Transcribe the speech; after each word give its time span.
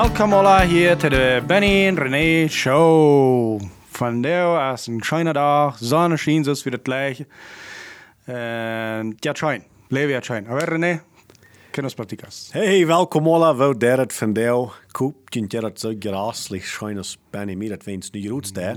Welkom 0.00 0.32
alle 0.32 0.64
hier 0.64 0.94
til 0.96 1.10
de 1.12 1.42
Benny 1.44 1.84
en 1.84 1.98
René 2.00 2.48
Show. 2.48 3.60
Vandaag 3.92 4.78
is 4.78 4.86
een 4.86 5.02
schöne 5.04 5.32
dag, 5.32 5.76
zon 5.78 6.16
schijnt 6.18 6.44
zoals 6.44 6.62
weer 6.62 6.72
het 6.72 6.82
gleiche. 6.82 7.26
En 8.24 9.16
ja, 9.18 9.34
schijn, 9.34 9.64
leven 9.88 10.10
ja 10.10 10.20
schijn. 10.22 10.48
Aber 10.48 10.68
René, 10.68 11.02
kennis 11.70 11.94
practicas. 11.94 12.48
Hey, 12.52 12.86
welkom 12.86 13.28
alle, 13.28 13.56
wo 13.56 13.76
der 13.76 13.98
het 13.98 14.12
van 14.12 14.32
deel. 14.32 14.72
Koop, 14.90 15.14
je 15.28 15.46
het 15.48 15.80
zo 15.80 15.94
graslich 15.98 16.66
schönes 16.66 17.18
Benny 17.30 17.54
mir, 17.54 17.68
dat 17.68 17.84
wens 17.84 18.10
nu 18.10 18.28
roet 18.28 18.46
staat. 18.46 18.76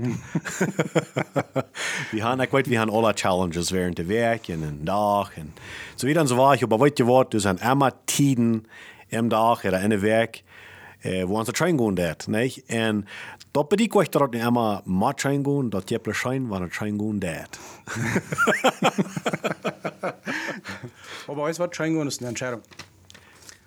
we 2.10 2.20
gaan, 2.20 2.40
ik 2.40 2.50
weet, 2.50 2.66
we 2.66 2.74
gaan 2.74 2.90
alle 2.90 3.12
challenges 3.14 3.70
während 3.70 3.96
de 3.96 4.04
week 4.04 4.48
en 4.48 4.62
een 4.62 4.84
dag 4.84 5.36
en 5.36 5.54
zo 5.94 6.06
weer 6.06 6.16
en 6.16 6.26
zo 6.26 6.36
wat. 6.36 6.68
Maar 6.68 6.78
weet 6.78 6.98
je 6.98 7.04
wat, 7.04 7.30
dus 7.30 7.42
zijn 7.42 7.58
immer 7.58 7.92
tiden 8.04 8.66
im 9.08 9.28
dag 9.28 9.64
oder 9.64 9.82
in 9.82 9.88
de 9.88 9.98
week. 9.98 10.42
Eh, 11.04 11.22
wo 11.24 11.36
ons 11.36 11.48
trein 11.52 11.78
gaan 11.78 11.94
dat, 11.94 12.26
nee? 12.26 12.62
En 12.66 13.06
dat 13.50 13.68
betekent 13.68 14.04
ik 14.06 14.12
dat 14.12 14.32
niet 14.32 14.42
immer 14.42 14.80
maar 14.84 15.14
trein 15.14 15.44
gaan, 15.44 15.68
dat 15.70 15.88
je 15.88 15.98
plezier 15.98 16.46
wanneer 16.46 16.70
trein 16.70 16.98
gaan 16.98 17.18
dat. 17.18 17.58
Aber 21.28 21.42
weißt 21.42 21.58
du 21.58 21.62
was, 21.64 21.70
Triangle 21.70 22.06
ist 22.06 22.20
eine 22.20 22.28
Entscheidung. 22.28 22.62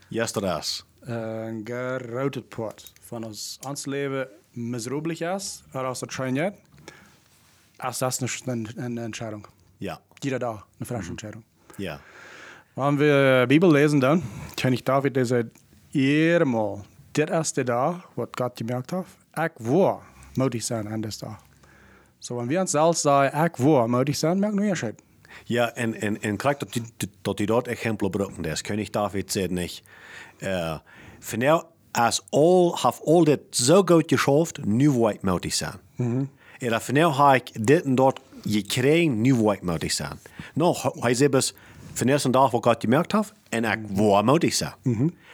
Dat 0.10 0.44
is. 0.60 0.86
Een 1.02 1.62
geroutet 1.66 2.50
Port. 2.50 2.94
Van 3.02 3.24
ons, 3.24 3.60
ons 3.68 3.86
leven 3.86 4.28
miserabelig 4.52 5.22
is, 5.22 5.64
oder 5.74 5.86
als 5.86 6.02
het 6.02 6.12
schijn 6.12 6.34
niet, 6.34 6.54
is 7.90 7.98
dat 7.98 8.20
een, 8.46 8.68
een 8.76 8.98
Entscheidung. 8.98 9.46
Ja, 9.78 10.00
Jeder 10.20 10.40
dag 10.40 10.66
eine 10.78 10.86
frische 10.86 11.10
Entscheidung. 11.10 11.44
ja. 11.78 12.00
Wenn 12.74 12.98
wir 13.00 13.46
Bibel 13.48 13.72
lesen 13.72 14.00
dann, 14.00 14.24
kann 14.56 14.74
ich 14.74 14.84
David 14.84 15.16
der 15.16 15.26
sagt, 15.26 15.50
mal, 16.46 16.84
dit 17.18 17.30
is 17.30 17.54
de 17.54 17.64
dag 17.64 18.10
wat 18.14 18.28
Gott 18.32 18.58
gemerkt 18.58 18.90
hat, 18.90 19.06
ik 19.34 19.52
wil 19.56 20.02
moedig 20.34 20.64
zijn 20.64 20.90
aan 20.90 21.02
deze 21.02 21.20
dag. 21.20 21.42
So, 22.20 22.36
wenn 22.36 22.48
wir 22.48 22.60
uns 22.60 22.72
selbst 22.72 23.02
sagen, 23.02 23.44
ik 23.44 23.56
wil 23.56 23.88
moedig 23.88 24.16
zijn, 24.16 24.40
merken 24.40 24.60
wir 24.60 24.70
Unterschied. 24.70 25.02
Ja, 25.44 25.74
en, 25.76 26.02
en, 26.02 26.22
en 26.22 26.38
kijk 26.38 26.60
dat 26.60 26.74
die, 26.74 26.84
dat 27.22 27.38
die 27.38 27.46
dat 27.46 27.68
exempel 27.68 28.10
gebruiken. 28.10 28.42
Dat 28.42 28.52
is 28.52 28.62
König 28.62 28.90
David 28.90 29.32
zegt 29.32 29.50
niet. 29.50 29.84
Uh, 30.40 30.78
voor 31.20 31.38
nou, 31.38 31.64
als 31.92 32.26
al, 32.30 32.78
heeft 32.82 33.02
al 33.04 33.24
dit 33.24 33.40
zo 33.50 33.82
goed 33.86 34.04
geschafft, 34.08 34.66
nu 34.66 34.90
wil 34.90 35.10
ik 35.10 35.22
moedig 35.22 35.54
zijn. 35.54 35.80
En 35.98 36.30
dat 36.70 36.84
voor 36.84 36.94
nou 36.94 37.14
heb 37.14 37.48
ik 37.48 37.68
dit 37.68 37.84
en 37.84 37.96
dat 37.96 38.20
gekregen, 38.44 39.22
nu 39.22 39.34
wil 39.34 39.52
ik 39.52 39.62
moedig 39.62 39.92
zijn. 39.92 40.20
Nou, 40.54 40.78
hij 41.00 41.30
dus, 41.30 41.54
van 41.98 42.08
eerst 42.08 42.26
een 42.26 42.32
dag 42.32 42.52
wat 42.52 42.64
God 42.64 42.76
gemerkt 42.80 43.12
heeft, 43.12 43.34
en 43.50 43.64
ik 43.64 43.80
wil 43.88 44.24
moedig 44.24 44.54
zijn. 44.54 44.74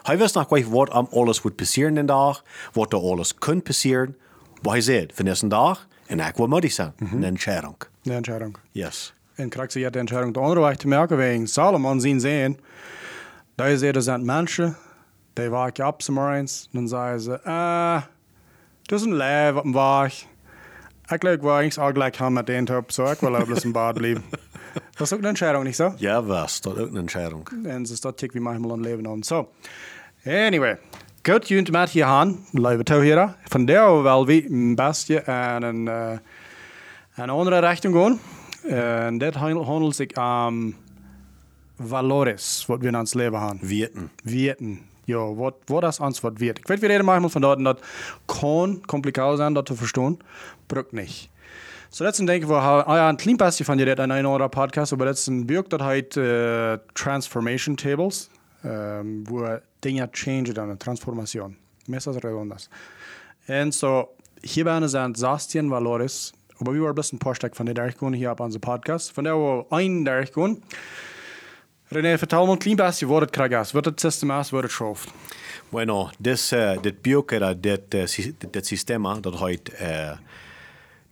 Hij 0.01 0.17
wist 0.17 0.35
nog 0.35 0.49
niet 0.49 0.69
wat 0.69 0.89
am 0.89 1.07
alles 1.11 1.41
wordt 1.41 1.57
passeren 1.57 1.89
in 1.89 1.95
de 1.95 2.05
dag, 2.05 2.43
wat 2.73 2.93
er 2.93 2.99
alles 2.99 3.35
kan 3.35 3.61
passeren. 3.61 4.17
Maar 4.61 4.71
hij 4.71 4.81
zegt, 4.81 5.11
van 5.13 5.25
eerst 5.25 5.41
een 5.41 5.49
dag, 5.49 5.87
en 6.05 6.19
ik 6.19 6.35
wil 6.35 6.47
moedig 6.47 6.71
zijn. 6.71 6.93
Een 7.11 7.23
entscheidung. 7.23 7.75
Eine 8.03 8.15
Entscheidung. 8.15 8.57
Yes. 8.71 9.13
En 9.35 9.49
krijgt 9.49 9.71
ze 9.71 9.79
ja 9.79 9.89
de 9.89 9.99
Entscheidung. 9.99 10.33
De 10.33 10.39
andere 10.39 10.61
weg 10.61 10.75
te 10.75 10.87
merken, 10.87 11.17
wegen 11.17 11.47
Salomon 11.47 12.01
zien 12.01 12.19
sehen, 12.19 12.59
da 13.55 13.65
is 13.65 13.81
er, 13.81 14.01
zijn 14.01 14.25
mensen, 14.25 14.77
die 15.33 15.49
waken 15.49 15.87
op 15.87 16.07
morgens, 16.07 16.67
dan 16.71 16.87
zeggen 16.87 17.21
ze, 17.21 17.43
ah, 17.43 18.01
dat 18.81 18.99
is 18.99 19.05
een 19.05 19.15
leven 19.15 19.57
op 19.57 19.65
een 19.65 19.71
waag. 19.71 20.23
Ik 21.07 21.23
leuk 21.23 21.41
wel 21.41 21.59
eens 21.59 21.79
ook 21.79 21.91
gelijk 21.91 22.15
gaan 22.15 22.33
met 22.33 22.45
de 22.45 22.63
top, 22.63 22.91
zo 22.91 23.05
ik 23.05 23.19
wil 23.19 23.35
ook 23.35 23.49
eens 23.49 23.63
in 23.63 23.71
bad 23.71 23.93
blijven. 23.93 24.23
Dat 24.73 25.01
is 25.01 25.13
ook 25.13 25.19
een 25.19 25.25
Entscheidung, 25.25 25.65
niet 25.65 25.75
zo? 25.75 25.93
Ja, 25.97 26.23
was, 26.23 26.61
dat 26.61 26.75
is 26.75 26.81
ook 26.81 26.89
een 26.89 26.97
entscheidung. 26.97 27.47
En 27.63 27.85
ze 27.85 27.95
staat 27.95 28.21
wie 28.21 28.41
manchmal 28.41 28.71
een 28.71 28.81
leven 28.81 29.07
aan. 29.07 29.23
So, 29.23 29.51
anyway. 30.25 30.77
Goed, 31.29 31.47
je 31.47 31.67
met 31.71 31.89
hier 31.89 32.03
aan, 32.03 32.45
blijven 32.51 32.85
touw 32.85 33.01
hier. 33.01 33.35
Van 33.43 33.65
daar 33.65 34.03
wel 34.03 34.25
wie 34.25 34.51
een 34.51 34.75
bestje 34.75 35.19
en 35.19 35.63
een, 35.63 35.85
uh, 35.85 36.11
een 37.15 37.29
andere 37.29 37.59
richting 37.59 37.95
gaan. 37.95 38.19
En 38.63 39.17
dit 39.17 39.35
handelt 39.35 39.95
zich 39.95 40.17
om 40.17 40.75
valores, 41.79 42.63
wat 42.67 42.79
we 42.79 42.87
in 42.87 42.97
ons 42.97 43.13
leven 43.13 43.39
hebben. 43.39 43.67
Weten. 43.67 44.11
Weten. 44.23 44.81
Ja, 45.03 45.33
wat, 45.33 45.55
wat 45.65 45.83
is 45.83 45.99
ons 45.99 46.19
wat 46.19 46.37
wird. 46.37 46.57
Ik 46.57 46.67
weet, 46.67 46.79
we 46.79 46.87
reden 46.87 47.05
manchmal 47.05 47.29
van 47.29 47.41
dat 47.41 47.57
en 47.57 47.63
dat 47.63 47.83
kan 48.25 48.81
complicaat 48.85 49.37
zijn 49.37 49.53
dat 49.53 49.65
te 49.65 49.75
verstaan, 49.75 50.17
brukt 50.65 50.91
niet. 50.91 51.29
So 51.95 52.03
letzten 52.03 52.25
denke 52.25 52.47
ich, 52.47 52.51
ah 52.51 52.83
ja, 52.87 53.07
ein 53.07 53.17
klein 53.17 53.37
bisschen 53.37 53.67
von 53.67 53.77
dir 53.77 53.87
in 53.87 54.11
einer 54.11 54.31
oder 54.31 54.49
Podcast, 54.49 54.93
aber 54.93 55.05
letzten 55.05 55.45
birgt 55.45 55.73
das 55.73 55.81
halt 55.83 56.17
äh, 56.17 56.79
Transformation 56.95 57.77
Tables, 57.77 58.31
ähm, 58.63 59.23
wo 59.29 59.45
Dinge 59.85 60.11
change 60.11 60.55
dann, 60.55 60.79
Transformation. 60.79 61.55
Mesas 61.85 62.15
redondas. 62.15 62.67
Und 63.47 63.75
so, 63.75 64.09
hier 64.43 64.65
werden 64.65 64.89
sind 64.89 65.17
16 65.17 65.69
Valores, 65.69 66.33
aber 66.59 66.73
wir 66.73 66.81
waren 66.81 66.89
ein 66.93 66.95
bisschen 66.95 67.19
Poststück 67.19 67.55
von 67.55 67.67
der 67.67 67.75
Durchgehung 67.75 68.13
hier 68.13 68.31
auf 68.31 68.39
unserem 68.39 68.61
Podcast. 68.61 69.11
Von 69.11 69.25
der 69.25 69.35
war 69.35 69.67
ein 69.69 70.03
Durchgehung. 70.03 70.63
René, 71.91 72.17
vertel 72.17 72.39
ein 72.39 72.57
klein 72.57 72.79
was 72.79 72.99
das 72.99 73.31
kriegt 73.31 73.53
ist. 73.53 73.75
Was 73.75 73.83
das 73.83 73.93
System 73.99 74.31
ist, 74.31 74.51
was 74.51 74.61
das 74.63 74.71
schafft. 74.71 75.09
Bueno, 75.69 76.09
das, 76.17 76.51
uh, 76.53 76.75
das 76.81 76.93
Bioke, 76.93 77.39
das, 77.39 77.55
das, 77.91 78.19
das 78.51 78.67
System, 78.67 79.03
das 79.21 79.39
heute 79.39 79.73
uh, 79.73 80.17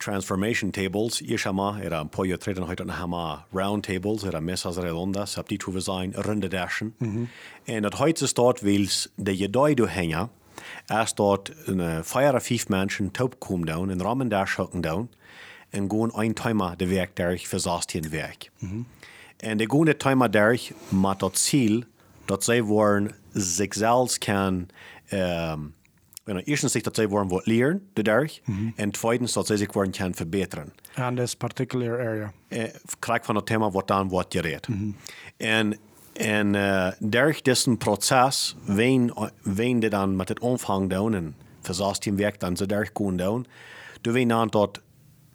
transformation 0.02 0.72
tables, 0.72 1.22
ich 1.22 1.46
habe 1.46 1.80
era 1.82 2.10
Jahre 2.18 2.40
treten 2.40 2.68
heute 2.68 2.86
noch 2.86 3.02
einmal 3.02 3.46
round 3.54 3.86
tables, 3.86 4.24
era 4.24 4.42
mesas 4.42 4.78
redondas, 4.78 5.38
ab 5.38 5.48
die 5.48 5.58
tu 5.58 5.80
sein, 5.80 6.14
runde 6.16 6.50
dashen. 6.50 6.94
Und 7.00 7.84
das 7.84 8.00
heute 8.00 8.26
ist 8.26 8.38
dort, 8.38 8.66
weil 8.66 8.88
der 9.18 9.36
jedoi 9.36 9.76
du 9.76 9.88
hängen, 9.88 10.30
erst 10.90 11.20
dort 11.20 11.52
eine 11.68 12.04
feier 12.04 12.40
fünf 12.42 12.70
Menschen 12.70 13.14
taub 13.14 13.40
kommen 13.40 13.66
down, 13.66 13.90
in 13.90 14.02
Rahmen 14.02 14.30
dash 14.30 14.58
hocken 14.58 14.82
down, 14.82 15.10
und 15.74 15.90
gehen 15.90 16.12
ein 16.14 16.36
Timer 16.36 16.76
der 16.76 16.90
Werk 16.90 17.16
durch 17.16 17.48
für 17.48 17.60
den 17.94 18.12
Werk. 18.12 18.52
Und 18.62 19.58
die 19.58 19.68
gehen 19.68 19.86
der 19.86 19.98
Timer 19.98 20.28
durch 20.28 20.74
mit 20.92 21.22
das 21.22 21.34
Ziel, 21.34 21.86
dass 22.28 22.46
sie 22.46 22.68
wollen 22.68 23.14
sich 23.34 23.74
selbst 23.74 24.22
kann, 24.22 24.68
ähm, 26.26 26.34
Bueno, 26.34 26.42
eerstens 26.46 26.72
zich 26.72 26.82
dat 26.82 26.96
zij 26.96 27.08
worden 27.08 27.30
wat 27.30 27.46
leren, 27.46 27.90
de 27.94 28.04
dag. 28.04 28.40
En 28.76 28.92
tweedens 28.92 29.34
dat 29.34 29.48
zij 29.48 29.58
zich 29.58 29.74
worden 29.74 29.92
kan 29.92 30.16
verbeteren. 30.16 30.74
And 30.96 31.18
this 31.18 31.36
particular 31.36 32.00
area. 32.00 32.34
Eh, 32.48 32.64
krijg 33.00 33.26
van 33.26 33.36
het 33.36 33.46
thema 33.46 33.72
wat 33.72 33.88
dan 33.88 34.10
wordt 34.10 34.34
gereed. 34.34 34.68
En, 35.38 35.78
en 36.14 36.54
uh, 36.54 36.92
durch 37.00 37.42
diesen 37.42 37.78
proces, 37.78 38.56
wen, 38.66 39.14
wen 39.42 39.80
die 39.80 39.90
dan 39.90 40.16
met 40.16 40.28
het 40.28 40.40
omvang 40.40 40.90
doen 40.90 41.14
en 41.14 41.36
verzast 41.62 42.04
die 42.04 42.14
werk 42.14 42.40
dan 42.40 42.58
ze 42.58 42.66
daar 42.66 42.90
gaan 42.94 43.18
doen, 43.18 43.46
du 44.02 44.12
wen 44.12 44.28
dan 44.28 44.48
dat 44.48 44.82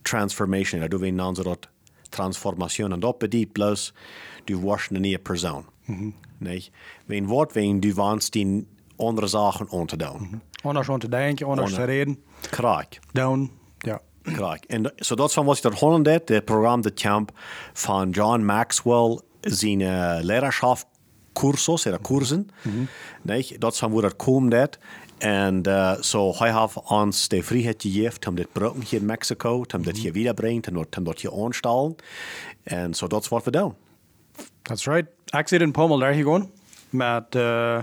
transformation, 0.03 0.89
du 0.89 0.99
wen 0.99 1.17
dan 1.17 1.35
zo 1.35 1.43
dat 1.43 1.69
transformation. 2.09 2.93
En 2.93 3.01
dat 3.01 3.19
betekent 3.19 3.53
plus, 3.53 3.93
du 4.45 4.57
wordt 4.57 4.91
een 4.91 5.01
nieuwe 5.01 5.19
persoon. 5.19 5.65
Nee? 6.39 6.71
Wen 7.07 7.27
wordt 7.27 7.53
wen, 7.53 7.81
du 7.81 7.95
wants 7.95 8.31
die 8.31 8.67
andere 8.97 9.27
zaken 9.27 9.69
om 9.71 9.87
te 9.87 9.97
doen. 9.97 10.43
Anders 10.63 10.89
om 10.89 10.99
te 10.99 11.09
denken, 11.09 11.47
anders 11.47 11.75
te 11.75 11.85
reden. 11.85 12.25
Krijg. 12.51 12.87
Down, 13.13 13.51
ja. 13.79 14.01
Krijg. 14.23 14.61
En 14.61 14.93
so 14.97 15.15
dat 15.15 15.33
van 15.33 15.45
wat 15.45 15.57
ik 15.57 15.63
dat 15.63 15.79
horen 15.79 16.03
deed, 16.03 16.29
het 16.29 16.45
programma 16.45 16.83
de 16.83 16.93
camp 16.93 17.31
van 17.73 18.11
John 18.11 18.45
Maxwell, 18.45 19.21
zijn 19.41 19.81
uh, 19.81 20.19
leiderschap 20.21 20.79
cursus, 21.33 21.87
oder 21.87 22.01
kursen. 22.01 22.49
Nee, 23.23 23.57
dat 23.59 23.79
van 23.79 23.93
waar 23.93 24.03
dat 24.03 24.17
komt 24.17 24.51
deed. 24.51 24.79
En 25.19 25.63
uh, 25.69 25.93
so 26.01 26.35
hij 26.37 26.61
heeft 26.61 26.91
ons 26.91 27.29
de 27.29 27.43
vrijheid 27.43 27.83
gegeven 27.83 28.29
om 28.29 28.35
dit 28.35 28.47
gebruiken 28.53 28.83
hier 28.83 29.01
in 29.01 29.07
Mexico, 29.07 29.65
om 29.75 29.83
dit 29.83 29.97
hier 29.97 30.13
wiederbrengen, 30.13 30.63
en 30.63 30.77
om 30.77 31.05
dat 31.05 31.21
hier 31.21 31.45
aanstellen. 31.45 31.95
En 32.63 32.95
so 32.95 33.07
dat 33.07 33.23
is 33.23 33.29
wat 33.29 33.45
we 33.45 33.51
doen. 33.51 33.75
That's 34.63 34.85
right. 34.85 35.07
Ik 35.25 35.49
zit 35.49 35.61
in 35.61 35.73
Pommel 35.73 35.99
daar 35.99 36.15
gewoon 36.15 36.51
met, 36.91 37.35
uh, 37.35 37.83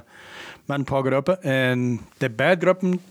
met 0.66 0.78
een 0.78 0.84
paar 0.84 1.04
groepen. 1.04 1.42
En 1.42 2.00
de 2.18 2.30
bedgroepen, 2.30 3.02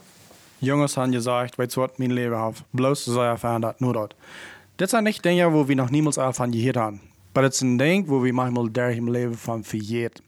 jongens 0.58 0.94
hebben 0.94 1.14
gezegd, 1.14 1.56
weet 1.56 1.74
je 1.74 1.80
wat, 1.80 1.98
mijn 1.98 2.12
leven 2.12 2.44
heeft. 2.44 2.62
Bloos 2.70 3.02
ze 3.02 3.20
ervaren 3.20 3.60
dat, 3.60 3.80
nur 3.80 3.92
dat. 3.92 4.14
Dit 4.76 4.90
zijn 4.90 5.04
niet 5.04 5.22
dingen 5.22 5.52
waar 5.52 5.66
we 5.66 5.74
nog 5.74 5.90
niemals 5.90 6.16
ervan 6.16 6.52
gehört 6.52 6.76
haben. 6.76 7.00
Maar 7.32 7.42
het 7.42 7.54
is 7.54 7.60
een 7.60 7.76
ding 7.76 8.06
waar 8.06 8.20
we 8.20 8.32
manchmal 8.32 8.72
daar 8.72 8.92
im 8.92 9.10
Leben 9.10 9.38
van 9.38 9.64
vergeet. 9.64 10.22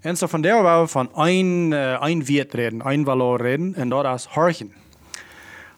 En 0.00 0.16
so 0.16 0.26
van 0.26 0.40
daar 0.40 0.62
waar 0.62 0.82
we 0.82 0.88
van 0.88 1.10
een, 1.14 1.70
uh, 1.70 1.96
een 2.00 2.24
Wert 2.24 2.54
reden, 2.54 2.88
een 2.90 3.04
valor 3.04 3.42
reden, 3.42 3.74
en 3.74 3.88
dat 3.88 4.14
is 4.14 4.24
horchen. 4.24 4.72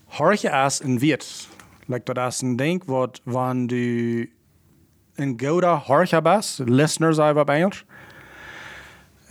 Horchen 0.04 0.64
is 0.64 0.80
een 0.82 0.98
Wert. 0.98 1.48
Like, 1.86 2.12
dat 2.12 2.32
is 2.32 2.40
een 2.40 2.56
ding 2.56 2.82
wat, 2.86 3.20
wanneer 3.24 3.66
du 3.66 4.30
een 5.14 5.40
goede 5.46 5.66
horcher 5.66 6.22
bent, 6.22 6.58
listener 6.64 7.14
zijn 7.14 7.34
we 7.34 7.40
op 7.40 7.48
Engels, 7.48 7.84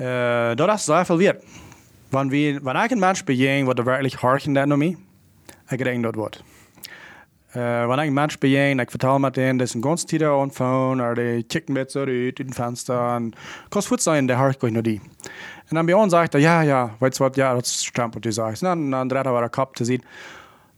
uh, 0.01 0.56
dat 0.56 0.74
is 0.74 0.83
zeer 0.83 1.06
veel 1.06 1.18
Wert. 1.18 1.44
Wanneer, 2.09 2.53
we, 2.53 2.59
wanneer 2.62 2.83
ik 2.83 2.92
een 2.92 3.00
mens 3.00 3.24
begin 3.24 3.65
wat 3.65 3.77
er 3.77 3.83
werkelijk 3.83 4.13
horchen 4.13 4.53
dat 4.53 4.65
naar 4.65 4.77
mij, 4.77 4.98
ik 5.69 5.83
denk 5.83 6.03
dat 6.03 6.15
wordt. 6.15 6.44
Uh, 7.56 7.86
wanneer 7.86 8.03
ik 8.03 8.07
een 8.07 8.13
mens 8.13 8.38
bijeen, 8.38 8.80
ik 8.80 8.89
vertel 8.89 9.19
met 9.19 9.36
hen, 9.36 9.57
dat 9.57 9.68
is 9.68 9.74
een 9.74 9.83
ganz 9.83 10.13
aan 10.21 10.51
phone, 10.51 11.09
of 11.09 11.13
die 11.13 11.44
kijken 11.44 11.74
met 11.74 11.92
zo 11.92 12.00
uit 12.00 12.39
in 12.39 12.45
het 12.45 12.56
venster, 12.56 13.07
en 13.09 13.33
kost 13.69 13.88
goed 13.88 14.01
zijn, 14.01 14.25
de 14.25 14.33
hart 14.33 14.63
ik 14.63 14.71
naar 14.71 14.81
die. 14.81 15.01
En 15.68 15.75
dan 15.75 15.86
bij 15.86 15.95
ons 15.95 16.13
zegt 16.13 16.33
hij, 16.33 16.42
ja, 16.42 16.62
ja, 16.62 16.95
weet 17.00 17.18
je 17.18 17.24
wat, 17.24 17.36
ja, 17.36 17.54
dat 17.54 17.65
is 17.65 17.86
stamp 17.86 18.13
wat 18.13 18.24
je 18.24 18.31
zegt. 18.31 18.62
En 18.62 18.68
dan, 18.68 18.89
dan 18.89 19.07
draait 19.07 19.25
hij 19.25 19.33
weer 19.33 19.44
een 19.44 19.50
kop 19.50 19.75
te 19.75 19.86
zien. 19.86 20.04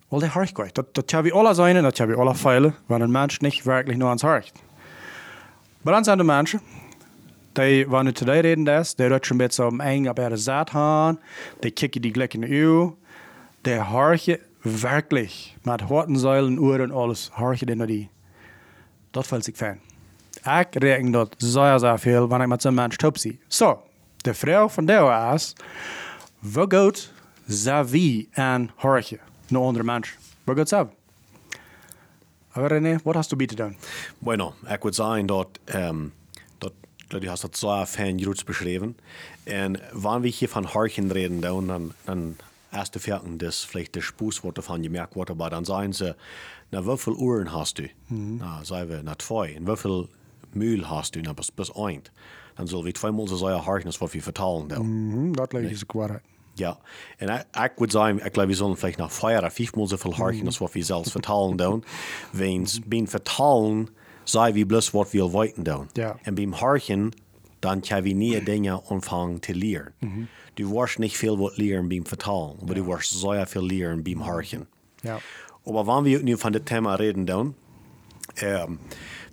Wel, 0.07 0.19
de 0.19 0.27
hart 0.27 0.57
ik 0.57 0.75
dat, 0.75 0.93
dat 0.95 1.11
hebben 1.11 1.31
we 1.31 1.37
alle 1.37 1.53
zijn, 1.53 1.81
dat 1.83 1.97
hebben 1.97 2.15
we 2.15 2.21
alle 2.21 2.35
feilen, 2.35 2.75
waar 2.85 3.01
een 3.01 3.11
mens 3.11 3.39
niet 3.39 3.63
werkelijk 3.63 3.99
naar 3.99 4.11
ons 4.11 4.21
hart. 4.21 4.51
Maar 5.81 5.93
dan 5.93 6.03
zijn 6.03 6.17
de 6.17 6.23
mensen, 6.23 6.61
die, 7.53 7.87
wanneer 7.87 8.13
today 8.13 8.39
reden 8.39 8.85
die 8.95 9.07
rutschen 9.07 9.31
een 9.31 9.37
beetje 9.37 9.65
om 9.65 9.79
eng 9.79 10.07
op 10.07 10.15
de 10.15 10.37
zaad 10.37 10.69
gaan, 10.69 11.19
die 11.59 11.71
kijken 11.71 12.01
die 12.01 12.11
gelijk 12.11 12.33
in 12.33 12.41
de 12.41 12.47
uw, 12.47 12.97
die 13.61 13.73
hartje 13.73 14.39
werkelijk, 14.61 15.53
met 15.61 15.81
hortenzuilen, 15.81 16.59
oren 16.59 16.81
en 16.81 16.91
alles, 16.91 17.29
hartje 17.31 17.65
die 17.65 17.75
naar 17.75 17.87
die. 17.87 18.09
Dat 19.11 19.27
valt 19.27 19.47
ik 19.47 19.55
fijn. 19.55 19.79
Ik 20.59 20.67
reken 20.69 21.11
dat 21.11 21.35
zeer, 21.37 21.79
zeer 21.79 21.99
veel 21.99 22.27
wanneer 22.27 22.45
ik 22.45 22.53
met 22.53 22.61
zo'n 22.61 22.73
mens 22.73 22.95
top 22.95 23.17
zie. 23.17 23.39
Zo, 23.47 23.81
de 24.17 24.33
vrouw 24.33 24.69
van 24.69 24.89
is, 25.33 25.55
wat 26.39 26.73
goed 26.73 27.11
zou 27.47 27.87
wie 27.89 28.29
een 28.31 28.71
hartje 28.75 29.19
naar 29.47 29.61
andere 29.61 29.83
mensen? 29.83 30.15
Wat 30.43 30.57
goed 30.57 30.69
zou? 30.69 30.87
Aber 32.55 32.69
René, 32.69 32.99
wat 33.03 33.15
hast 33.15 33.29
du 33.29 33.35
bieten 33.35 33.57
doen? 33.57 33.75
Bueno, 34.19 34.53
ik 34.67 34.83
würde 34.83 34.95
sagen, 34.95 35.19
um, 35.19 35.27
dat, 35.27 35.59
du 37.19 37.29
hast 37.29 37.43
das 37.43 37.59
so 37.59 37.85
fein 37.85 38.17
gut 38.17 38.45
beschrieben. 38.45 38.95
Und 39.45 39.79
wenn 39.91 40.23
wir 40.23 40.31
hier 40.31 40.49
von 40.49 40.73
Harchen 40.73 41.11
reden, 41.11 41.41
dann, 41.41 41.93
dann, 42.05 42.37
erste 42.71 42.99
Ferken 42.99 43.37
das 43.37 43.63
vielleicht 43.63 43.95
das 43.95 44.03
Spußwort 44.03 44.57
davon 44.57 44.81
gemerkt 44.81 45.15
wurde, 45.15 45.33
aber 45.33 45.49
dann 45.49 45.63
sagen 45.63 45.93
sie, 45.93 46.15
na, 46.71 46.85
wie 46.85 46.97
viele 46.97 47.15
Uhren 47.17 47.53
hast 47.53 47.77
du? 47.77 47.83
Mhm. 48.09 48.37
Na, 48.39 48.65
sagen 48.65 48.89
wir, 48.89 49.01
na, 49.03 49.17
zwei. 49.19 49.55
Und 49.57 49.67
wie 49.67 49.77
viel 49.77 50.07
Müll 50.53 50.89
hast 50.89 51.15
du? 51.15 51.21
Na, 51.21 51.33
bis, 51.33 51.51
bis 51.51 51.71
ein. 51.75 52.01
Dann 52.55 52.67
soll 52.67 52.85
wir 52.85 52.93
zweimal 52.93 53.27
so 53.27 53.37
sagen, 53.37 53.65
Harchen, 53.65 53.87
das 53.87 54.01
was 54.01 54.13
wir 54.13 54.21
vertalen. 54.21 54.67
Mhm, 54.67 55.35
das 55.35 55.51
lijkt 55.51 55.79
je 55.79 55.85
kwaad. 55.85 56.21
Ja, 56.55 56.77
en 57.17 57.29
ik, 57.29 57.45
ik 57.63 57.71
würde 57.75 57.91
sagen, 57.91 58.17
ich 58.17 58.31
glaube, 58.31 58.47
wir 58.49 58.55
sollen 58.55 58.77
vielleicht 58.77 58.99
nach 58.99 59.11
vier 59.11 59.39
oder 59.39 59.49
fünfmal 59.49 59.87
so 59.87 59.97
viel 59.97 60.15
harchen, 60.17 60.45
als 60.45 60.61
was 60.61 60.73
wir 60.75 60.85
selbst 60.85 61.11
vertalen 61.11 61.57
doen. 61.57 61.83
Wens 62.31 62.79
beim 62.85 63.07
Vertalen 63.07 63.89
sei 64.25 64.53
wie 64.53 64.65
bloß 64.65 64.93
was 64.93 65.13
wir 65.13 65.31
wollten 65.31 65.63
doen. 65.63 65.87
Ja. 65.97 66.15
Und 66.25 66.35
beim 66.35 66.59
Harchen, 66.59 67.11
dann 67.61 67.81
kann 67.81 68.03
wir 68.03 68.15
nie 68.15 68.39
Dinge 68.41 68.81
anfangen 68.89 69.41
zu 69.41 69.53
lernen. 69.53 69.93
Mhm. 70.01 70.27
Du 70.55 70.69
wirst 70.71 70.99
nicht 70.99 71.17
viel 71.17 71.39
was 71.39 71.57
lernen 71.57 71.89
beim 71.89 72.05
Vertalen, 72.05 72.57
aber 72.61 72.75
du 72.75 72.85
wirst 72.87 73.09
sehr 73.11 73.45
viel 73.47 73.61
lernen 73.61 74.03
beim 74.03 74.25
Harchen. 74.25 74.67
Ja. 75.03 75.19
Aber 75.65 75.87
wenn 75.87 76.05
wir 76.05 76.23
nu 76.23 76.37
von 76.37 76.53
dem 76.53 76.65
Thema 76.65 76.95
reden, 76.95 77.25
dann, 77.25 77.55
ähm, 78.37 78.79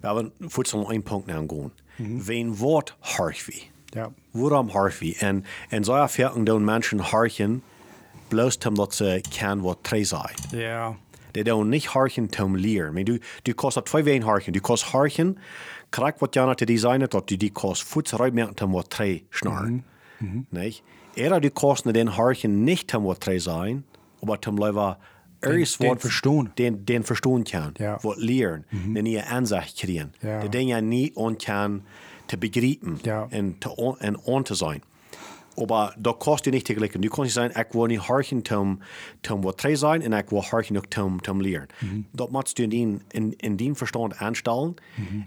wir 0.00 0.10
haben 0.10 0.32
noch 0.38 0.90
einen 0.90 1.02
Punkt 1.02 1.30
angehen. 1.30 1.72
Mhm. 1.98 2.26
Wen 2.26 2.60
Wort 2.60 2.96
harch 3.02 3.46
wie? 3.48 3.70
Ja. 3.94 4.12
Waarom 4.32 4.68
harfi? 4.68 5.16
En, 5.18 5.44
en 5.70 5.84
zo 5.84 5.94
ervaren 5.94 6.44
doen 6.44 6.64
mensen 6.64 6.98
harchen 6.98 7.62
bloos 8.28 8.58
omdat 8.68 8.94
ze 8.94 9.20
kan 9.38 9.60
wat 9.60 9.78
tre 9.82 10.04
zijn. 10.04 10.34
Ja. 10.50 10.96
Die 11.30 11.44
doen 11.44 11.68
niet 11.68 11.86
harchen 11.86 12.28
om 12.42 12.56
leren. 12.56 12.92
Maar 12.92 13.04
du, 13.04 13.20
du 13.42 13.52
kost 13.52 13.74
dat 13.74 13.86
twee 13.86 14.02
ween 14.02 14.22
harchen. 14.22 14.52
Du 14.52 14.60
kost 14.60 14.84
harchen, 14.84 15.36
krijg 15.88 16.18
wat 16.18 16.34
jana 16.34 16.54
te 16.54 16.64
designen, 16.64 17.08
dat 17.10 17.28
du 17.28 17.36
die 17.36 17.52
kost 17.52 17.82
voets 17.82 18.12
ruimte 18.12 18.64
om 18.64 18.72
wat 18.72 18.90
tre 18.90 19.22
snaren. 19.30 19.84
Nee? 20.48 20.80
Era 21.14 21.38
du 21.38 21.48
kost 21.48 21.84
ne 21.84 21.92
den 21.92 22.06
harchen 22.06 22.64
nicht 22.64 22.94
om 22.94 23.02
wat 23.04 23.20
tre 23.20 23.38
zijn, 23.38 23.84
maar 24.20 24.38
om 24.48 24.58
leider 24.58 24.96
ergens 25.38 25.76
den 25.76 25.88
wat 25.88 26.00
verstoen. 26.00 26.50
Den, 26.54 26.84
den 26.84 27.04
verstoen 27.04 27.42
kan. 27.42 27.70
Ja. 27.74 27.98
Wat 28.02 28.16
leren. 28.16 28.66
Den 28.92 29.04
je 29.06 29.24
aanzicht 29.24 29.74
krijgen. 29.74 30.14
Ja. 30.18 30.40
Die 30.40 30.48
dingen 30.48 30.88
niet 30.88 31.14
on 31.14 31.36
kan 31.36 31.82
te 32.26 32.38
begrijpen 32.38 32.98
Ja. 33.02 33.28
on, 33.74 33.98
en 33.98 34.18
on 34.18 34.42
te 34.42 34.54
zijn. 34.54 34.82
Maar 35.66 35.94
dat 35.98 36.16
kost 36.16 36.44
je 36.44 36.50
niet 36.50 36.64
te 36.64 36.72
gelijken. 36.72 37.00
Nu 37.00 37.08
kan 37.08 37.24
je 37.24 37.30
zeggen, 37.30 37.60
ik 37.60 37.72
wil 37.72 37.84
niet 37.84 37.98
harken 37.98 38.42
om, 38.58 38.78
om 39.30 39.40
wat 39.40 39.58
tre 39.58 39.76
zijn 39.76 40.02
en 40.02 40.12
ik 40.12 40.30
wil 40.30 40.42
harken 40.42 40.76
ook 40.76 40.84
om, 41.04 41.18
om 41.30 41.42
leren. 41.42 41.66
Dat 42.12 42.30
moet 42.30 42.50
je 42.54 42.68
in, 42.68 43.02
in, 43.08 43.34
in 43.36 43.56
die 43.56 43.74
verstand 43.74 44.16
aanstellen. 44.16 44.74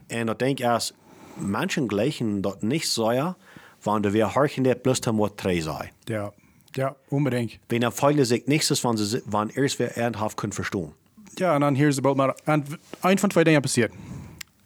En 0.07 0.25
dat 0.25 0.39
denk 0.39 0.59
ik 0.59 0.65
als 0.65 0.93
mensen 1.33 1.89
gleichen 1.89 2.41
dat 2.41 2.61
niet 2.61 2.85
zeggen, 2.87 3.35
wanneer 3.81 4.11
we 4.11 4.21
harken 4.21 4.63
dat 4.63 4.81
plus 4.81 4.99
om 4.99 5.17
wat 5.17 5.37
tre 5.37 5.61
zijn. 5.61 5.91
Ja. 6.03 6.33
Ja, 6.75 6.95
unbedingt. 7.11 7.59
Wenn 7.67 7.83
er 7.83 7.91
feile 7.91 8.25
sich 8.25 8.45
nichts 8.45 8.81
wann 8.81 8.97
sie 8.97 9.21
wann 9.25 9.49
erst 9.49 9.77
wer 9.77 9.95
ernsthaft 9.95 10.37
können 10.37 10.53
verstehen. 10.53 10.93
Ja, 11.35 11.53
en 11.53 11.59
dan 11.59 11.75
hier 11.75 11.87
is 11.87 11.95
het 11.95 12.15
maar. 12.15 12.35
En 12.43 12.65
een 13.01 13.19
van 13.19 13.29
twee 13.29 13.43
dingen 13.43 13.61
passiert. 13.61 13.93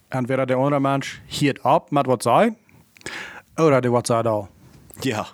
Entweder 0.08 0.46
der 0.46 0.56
andere 0.56 0.80
Mensch 0.80 1.20
hiert 1.26 1.64
ab 1.64 1.92
mit 1.92 2.06
was 2.06 2.24
sei, 2.24 2.56
oder 3.56 3.82
der 3.82 3.92
was 3.92 4.08
sei 4.08 4.22
da. 4.22 4.48
Ja. 5.00 5.28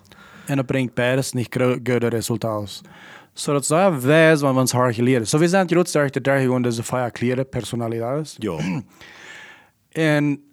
En 0.46 0.56
dat 0.56 0.66
brengt 0.66 0.94
beides 0.94 1.32
niet 1.32 1.48
gro- 1.50 1.72
goede 1.84 2.08
resultaten. 2.08 2.86
So 3.34 3.54
dat 3.54 3.66
zij 3.66 4.00
wijs 4.00 4.42
wat 4.42 4.54
we 4.54 4.60
ons 4.60 4.72
hard 4.72 4.96
geleerd. 4.96 5.28
So 5.28 5.38
we 5.38 5.48
zijn 5.48 5.68
groot 5.70 5.88
sterk 5.88 6.14
dat 6.14 6.24
daar 6.24 6.40
gewoon 6.40 6.62
deze 6.62 6.84
vijf 6.84 7.12
kleren 7.12 7.50
personaliteit. 7.50 8.36
Ja. 8.38 8.82
En 9.90 10.44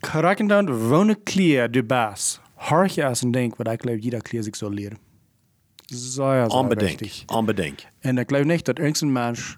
krijgen 0.00 0.46
dan 0.46 0.88
wonen 0.88 1.22
kleer 1.22 1.70
de 1.70 1.84
baas. 1.84 2.40
Hard 2.54 2.94
je 2.94 3.04
als 3.06 3.22
een 3.22 3.30
ding 3.30 3.56
wat 3.56 3.68
ik 3.72 3.80
geloof 3.80 4.02
jeder 4.02 4.22
kleer 4.22 4.42
zich 4.42 4.56
zal 4.56 4.70
leren. 4.70 4.98
Zeer, 5.84 6.50
zeer 6.50 6.58
Unbedingt. 6.60 7.00
wichtig. 7.00 7.36
Unbedingt. 7.36 7.86
En 8.00 8.18
ik 8.18 8.28
geloof 8.28 8.44
niet 8.44 8.64
dat 8.64 8.78
irgendein 8.78 9.12
mens 9.12 9.56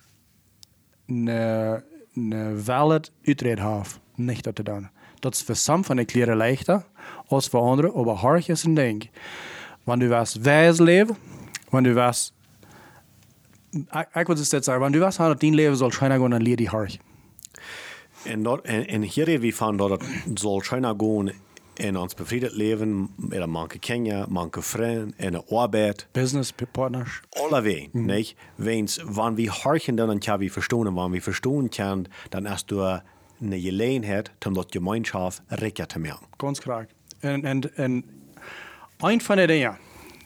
een, 1.07 1.27
een 2.15 2.61
valid 2.63 3.13
uitred 3.25 3.59
heeft. 3.61 4.01
Niet 4.15 4.43
dat 4.43 4.55
te 4.55 4.63
doen. 4.63 4.89
Dat 5.21 5.35
is 5.35 5.43
voor 5.43 5.57
some 5.57 5.85
van 5.85 5.97
de 5.97 6.05
kleren 6.05 6.37
leichter 6.37 6.85
als 7.27 7.49
voor 7.49 7.61
anderen, 7.61 8.05
maar 8.05 8.15
hard 8.15 8.49
is 8.49 8.65
een 8.65 8.75
ding. 8.75 9.11
Wanneer 9.85 10.09
du 10.09 10.15
was 10.15 10.35
wijs 10.35 10.79
leven, 10.79 11.17
wanneer 11.69 11.93
du 11.93 11.99
was. 11.99 12.33
Ik, 14.13 14.27
wil 14.27 14.37
het 14.37 14.47
zeggen, 14.47 14.79
wanneer 14.79 14.99
du 14.99 15.05
was 15.05 15.21
aan 15.21 15.29
het 15.29 15.43
leven, 15.43 15.77
zal 15.77 15.91
schijnen 15.91 16.17
gewoon 16.17 16.33
een 16.33 16.43
leer 16.43 16.57
die 16.57 16.69
hard. 16.69 16.99
En, 18.25 18.43
dat, 18.43 18.61
en, 18.65 18.87
en 18.87 19.03
hier 19.03 19.25
reden 19.25 19.41
we 19.41 19.55
van 19.55 19.77
dat 19.77 19.91
het 19.91 20.41
zal 20.41 20.61
schijnen 20.61 21.01
gaan 21.01 21.33
in 21.75 21.97
ons 21.97 22.15
bevriend 22.15 22.53
leven 22.53 23.11
met 23.17 23.41
een 23.41 23.51
manke 23.51 23.79
Kenia, 23.79 24.27
manke 24.29 24.63
vrienden 24.63 25.15
en 25.17 25.35
een 25.35 25.47
arbeid. 25.49 26.07
Business 26.13 26.53
partners. 26.73 27.21
Alle 27.31 27.61
ween, 27.61 27.89
niet? 27.93 28.35
Weens, 28.55 29.03
wanneer 29.05 29.45
we 29.45 29.51
harken 29.51 29.95
dan, 29.95 30.07
dan 30.07 30.19
kan 30.19 30.39
we 30.39 30.51
verstaan. 30.51 30.87
En 30.87 30.95
wanneer 30.95 31.19
we 31.19 31.23
verstaan 31.23 31.69
kan, 31.69 32.07
dan 32.29 32.47
is 32.47 32.65
er 33.41 33.53
een 33.53 33.61
gelegenheid 33.61 34.31
om 34.47 34.55
dat 34.55 34.67
gemeenschap 34.71 35.33
rijker 35.47 35.87
te 35.87 35.99
maken. 35.99 36.27
Ganz 36.37 36.61
graag. 36.61 36.87
En, 37.21 37.45
en, 37.45 37.77
en 37.77 38.05
een 38.99 39.21
van 39.21 39.37
de 39.37 39.47
dingen 39.47 39.79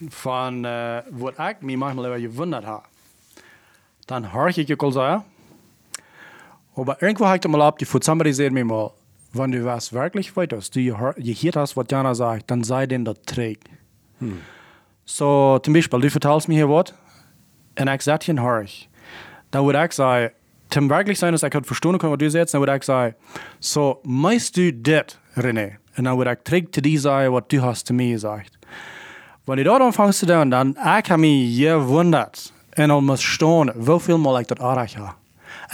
van 0.08 0.66
uh, 0.66 0.98
wat 1.10 1.38
ik 1.38 1.56
me 1.60 1.76
manchmal 1.76 2.06
over 2.06 2.20
gewundert 2.20 2.64
habe, 2.64 2.82
dann 4.06 4.32
höre 4.32 4.48
ich 4.48 4.66
je 4.66 4.76
sagen, 4.92 5.24
aber 6.76 7.02
irgendwo 7.02 7.26
habe 7.26 7.38
ich 7.38 7.48
mal 7.48 7.62
abgefunden, 7.62 8.04
somebody 8.04 8.32
said 8.32 8.52
mir 8.52 8.64
mal, 8.64 8.92
wenn 9.32 9.52
du 9.52 9.64
was 9.64 9.92
wirklich 9.92 10.36
weitest, 10.36 10.74
du 10.74 10.80
je 10.80 10.94
je 11.16 11.34
hört 11.34 11.56
hast, 11.56 11.76
was 11.76 11.86
Jana 11.88 12.14
sagt, 12.14 12.50
dann 12.50 12.64
sei 12.64 12.86
denn 12.86 13.04
das 13.04 13.16
trägt. 13.26 13.68
So, 15.04 15.58
zum 15.58 15.74
Beispiel, 15.74 16.00
du 16.00 16.10
verteilst 16.10 16.48
mir 16.48 16.54
hier 16.54 16.68
was, 16.68 16.94
und 17.78 17.88
ich 17.88 18.02
sage 18.02 18.24
hier 18.24 18.40
höre 18.40 18.62
ich. 18.62 18.88
Dann 19.50 19.66
würde 19.66 19.84
ich 19.84 19.92
sagen, 19.92 20.30
zum 20.74 20.90
wirklich 20.90 21.18
sein, 21.18 21.32
dass 21.32 21.42
ich 21.42 21.54
halt 21.54 21.66
verstehen 21.66 21.98
kann, 21.98 22.10
was 22.10 22.18
du 22.18 22.30
sagst, 22.30 22.52
dann 22.52 22.60
würde 22.60 22.76
ich 22.76 22.82
sagen, 22.82 23.14
so, 23.60 24.00
meist 24.02 24.56
du 24.56 24.72
das, 24.72 25.18
René? 25.36 25.76
Und 25.96 26.04
dann 26.04 26.18
würde 26.18 26.32
ich 26.32 26.38
trägt 26.44 26.74
zu 26.74 26.82
dir 26.82 27.00
sagen, 27.00 27.32
was 27.32 27.44
du 27.48 27.62
hast 27.62 27.86
zu 27.86 27.94
mir 27.94 28.12
gesagt. 28.12 28.58
Wenn 29.46 29.58
ich 29.58 29.64
dort 29.64 29.82
anfängst 29.82 30.18
zu 30.18 30.26
tun, 30.26 30.50
dann 30.50 30.70
ich 30.70 31.10
habe 31.10 31.18
mich 31.18 31.58
gewundert 31.58 32.52
en 32.70 32.90
al 32.90 33.02
moet 33.02 33.20
staan 33.20 33.72
hoeveel 33.86 34.18
mal 34.18 34.38
ik 34.38 34.48
dat 34.48 34.60
aardig 34.60 34.94
heb. 34.94 35.14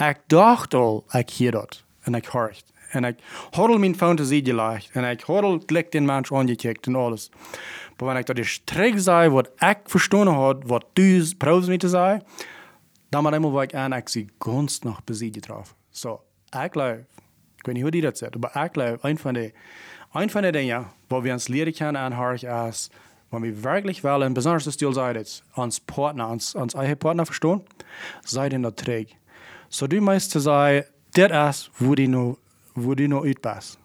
Ik 0.09 0.17
dacht 0.27 0.73
al, 0.73 1.05
ik 1.11 1.29
hier 1.29 1.51
dat. 1.51 1.83
En 2.01 2.15
ik 2.15 2.25
hoort. 2.25 2.63
En 2.91 3.03
ik 3.03 3.15
had 3.51 3.69
al 3.69 3.77
mijn 3.77 3.95
fantasie 3.95 4.45
gelegd. 4.45 4.89
En 4.91 5.03
ik 5.03 5.21
had 5.21 5.43
al 5.43 5.61
gelijk 5.65 5.91
den 5.91 6.05
mens 6.05 6.31
aangekijkt 6.31 6.87
en 6.87 6.95
alles. 6.95 7.29
Maar 7.31 7.95
wanneer 7.97 8.19
ik 8.19 8.25
dat 8.25 8.37
eens 8.37 8.61
terug 8.63 9.01
zei, 9.01 9.29
wat 9.29 9.49
ik 9.57 9.77
verstaan 9.85 10.27
had, 10.27 10.57
wat 10.65 10.85
du 10.93 11.31
probeert 11.37 11.67
me 11.67 11.77
te 11.77 11.89
zeggen, 11.89 12.23
dan 13.11 13.23
maar 13.23 13.33
eenmaal 13.33 13.51
waar 13.51 13.63
ik 13.63 13.73
aan, 13.75 13.93
ik 13.93 14.09
zie 14.09 14.29
ganz 14.39 14.79
nog 14.79 15.01
getroffen. 15.05 15.75
So, 15.89 16.23
ik 16.63 16.71
geloof, 16.71 16.97
ik 17.57 17.65
weet 17.65 17.73
niet 17.75 17.81
hoe 17.83 17.91
die 17.91 18.01
dat 18.01 18.17
zegt, 18.17 18.37
maar 18.37 18.65
ik 18.65 18.73
geloof, 18.73 19.03
een 19.03 19.17
van 19.17 19.33
de, 19.33 19.53
een 20.13 20.29
van 20.29 20.41
de 20.41 20.51
dingen, 20.51 20.87
waar 21.07 21.21
we 21.21 21.31
ons 21.31 21.47
leren 21.47 21.73
kunnen 21.73 22.01
aanhouden, 22.01 22.67
is, 22.67 22.89
wenn 23.29 23.41
wir 23.41 23.63
wirklich 23.63 24.01
wollen, 24.01 24.33
besonders 24.33 24.63
das 24.63 24.73
Stil 24.73 24.93
sei 24.93 25.13
jetzt, 25.13 25.43
ans 25.55 25.79
Partner, 25.79 26.25
ans, 26.25 26.55
ans 26.55 26.75
eigene 26.75 26.95
Partner 26.95 27.25
verstehen, 27.25 27.63
sei 28.23 28.49
denn 28.49 28.61
der 28.61 28.75
Träg. 28.75 29.17
So 29.69 29.87
du 29.87 30.01
meinst 30.01 30.31
zu 30.31 30.39
sagen, 30.39 30.85
das 31.11 31.31
ist, 31.31 31.71
wo 31.79 31.95
die 31.95 32.07
noch, 32.07 32.37
wo 32.75 32.93
die 32.93 33.07
noch 33.07 33.23
uitpasst. 33.23 33.77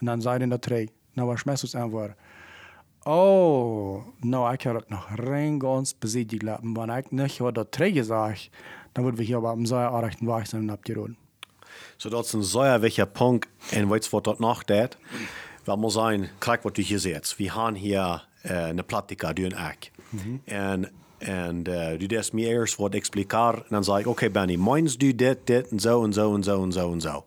Und 0.00 0.06
dann 0.06 0.20
sei 0.20 0.38
denn 0.38 0.50
der 0.50 0.60
Träg. 0.60 0.90
Na, 1.14 1.26
was 1.26 1.40
schmeißt 1.40 1.74
du 1.74 1.78
antworten? 1.78 2.14
Oh, 3.08 4.02
no, 4.20 4.52
ich 4.52 4.66
habe 4.66 4.80
das 4.80 4.88
noch 4.88 5.06
rein 5.16 5.60
ganz 5.60 5.94
besiegt 5.94 6.40
gelassen. 6.40 6.76
Wenn 6.76 6.90
ich 6.90 7.12
nicht 7.12 7.40
hat 7.40 7.56
der 7.56 7.70
Träg 7.70 7.94
gesagt, 7.94 8.50
dann 8.94 9.04
würden 9.04 9.16
wir 9.16 9.24
hier 9.24 9.36
aber 9.36 9.50
am 9.50 9.64
sehr 9.64 9.92
aardigen 9.92 10.26
Weg 10.26 10.46
sein 10.48 10.62
und 10.62 10.70
abgeroden. 10.70 11.16
So 11.98 12.08
dat 12.08 12.24
is 12.24 12.32
een 12.32 12.42
zeer 12.44 12.80
wichtiger 12.80 13.06
Punkt 13.06 13.48
en 13.70 13.88
weet 13.88 14.10
wat 14.10 14.24
dat 14.24 14.38
nog 14.38 14.64
deed? 14.64 14.96
Wel 15.64 15.76
moet 15.76 15.92
zijn, 15.92 16.28
kijk 16.38 16.62
wat 16.62 16.78
u 16.78 16.82
hier 16.82 16.98
ziet. 16.98 17.34
We 17.36 17.50
gaan 17.50 17.74
hier 17.74 18.28
uh, 18.50 18.68
een 18.68 18.84
pratica 18.84 19.32
doen 19.32 19.54
ook. 19.54 20.10
En 20.44 20.90
en 21.18 21.64
uh, 21.68 21.98
du 21.98 22.06
des 22.06 22.30
mir 22.30 22.48
eerst 22.48 22.76
wat 22.76 22.94
expliceren 22.94 23.54
en 23.54 23.64
dan 23.68 23.84
zeg 23.84 23.98
ik, 23.98 24.06
oké 24.06 24.10
okay, 24.10 24.30
Benny, 24.30 24.56
meins 24.56 24.96
du 24.96 25.14
dit, 25.14 25.38
dit 25.44 25.68
en 25.68 25.80
zo 25.80 26.04
en 26.04 26.12
zo 26.12 26.34
en 26.34 26.42
zo 26.42 26.62
en 26.62 26.72
zo 26.72 26.92
en 26.92 27.00
zo. 27.00 27.24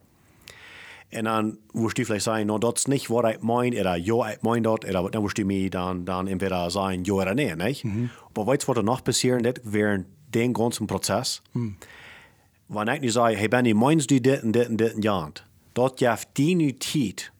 En 1.11 1.25
dan 1.25 1.57
wirst 1.73 1.97
du 1.97 2.05
vielleicht 2.05 2.25
sagen, 2.25 2.47
no, 2.47 2.59
das 2.59 2.81
ist 2.81 2.87
nicht, 2.87 3.09
was 3.09 3.33
ich 3.33 3.41
meine, 3.41 3.79
oder 3.79 3.95
ja, 3.95 4.29
ich 4.31 4.41
meine 4.43 4.61
das, 4.61 4.89
oder 4.89 5.09
dann 5.09 5.23
wirst 5.23 5.39
du 5.39 5.45
mir 5.45 5.69
dann, 5.69 6.05
dann 6.05 6.27
entweder 6.27 6.69
sagen, 6.69 7.03
ja 7.03 7.13
oder 7.13 7.33
nein, 7.33 7.57
nicht? 7.57 7.83
Mhm. 7.83 8.11
Aber 8.25 8.45
weißt 8.45 8.67
was 8.67 8.83
noch 8.83 9.03
passiert 9.03 9.43
das 9.43 9.55
während 9.63 10.05
den 10.33 10.53
ganzen 10.53 10.85
Prozess? 10.85 11.41
Mhm. 11.53 11.77
Wenn 12.67 12.87
ich 12.89 13.01
nicht 13.01 13.13
sage, 13.13 13.35
hey 13.35 13.47
Benny, 13.47 13.73
meinst 13.73 14.11
du 14.11 14.21
das 14.21 14.43
und 14.43 14.55
das 14.55 14.69
und 14.69 14.77
das 14.79 14.93
und 14.93 15.03
das? 15.05 15.43
Dort 15.73 15.97
gibt 15.97 16.37
die 16.37 16.53
nu 16.53 16.71
Zeit 16.79 17.31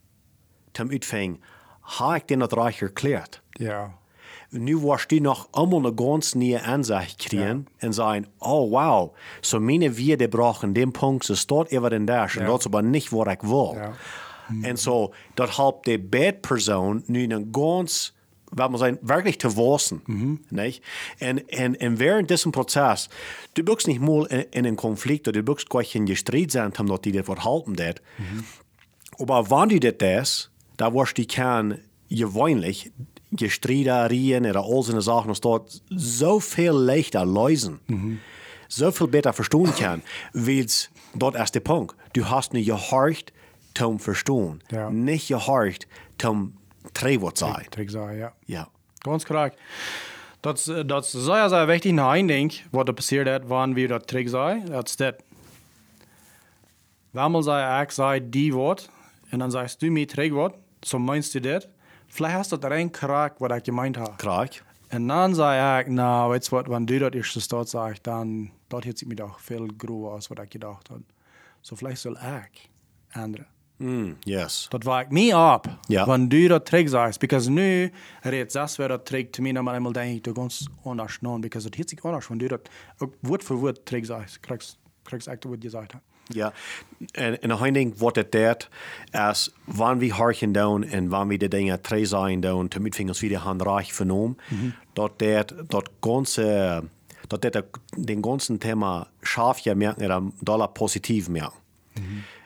zum 0.74 0.90
Utfang, 0.90 1.38
habe 1.84 2.18
ich 2.18 2.24
dir 2.24 2.38
das 2.38 2.58
reich 2.58 2.82
erklärt? 2.82 3.44
Ja. 3.60 3.94
Nu 4.52 4.82
wirst 4.82 5.12
du 5.12 5.20
noch 5.22 5.48
einmal 5.54 5.80
eine 5.80 5.94
ganz 5.94 6.34
neue 6.34 6.64
Ansicht 6.64 7.20
kriegen 7.20 7.68
ja. 7.82 7.88
und 7.88 7.94
sagen, 7.94 8.28
oh 8.40 8.72
wow, 8.72 9.12
so 9.42 9.60
meine 9.60 9.96
wir, 9.96 10.18
die 10.18 10.28
brauchen 10.28 10.74
den 10.74 10.92
Punkt, 10.92 11.24
so 11.26 11.36
dort 11.48 11.72
über 11.72 11.90
den 11.90 12.08
Dash, 12.08 12.36
ja. 12.36 12.42
und 12.42 12.48
das 12.48 12.62
ist 12.62 12.66
aber 12.68 12.82
nicht, 12.82 13.14
was 13.14 13.34
ich 13.34 13.44
will. 13.44 13.76
Ja. 13.76 13.94
Mhm. 14.50 14.66
Und 14.66 14.80
so, 14.80 15.12
das 15.36 15.58
hat 15.58 15.86
die 15.86 15.98
Bettperson 15.98 17.04
nu 17.08 17.20
einen 17.20 17.52
ganz, 17.52 18.14
weil 18.52 18.70
man 18.70 18.80
sagen, 18.80 19.00
wirklich 19.02 19.40
zu 19.40 19.56
wissen. 19.56 20.02
Mhm. 20.08 20.40
Nicht? 20.50 20.84
Und, 21.22 21.44
und, 21.60 21.82
und 21.82 22.00
während 22.00 22.30
diesem 22.30 22.52
Prozess, 22.52 23.10
du 23.54 23.64
bist 23.64 23.88
nicht 23.88 24.02
mal 24.02 24.26
in, 24.26 24.42
in 24.52 24.66
einen 24.66 24.76
Konflikt 24.76 25.28
oder 25.28 25.42
du 25.42 25.54
bist 25.54 25.70
gleich 25.70 25.96
in 25.96 26.16
Streit 26.16 26.52
sein, 26.52 26.74
dass 26.74 27.02
die 27.02 27.12
das 27.12 27.26
verhalten. 27.26 27.76
Mhm. 28.18 28.44
Aber 29.20 29.50
wenn 29.52 29.80
du 29.80 29.92
das, 29.92 30.50
da 30.78 30.94
wirst 30.94 31.18
du 31.18 31.26
kann 31.26 31.80
gewöhnlich 32.10 32.92
Gestreiterien 33.32 34.46
oder 34.46 34.62
all 34.64 34.84
so 34.84 35.00
Sachen, 35.00 35.28
dass 35.30 35.42
dort 35.42 35.82
so 35.90 36.40
viel 36.40 36.72
leichter 36.72 37.26
lösen, 37.26 37.80
mhm. 37.88 38.20
so 38.68 38.92
viel 38.92 39.08
besser 39.08 39.34
verstehen 39.34 39.74
kann, 39.76 40.02
weil 40.34 40.66
dort 41.14 41.36
ist 41.36 41.54
der 41.54 41.60
Punkt. 41.62 41.96
Du 42.14 42.24
hast 42.30 42.54
nicht 42.54 42.68
gehorcht 42.68 43.32
zum 43.74 44.00
Verstehen, 44.00 44.62
Ja. 44.72 44.90
nicht 44.90 45.28
gehorcht 45.28 45.88
zum 46.18 46.54
Trägwort 46.94 47.38
sein. 47.38 47.66
Trick 47.72 47.90
sagen, 47.92 48.18
ja. 48.18 48.32
Ja. 48.48 48.68
Ganz 49.04 49.26
korrekt. 49.26 49.58
Dat, 50.42 50.58
is- 50.58 50.86
dat 50.88 51.06
is 51.06 51.12
zeer, 51.12 51.50
zeer 51.50 51.68
wichtig. 51.68 51.92
Nou, 51.94 52.16
één 52.18 52.28
ding 52.28 52.54
wat 52.72 52.88
er 52.88 52.94
passiert 52.94 53.28
is, 53.28 53.48
wanneer 53.48 53.76
we 53.76 53.88
dat 53.88 54.08
terug 54.08 54.30
zijn, 54.30 54.66
dat 54.66 54.88
is 54.88 54.96
dit. 54.96 55.16
Wanneer 57.12 57.44
zei 57.44 57.82
ik, 57.82 57.92
zei 57.92 58.30
die 58.30 58.54
woord, 58.54 58.90
en 59.30 59.40
dan 59.40 59.52
sagst 59.52 59.80
du 59.80 59.90
mir 59.92 60.08
terugwoord, 60.08 60.54
zo 60.82 61.00
meinst 61.00 61.32
du 61.34 61.40
dit. 61.40 61.68
Vielleicht 62.10 62.36
hast 62.36 62.52
du 62.52 62.58
da 62.58 62.68
rein 62.68 62.92
kraak, 62.92 63.40
wat 63.40 63.52
ik 63.52 63.66
gemeint 63.66 63.98
habe. 63.98 64.16
Krag. 64.16 64.50
En 64.88 65.08
dan 65.08 65.36
zei 65.36 65.80
ik, 65.80 65.88
nou, 65.88 66.32
weet 66.32 66.46
je 66.46 66.52
wat, 66.56 66.68
wanneer 66.68 66.88
du 66.88 66.98
dat 66.98 67.14
eerst 67.14 67.50
dort 67.50 67.70
sagst, 67.70 68.04
dan, 68.04 68.52
dat 68.68 68.84
heeft 68.84 68.98
zich 68.98 69.08
mir 69.08 69.16
doch 69.16 69.42
veel 69.42 69.68
grover 69.78 70.12
aus, 70.12 70.28
wat 70.28 70.40
ik 70.40 70.52
gedacht 70.52 70.88
had. 70.88 71.02
So 71.62 71.76
vielleicht 71.76 72.00
soll 72.00 72.18
ik 72.18 72.70
ändern. 73.10 73.48
Mm, 73.80 74.18
yes. 74.20 74.66
Dat 74.70 74.84
waakt 74.84 75.12
me 75.12 75.54
op. 75.54 75.78
Ja. 75.88 76.06
Wanneer 76.06 76.30
du 76.30 76.48
dat 76.48 76.66
terug 76.66 76.90
sagst. 76.90 77.20
Because 77.20 77.50
nu, 77.50 77.92
reeds 78.22 78.54
das 78.54 78.78
wäre 78.78 78.90
dat 78.90 79.06
terug 79.06 79.30
te 79.30 79.54
dan 79.54 79.64
maar 79.64 79.76
eenmaal 79.76 79.92
denk 79.92 80.16
ik, 80.16 80.24
du 80.24 80.34
ganz 80.34 80.68
anders 80.84 81.22
non. 81.22 81.42
Because 81.42 81.66
het 81.66 81.76
heeft 81.76 81.90
zich 81.90 82.04
anders, 82.04 82.28
wanneer 82.28 82.48
du 82.48 82.56
dat 82.56 82.70
ook 82.98 83.14
woord 83.20 83.44
voor 83.44 83.58
woord 83.58 83.86
terug 83.86 84.06
sagst. 84.06 84.40
Krijgst, 84.40 84.80
krijgst 85.04 85.28
echt 85.28 85.44
wat 85.44 85.64
je 85.64 85.70
zegt. 85.70 85.94
Ja, 86.34 86.54
en, 87.12 87.42
en 87.42 87.64
een 87.64 87.74
ding 87.74 87.94
het 88.00 88.32
deed, 88.32 88.70
is 89.12 89.54
wanneer 89.64 90.08
we 90.08 90.14
harken 90.14 90.52
doen 90.52 90.84
en 90.84 91.10
wanneer 91.10 91.38
we 91.38 91.38
de 91.38 91.48
dingen 91.48 91.82
twee 91.82 92.06
zijn 92.06 92.40
doen, 92.40 92.68
te 92.68 92.82
we 92.82 93.04
ons 93.08 93.20
weer 93.20 93.40
gaan 93.40 93.62
reich 93.62 93.94
vernomen, 93.94 94.38
dat 94.94 95.20
deed 95.20 95.54
dat 95.68 95.90
ganze, 96.00 96.84
dat 97.28 97.42
deed 97.42 97.64
den 97.98 98.24
ganzen 98.24 98.58
Thema 98.58 99.08
scharf 99.22 99.60
ja 99.60 99.74
merken, 99.74 100.06
oder 100.06 100.22
dollar 100.40 100.68
positiv 100.68 101.30
merken. 101.30 101.58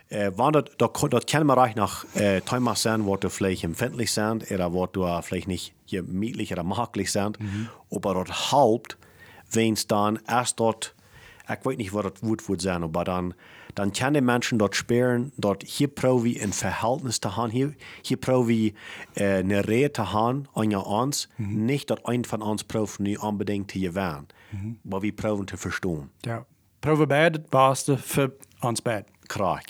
Äh, 0.09 0.31
wann 0.35 0.53
das, 0.53 0.63
das, 0.77 0.91
das 1.09 1.25
kann 1.25 1.45
man 1.45 1.57
reich 1.57 1.75
nach 1.75 2.05
äh, 2.15 2.41
Thema 2.41 2.75
sein, 2.75 3.05
wo 3.05 3.17
du 3.17 3.29
vielleicht 3.29 3.63
empfindlich 3.63 4.11
sind, 4.11 4.51
oder 4.51 4.71
wo 4.71 4.85
du 4.85 5.21
vielleicht 5.21 5.47
nicht 5.47 5.73
gemütlich 5.87 6.51
oder 6.51 6.63
maglich 6.63 7.11
sind, 7.11 7.37
aber 7.89 8.23
das 8.23 8.51
Haupt, 8.51 8.97
wenn 9.51 9.73
es 9.73 9.87
dann 9.87 10.19
erst 10.27 10.59
dort, 10.59 10.93
ich 11.45 11.65
weiß 11.65 11.77
nicht, 11.77 11.93
was 11.93 12.03
das 12.03 12.23
Wort 12.23 12.47
wird 12.47 12.61
sein, 12.61 12.83
aber 12.83 13.03
dann, 13.03 13.33
dann 13.75 13.91
kann 13.91 14.13
die 14.13 14.21
Menschen 14.21 14.59
dort 14.59 14.75
spüren, 14.75 15.31
dort 15.37 15.63
hier 15.63 15.87
probe 15.87 16.29
ich 16.29 16.41
ein 16.41 16.53
Verhältnis 16.53 17.19
zu 17.19 17.35
haben, 17.35 17.51
hier, 17.51 17.73
hier 18.01 18.17
probe 18.17 18.53
ich 18.53 18.73
äh, 19.15 19.39
eine 19.39 19.67
Rede 19.67 19.93
zu 19.93 20.11
haben 20.11 20.47
an 20.53 20.73
uns, 20.75 21.29
nicht, 21.37 21.89
dass 21.89 22.03
ein 22.05 22.25
von 22.25 22.41
uns 22.41 22.63
probt, 22.63 22.99
nicht 22.99 23.21
unbedingt 23.21 23.71
zu 23.71 23.79
gewähren, 23.79 24.27
aber 24.85 25.01
wir 25.01 25.15
proben 25.15 25.47
zu 25.47 25.57
verstehen. 25.57 26.09
Ja. 26.25 26.45
Probe 26.83 27.07
beide 27.07 27.37
het 27.37 27.49
beste 27.49 27.97
voor 27.97 28.33
ons 28.59 28.81
beiden. 28.81 29.05
Krag. 29.27 29.63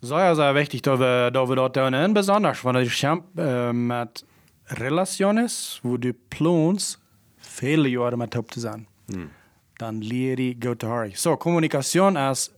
Sehr, 0.00 0.34
sehr 0.36 0.54
wichtig, 0.54 0.82
dass 0.82 1.00
wir, 1.00 1.30
dass 1.32 1.48
wir 1.48 1.56
dort 1.56 1.74
tun. 1.74 2.14
Besonders, 2.14 2.64
wenn 2.64 2.88
kämpfst 2.88 3.36
äh, 3.36 3.72
mit 3.72 4.24
Relationen, 4.68 5.48
wo 5.82 5.96
du 5.96 6.12
planst, 6.30 7.00
viele 7.38 7.88
Jahre 7.88 8.16
mit 8.16 8.30
top 8.30 8.52
zu 8.52 8.60
sein. 8.60 8.86
Dann 9.08 9.30
zu 9.78 10.88
hören. 10.88 11.12
So, 11.14 11.36
Kommunikation 11.36 12.16
ist 12.16 12.52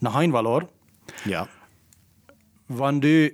ein 0.00 0.06
Einvalor. 0.06 0.68
Ja. 1.24 1.48
Wenn 2.68 3.00
du 3.00 3.30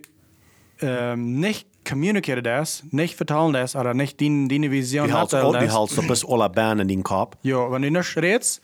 ähm, 0.80 1.40
nicht 1.40 1.66
communicated 1.88 2.46
hast, 2.46 2.92
nicht 2.92 3.16
vertellen 3.16 3.56
hast, 3.56 3.76
oder 3.76 3.94
nicht 3.94 4.20
deine, 4.20 4.48
deine 4.48 4.70
Vision 4.70 5.08
hältst, 5.08 5.32
mitteilen 5.32 5.60
die 5.60 5.70
hast, 5.70 6.06
bis 6.06 6.24
alle 6.24 6.48
Bahnen 6.48 6.80
in 6.80 6.88
den 6.88 7.02
Kopf. 7.02 7.36
ja, 7.42 7.70
wenn 7.70 7.82
du 7.82 7.90
nicht 7.90 8.16
redest, 8.16 8.60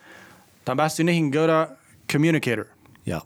dann 0.65 0.77
bist 0.77 0.99
du 0.99 1.05
nicht 1.05 1.17
ein 1.17 1.31
guter 1.31 1.77
Communicator. 2.11 2.67
Ja. 3.05 3.23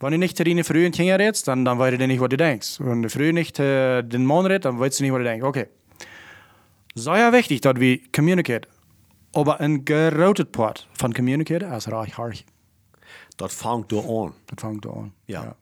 Wenn 0.00 0.12
du 0.12 0.18
nicht 0.18 0.36
zu 0.36 0.44
deinen 0.44 0.64
frühen 0.64 0.90
Kindern 0.92 1.20
redest, 1.20 1.46
dann, 1.46 1.64
dann 1.64 1.78
weißt 1.78 2.00
du 2.00 2.06
nicht, 2.06 2.20
was 2.20 2.28
du 2.28 2.36
denkst. 2.36 2.80
Wenn 2.80 3.02
du 3.02 3.08
früh 3.08 3.32
nicht 3.32 3.58
äh, 3.60 4.02
den 4.02 4.24
Mann 4.26 4.46
redest, 4.46 4.64
dann 4.64 4.80
weißt 4.80 4.98
du 5.00 5.04
nicht, 5.04 5.12
was 5.12 5.18
du 5.18 5.24
denkst. 5.24 5.44
Okay. 5.44 5.66
Sehr 6.94 7.32
wichtig, 7.32 7.60
dass 7.60 7.76
wir 7.76 8.00
communicate. 8.12 8.68
Aber 9.34 9.60
ein 9.60 9.84
geroutet 9.84 10.52
Part 10.52 10.88
von 10.98 11.12
communicate 11.14 11.64
ist 11.64 11.90
reich 11.90 12.16
hart. 12.18 12.44
Dat 13.36 13.50
fängt 13.50 13.90
du 13.90 14.00
an. 14.00 14.34
Das 14.46 14.60
fängt 14.60 14.86
an. 14.86 15.12
Ja. 15.26 15.54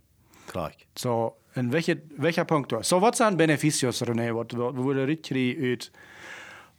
Klar. 0.48 0.72
So, 0.98 1.36
in 1.54 1.72
welche, 1.72 2.02
welcher 2.16 2.44
Punkt 2.44 2.72
du 2.72 2.82
So, 2.82 3.00
was 3.00 3.18
sind 3.18 3.38
Beneficios, 3.38 4.02
René, 4.02 4.34
was 4.34 4.48
du 4.48 4.90
richtig 4.90 5.58
uit, 5.58 5.92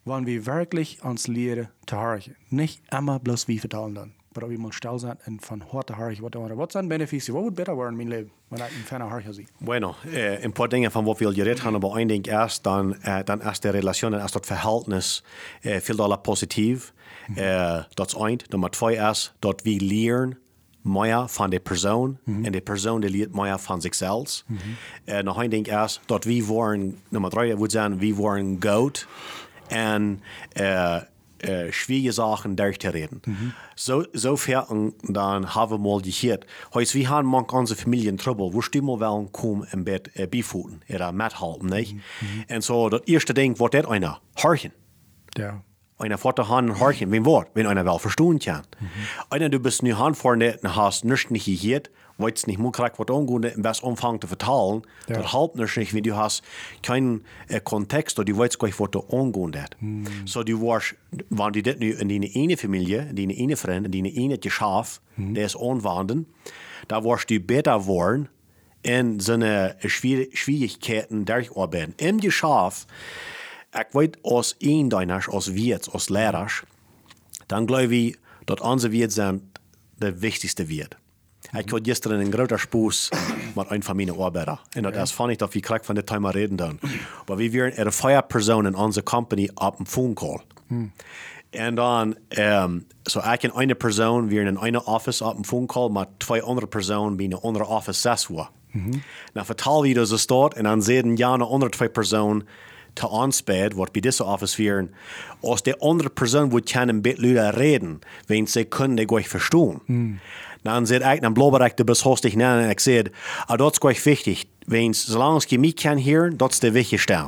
wenn 0.05 0.25
wir 0.25 0.45
wirklich 0.45 1.03
ans 1.03 1.27
Lehren 1.27 1.69
zu 1.88 1.98
hören. 1.98 2.36
Nicht 2.50 2.81
immer 2.91 3.19
bloß 3.19 3.48
wie 3.48 3.60
vertellen 3.60 3.95
dann. 3.95 4.13
Aber 4.34 4.50
wir 4.50 4.58
mal 4.58 4.72
still 4.72 4.98
sein 4.98 5.18
und 5.28 5.42
von 5.46 5.72
Hort 5.74 5.90
zu 5.90 5.98
hören, 5.98 6.16
was 6.22 6.32
du 6.32 6.58
Was 6.58 6.74
sind 6.74 6.88
Beneficios? 6.88 7.36
Was 7.36 7.44
wird 7.44 7.56
besser 7.56 7.78
werden 7.78 7.92
in 7.92 7.98
meinem 7.98 8.20
Leben, 8.20 8.32
wenn 8.50 8.60
ich 8.60 8.66
ein 8.66 8.84
Fan 8.86 9.12
hören 9.12 9.34
sehe? 9.34 9.46
Bueno, 9.60 9.96
äh, 10.14 10.44
ein 10.44 10.54
paar 10.54 10.70
Dinge, 10.70 10.90
von 10.90 11.06
wo 11.06 11.20
wir 11.20 11.34
geredet 11.34 11.64
haben, 11.64 11.76
aber 11.76 11.96
ein 11.96 12.08
Ding 12.08 12.26
erst, 12.26 12.66
dann, 12.66 12.94
äh, 13.04 13.24
dann 13.26 13.42
erst 13.42 13.64
die 13.64 13.70
Relation, 13.70 14.14
dann 14.14 14.22
erst 14.22 14.36
das 14.36 14.48
Verhältnis 14.48 15.24
äh, 15.64 15.82
viel 15.82 15.98
doller 15.98 16.18
positiv. 16.18 16.94
Äh, 17.36 17.82
das 17.96 18.14
ist 18.14 18.18
eins. 18.18 18.44
Nummer 18.52 18.72
zwei 18.72 18.96
ist, 18.96 19.34
dort 19.42 19.66
wir 19.66 19.80
lernen 19.80 20.38
mehr 20.84 21.28
von 21.28 21.52
der 21.52 21.60
Person 21.60 22.18
und 22.26 22.52
die 22.52 22.62
Person, 22.62 23.02
die 23.02 23.08
lernt 23.08 23.36
mehr 23.36 23.58
von 23.58 23.82
sich 23.82 23.94
selbst. 23.94 24.46
Äh, 25.06 25.24
noch 25.24 25.38
ein 25.38 25.52
Ding 25.52 25.66
ist, 25.66 26.02
dort 26.08 26.26
wir 26.26 26.48
wollen, 26.48 27.02
Nummer 27.12 27.30
drei, 27.30 27.60
würde 27.60 27.72
sagen, 27.72 28.02
wir 28.02 28.18
wollen 28.18 28.60
gut 28.60 29.08
und 29.70 30.22
äh, 30.56 31.02
äh, 31.43 31.71
schwierige 31.71 32.13
Sachen 32.13 32.55
durchzureden. 32.55 33.21
So, 33.75 34.05
sofern 34.13 34.93
dann 35.03 35.55
haben 35.55 35.71
wir 35.71 35.77
mal 35.77 36.01
gehört, 36.01 36.45
heute 36.74 36.93
wir 36.93 37.10
haben 37.10 37.27
manchmal 37.27 37.62
unsere 37.62 37.79
Familien 37.79 38.17
Trouble, 38.17 38.53
wo 38.53 38.62
stimmen 38.62 39.00
wir 39.00 39.27
kommen 39.31 39.67
im 39.71 39.86
Bett 39.86 40.12
äh, 40.15 40.27
beifoten 40.27 40.81
oder 40.89 41.12
mithalten, 41.12 41.69
nicht? 41.69 41.95
Und 42.50 42.63
so, 42.63 42.89
das 42.89 43.01
erste 43.01 43.33
Ding, 43.33 43.60
was 43.60 43.71
das 43.71 43.86
einer, 43.86 44.21
horchen. 44.41 44.71
Ja. 45.38 45.63
Einer 45.98 46.17
fährt 46.17 46.39
der 46.39 46.50
Hand 46.50 46.79
horchen, 46.79 47.12
wenn 47.12 47.25
Wort, 47.25 47.50
wenn 47.53 47.67
einer 47.67 47.86
wel 47.86 48.00
verstehen 48.00 48.39
kann. 48.39 48.63
Einer, 49.29 49.50
du 49.50 49.60
bist 49.60 49.83
nu 49.83 49.98
Hand 49.98 50.17
vorne 50.17 50.57
und 50.63 50.75
hast 50.75 51.05
nichts 51.05 51.29
nicht 51.29 51.45
gehört, 51.45 51.91
weißt 52.22 52.48
nicht, 52.48 52.60
muss 52.60 52.74
kriegt 52.74 53.00
was 53.00 53.08
angehen, 53.10 53.44
im 53.44 53.62
besten 53.62 53.86
Umfang 53.86 54.20
zu 54.22 54.28
vertalen, 54.28 54.82
Ja. 55.08 55.18
das 55.22 55.34
halbt 55.34 55.56
nicht, 55.56 55.75
nicht, 55.78 55.94
wenn 55.94 56.04
du 56.04 56.16
hast 56.16 56.44
keinen 56.84 57.24
äh, 57.48 57.60
Kontext 57.60 58.18
oder 58.20 58.25
du 58.32 58.38
weißt 58.38 58.60
gar 58.60 58.68
nicht, 58.68 58.80
was 58.80 58.92
du 58.92 59.00
angehen 59.10 59.62
hat. 59.62 59.75
So, 60.25 60.44
du 60.44 60.62
warst, 60.62 60.96
wenn 61.30 61.54
du 61.54 61.62
das 61.63 61.78
nu 61.80 61.88
in 61.92 62.10
deine 62.10 62.30
eine 62.36 62.58
Familie, 62.58 63.08
in 63.10 63.16
deine 63.16 63.36
eine 63.38 63.58
Freund, 63.58 63.86
in 63.88 63.92
deine 63.92 64.12
eine 64.18 64.38
Geschäft, 64.38 65.01
der 65.18 65.46
ist 65.46 65.56
anwenden, 65.58 66.25
da 66.88 67.04
warst 67.04 67.30
du 67.30 67.40
besser 67.40 67.86
worden, 67.86 68.30
in 68.84 69.20
seine 69.20 69.75
Schwier 69.86 70.28
Schwierigkeiten 70.34 71.25
durcharbeiten. 71.25 71.94
Im 71.98 72.20
Geschäft, 72.20 72.88
ich 73.74 73.94
weiß, 73.96 74.10
als 74.24 74.56
een 74.60 74.90
deiner, 74.90 75.22
als 75.32 75.54
Wirt, 75.54 75.90
als 75.94 76.10
Lehrer, 76.10 76.48
dann 77.48 77.68
glaube 77.68 77.94
ich, 77.96 78.18
dat 78.46 78.60
onze 78.62 78.90
Wiert 78.92 79.13
zijn 79.13 79.51
de 80.00 80.20
wichtigste 80.20 80.66
Wiert. 81.51 81.65
Ik 81.65 81.72
had 81.72 81.79
gisteren 81.84 82.20
een 82.20 82.31
groter 82.31 82.60
spoes 82.60 83.10
met 83.55 83.65
een 83.72 83.84
van 83.84 83.96
mijn 83.96 84.17
arbeiders. 84.17 84.60
En 84.70 84.81
dat 84.84 84.96
is 84.96 85.12
funny 85.12 85.36
dat 85.36 85.53
we 85.53 85.60
krijgen 85.60 85.86
van 85.86 85.96
de 85.96 86.03
tijd 86.03 86.20
maar 86.20 86.34
reden 86.34 86.55
dan. 86.55 86.79
Maar 87.27 87.38
we 87.38 87.51
waren 87.51 87.75
er 87.75 87.93
vijf 87.93 88.27
personen 88.27 88.72
in 88.74 88.77
onze 88.77 89.03
company 89.03 89.50
op 89.53 89.79
een 89.79 89.88
phone 89.88 90.13
call. 90.13 90.39
En 91.50 91.75
dan, 91.75 92.15
um, 92.29 92.88
so 93.03 93.20
ik 93.31 93.43
en 93.43 93.51
eine 93.53 93.75
persoon, 93.75 94.27
wir 94.27 94.46
in 94.46 94.58
eine 94.58 94.86
office 94.86 95.25
op 95.25 95.38
een 95.38 95.46
phone 95.46 95.65
call, 95.65 95.89
maar 95.89 96.05
twee 96.17 96.41
andere 96.41 96.67
personen 96.67 97.15
bij 97.15 97.25
een 97.25 97.39
andere 97.41 97.65
office 97.65 98.00
zes 98.00 98.27
uur. 98.29 98.50
Nou, 99.34 99.46
vertel 99.46 99.81
wie 99.81 99.93
dat 99.93 100.08
zo 100.08 100.17
staat, 100.17 100.53
en 100.53 100.63
dan 100.63 100.81
zeggen 100.81 101.17
ja, 101.17 101.34
een 101.34 101.41
andere 101.41 101.72
twee 101.72 101.89
personen 101.89 102.48
te 102.93 103.10
aanspelen, 103.10 103.75
wat 103.75 103.91
bij 103.91 104.01
deze 104.01 104.24
office 104.24 104.55
vieren, 104.55 104.93
als 105.41 105.62
de 105.63 105.77
andere 105.77 106.10
persoon 106.10 106.50
wordt 106.50 106.72
kan 106.72 106.88
een 106.88 107.01
beetje 107.01 107.50
reden, 107.50 108.00
wenn 108.25 108.48
ze 108.48 108.63
kunnen 108.63 108.96
die 108.96 109.08
gleich 109.08 109.27
verstaan. 109.27 109.81
Dan 110.63 110.86
zit 110.86 111.06
ik, 111.06 111.22
dan 111.22 111.34
blubber 111.34 111.62
ik 111.65 111.77
de 111.77 111.84
beschostig 111.84 112.36
na 112.36 112.62
en 112.62 112.70
ik 112.70 112.80
zeg, 112.80 113.03
ah, 113.46 113.58
dat 113.58 113.72
is 113.72 113.77
gleich 113.77 114.03
wichtig. 114.03 114.44
Wenn 114.65 114.94
zolang 114.94 115.44
je 115.48 115.60
mij 115.60 115.74
kan 115.74 116.01
horen, 116.03 116.38
dat 116.38 116.51
is 116.51 116.60
de 116.60 116.72
wichtigste. 116.72 117.25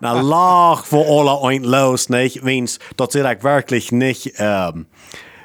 dan 0.00 0.22
lach 0.22 0.86
voor 0.88 1.04
alle 1.04 1.50
eind 1.50 1.64
los, 1.64 2.06
nicht? 2.06 2.40
Wenn 2.40 2.68
dat 2.94 3.12
zit 3.12 3.24
ik 3.24 3.40
werkelijk 3.40 3.90
niet, 3.90 4.40
um, 4.40 4.86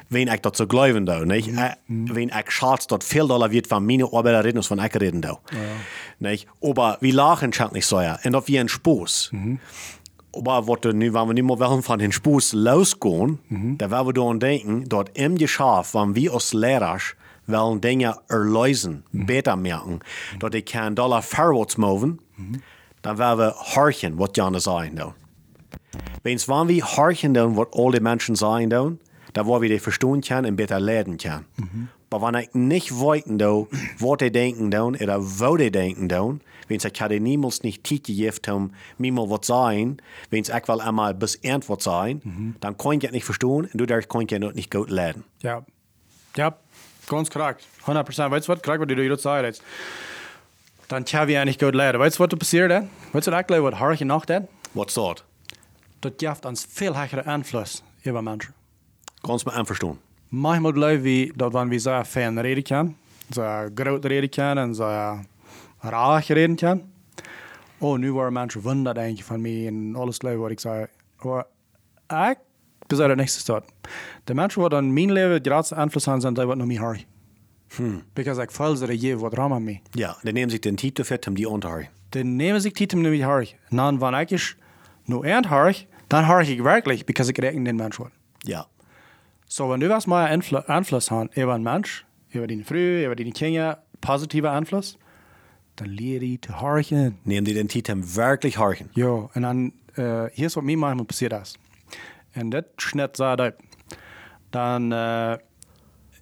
wenn 0.08 0.28
ik 0.28 0.42
dat 0.42 0.56
zo 0.56 0.64
geloven 0.68 1.04
doe, 1.04 1.26
nicht? 1.26 1.46
Uh, 1.46 1.64
wenn 1.86 2.28
ik 2.28 2.50
schatz, 2.50 2.86
dat 2.86 3.04
veel 3.04 3.26
dollar 3.26 3.48
wird 3.48 3.66
van 3.66 3.84
meine 3.84 4.10
Arbeiter 4.10 4.40
reden, 4.40 4.56
als 4.56 4.66
van 4.66 4.82
ik 4.82 4.94
reden 4.94 5.20
doe. 5.20 5.38
Ja. 5.44 5.58
Nicht? 6.18 6.46
Aber 6.60 6.96
wir 7.00 7.14
lachen 7.14 7.52
schon 7.52 7.68
nicht 7.72 7.86
so, 7.86 8.00
ja. 8.00 8.18
Und 8.24 8.32
dat 8.32 8.46
wie 8.46 8.58
ein 8.58 8.68
Spaß. 8.68 9.28
Mhm. 9.32 9.58
Aber 10.32 10.66
wat 10.68 10.84
er 10.84 10.92
nu, 10.92 11.12
wenn 11.12 11.26
wir 11.26 11.34
nicht 11.34 11.44
mehr 11.44 11.58
wollen 11.58 11.82
von 11.82 11.98
den 11.98 12.12
Spaß 12.12 12.52
losgehen, 12.52 13.38
mhm. 13.48 13.78
da 13.78 13.90
werden 13.90 14.08
wir 14.08 14.12
daran 14.12 14.40
denken, 14.40 14.88
dort 14.88 15.16
im 15.18 15.36
Geschäft, 15.36 15.94
wenn 15.94 16.14
wir 16.14 16.34
als 16.34 16.52
Lehrer 16.52 16.98
wollen 17.46 17.80
Dinge 17.80 18.14
erlösen, 18.28 19.02
mhm. 19.12 19.26
besser 19.26 19.56
merken, 19.56 20.00
dass 20.38 20.54
ich 20.54 20.64
kann 20.64 20.94
Dollar 20.94 21.22
vorwärts 21.22 21.76
moven, 21.78 22.20
mhm. 22.36 22.62
dann 23.02 23.18
werden 23.18 23.38
wir 23.40 23.54
horchen, 23.74 24.18
was 24.18 24.30
Janne 24.34 24.60
sagen. 24.60 24.96
Da. 24.96 25.14
Wenn's 26.22 26.48
wenn 26.48 26.68
wir 26.68 26.84
horchen, 26.84 27.34
was 27.34 27.68
alle 27.72 27.98
die 27.98 28.02
Menschen 28.02 28.36
sagen, 28.36 28.70
dann, 28.70 29.00
da 29.32 29.46
wo 29.46 29.60
wir 29.60 29.68
die 29.68 29.78
verstehen 29.78 30.20
können 30.20 30.50
und 30.50 30.56
besser 30.56 30.78
lernen 30.78 31.18
können. 31.18 31.44
Aber 32.12 32.26
wenn 32.26 32.42
ich 32.42 32.54
nicht 32.54 32.90
weiß, 32.90 33.24
was 33.98 34.18
die 34.18 34.32
denken, 34.32 34.70
dann, 34.70 34.96
oder 34.96 35.18
wo 35.20 35.56
die 35.56 35.70
denken, 35.70 36.08
dann, 36.08 36.40
wenn 36.66 36.78
ich 36.78 37.00
hatte 37.00 37.20
niemals 37.20 37.62
nicht 37.62 37.86
Zeit 37.86 38.04
gegeben, 38.04 38.36
um 38.48 38.72
mir 38.98 39.12
mal 39.12 39.30
was 39.30 39.46
sagen, 39.46 39.98
wenn 40.30 40.42
ich 40.42 40.48
will 40.48 40.80
einmal 40.80 41.14
bis 41.14 41.38
Antwort 41.44 41.82
sein, 41.82 42.20
mhm. 42.24 42.56
dann 42.60 42.76
kann 42.76 42.92
ich 42.92 43.04
es 43.04 43.12
nicht 43.12 43.24
verstehen 43.24 43.68
und 43.72 43.74
dadurch 43.74 44.08
kann 44.08 44.22
ich 44.22 44.32
es 44.32 44.54
nicht 44.54 44.72
gut 44.72 44.90
lernen. 44.90 45.24
Ja, 45.40 45.64
ja, 46.36 46.56
ganz 47.08 47.30
korrekt. 47.30 47.64
100 47.82 48.04
Prozent. 48.04 48.30
Weißt 48.32 48.48
du 48.48 48.52
was? 48.52 48.62
Korrekt, 48.62 48.80
was 48.80 48.88
du 48.88 49.02
jetzt 49.02 49.22
sagst. 49.22 49.62
Dann 50.88 51.04
kann 51.04 51.28
ich 51.28 51.38
eigentlich 51.38 51.58
gut 51.58 51.74
lernen. 51.76 52.00
Weißt 52.00 52.18
du, 52.18 52.24
was 52.24 52.38
passiert? 52.38 52.70
Weißt 53.12 53.28
du 53.28 53.32
eigentlich, 53.32 53.62
was 53.62 53.78
Harche 53.78 54.04
noch 54.04 54.26
dat? 54.26 54.48
Was 54.74 54.94
dat? 54.94 55.24
Dat 56.00 56.14
geeft 56.18 56.46
ons 56.46 56.66
veel 56.68 56.94
högere 56.96 57.26
Einfluss 57.26 57.82
über 58.02 58.22
Menschen. 58.22 58.54
Ganz 59.22 59.44
mal 59.44 59.54
einverstehen. 59.54 59.98
Manchmal 60.30 60.72
glauben 60.72 61.02
wir, 61.02 61.32
dass 61.34 61.52
wenn 61.52 61.70
wir 61.70 61.80
so 61.80 62.04
fan 62.04 62.38
reden 62.38 62.64
können, 62.64 62.94
so 63.34 63.42
groot 63.74 64.04
reden 64.06 64.30
können 64.30 64.64
und 64.68 64.74
so 64.74 64.84
raar 64.84 66.22
reden 66.28 66.56
können, 66.56 66.92
oh, 67.80 67.96
nu 67.96 68.14
waren 68.14 68.32
Menschen 68.32 68.62
wundert 68.62 68.98
eigentlich 68.98 69.24
von 69.24 69.42
mir 69.42 69.72
und 69.72 69.96
alles 69.96 70.20
glauben, 70.20 70.40
was 70.40 70.52
ich 70.52 70.60
sage. 70.60 70.88
Aber 71.18 71.46
ich 72.08 72.38
besluit 72.88 73.08
het 73.10 73.18
niks 73.18 73.44
te. 73.44 73.62
De 74.24 74.34
mensen 74.34 74.60
wat 74.60 74.74
aan 74.74 74.92
mijn 74.92 75.12
leven 75.12 75.42
de 75.42 75.50
grootste 75.50 75.74
invloed 75.74 76.04
hebben, 76.04 76.22
zijn 76.22 76.34
die 76.34 76.44
wat 76.44 76.56
nog 76.56 76.66
meer 76.66 76.80
hard. 76.80 77.06
Hmm. 77.76 78.02
Because 78.12 78.42
ik 78.42 78.50
voel 78.50 78.76
ze 78.76 79.00
je 79.00 79.18
wat 79.18 79.34
ram 79.34 79.52
aan 79.52 79.64
mij. 79.64 79.82
Ja, 79.90 80.16
dan 80.22 80.32
nemen 80.34 80.50
zich 80.50 80.60
den 80.60 80.76
titel 80.76 81.04
vet 81.04 81.26
om 81.26 81.34
die 81.34 81.48
on 81.48 81.60
te 81.60 81.66
hard. 81.66 81.88
Dan 82.08 82.36
nemen 82.36 82.60
zich 82.60 82.72
titel 82.72 83.02
die 83.02 83.24
hard. 83.24 83.56
En 83.68 83.76
dan 83.76 83.98
wanneer 83.98 84.32
ik 84.32 84.56
nu 85.04 85.20
eind 85.20 85.46
hard, 85.46 85.86
dan 86.06 86.22
hard 86.22 86.48
ik 86.48 86.60
werkelijk, 86.60 87.04
because 87.04 87.30
ik 87.30 87.38
reken 87.38 87.62
den 87.62 87.76
mens 87.76 87.96
wat. 87.96 88.10
Ja. 88.38 88.66
So, 89.52 89.68
wenn 89.68 89.80
du 89.80 89.88
was 89.88 90.06
mal 90.06 90.26
Einfluss 90.26 91.10
hast 91.10 91.36
über 91.36 91.54
einen 91.54 91.64
Mensch, 91.64 92.06
über 92.30 92.46
deine 92.46 92.62
Frau, 92.62 93.04
über 93.04 93.16
deine 93.16 93.32
Kinder, 93.32 93.82
positiver 94.00 94.52
Einfluss, 94.52 94.96
dann 95.74 95.88
lehre 95.88 96.20
die 96.20 96.40
zu 96.40 96.60
horchen. 96.60 97.18
Nehmen 97.24 97.44
die 97.44 97.54
den 97.54 97.66
Titel 97.66 97.96
wirklich 98.14 98.58
horchen. 98.58 98.90
Ja, 98.94 99.08
und 99.08 99.42
dann, 99.42 99.72
äh, 99.96 100.30
hier 100.34 100.46
ist 100.46 100.56
was 100.56 100.62
mir 100.62 100.76
manchmal 100.76 101.04
passiert 101.04 101.32
ist. 101.32 101.58
En 102.32 102.50
dat 102.50 102.66
schnitt 102.76 103.16
so 103.16 103.34
dat. 103.34 103.54
Dan 104.52 104.92
uh, 104.92 105.36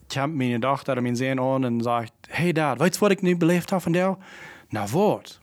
komt 0.08 0.34
mijn 0.34 0.60
dochter 0.60 0.96
en 0.96 1.02
mijn 1.02 1.16
zoon 1.16 1.40
aan 1.40 1.64
en 1.64 1.82
zegt: 1.82 2.12
Hey 2.28 2.52
dad, 2.52 2.78
weet 2.78 2.94
je 2.94 3.00
wat 3.00 3.10
ik 3.10 3.22
nu 3.22 3.36
beleefd 3.36 3.70
heb 3.70 3.80
van 3.80 3.92
jou? 3.92 4.16
Nou, 4.68 4.88
wat? 4.90 5.40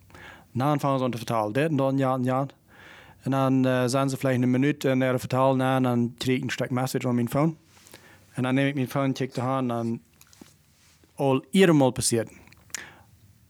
Dan 0.53 0.79
fangen 0.79 0.97
ze 0.97 1.03
aan 1.05 1.11
te 1.11 1.17
vertellen, 1.17 1.53
dit 1.53 1.69
en 1.69 1.75
dan, 1.75 1.97
ja 1.97 2.13
en 2.13 2.23
ja. 2.23 2.45
En 3.21 3.31
dan 3.31 3.67
uh, 3.67 3.83
zijn 3.85 4.09
ze 4.09 4.17
vielleicht 4.17 4.41
een 4.41 4.51
minuut 4.51 4.85
en 4.85 5.01
er 5.01 5.19
vertellen 5.19 5.61
en 5.61 5.83
dan 5.83 6.13
krijg 6.17 6.37
ik 6.37 6.43
een 6.43 6.49
stuk 6.49 6.69
message 6.69 7.07
op 7.07 7.13
mijn 7.13 7.29
phone. 7.29 7.53
En 8.35 8.43
dan 8.43 8.53
neem 8.53 8.67
ik 8.67 8.75
mijn 8.75 8.89
phone, 8.89 9.13
check 9.13 9.33
de 9.33 9.41
hand 9.41 9.71
en 9.71 10.01
al 11.15 11.45
eenmaal 11.51 11.91
passiert. 11.91 12.29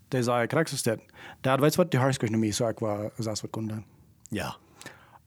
Die 0.07 0.23
zei, 0.23 0.47
krijg 0.47 0.69
je 0.69 0.77
dit? 0.81 0.99
Dad, 1.41 1.59
weet 1.59 1.71
je 1.71 1.77
wat, 1.77 1.91
die 1.91 1.99
naar 2.29 2.39
mij, 2.39 2.51
zo 2.51 2.67
ik 2.67 2.79
was, 2.79 3.41
doen. 3.51 3.85
Ja. 4.29 4.55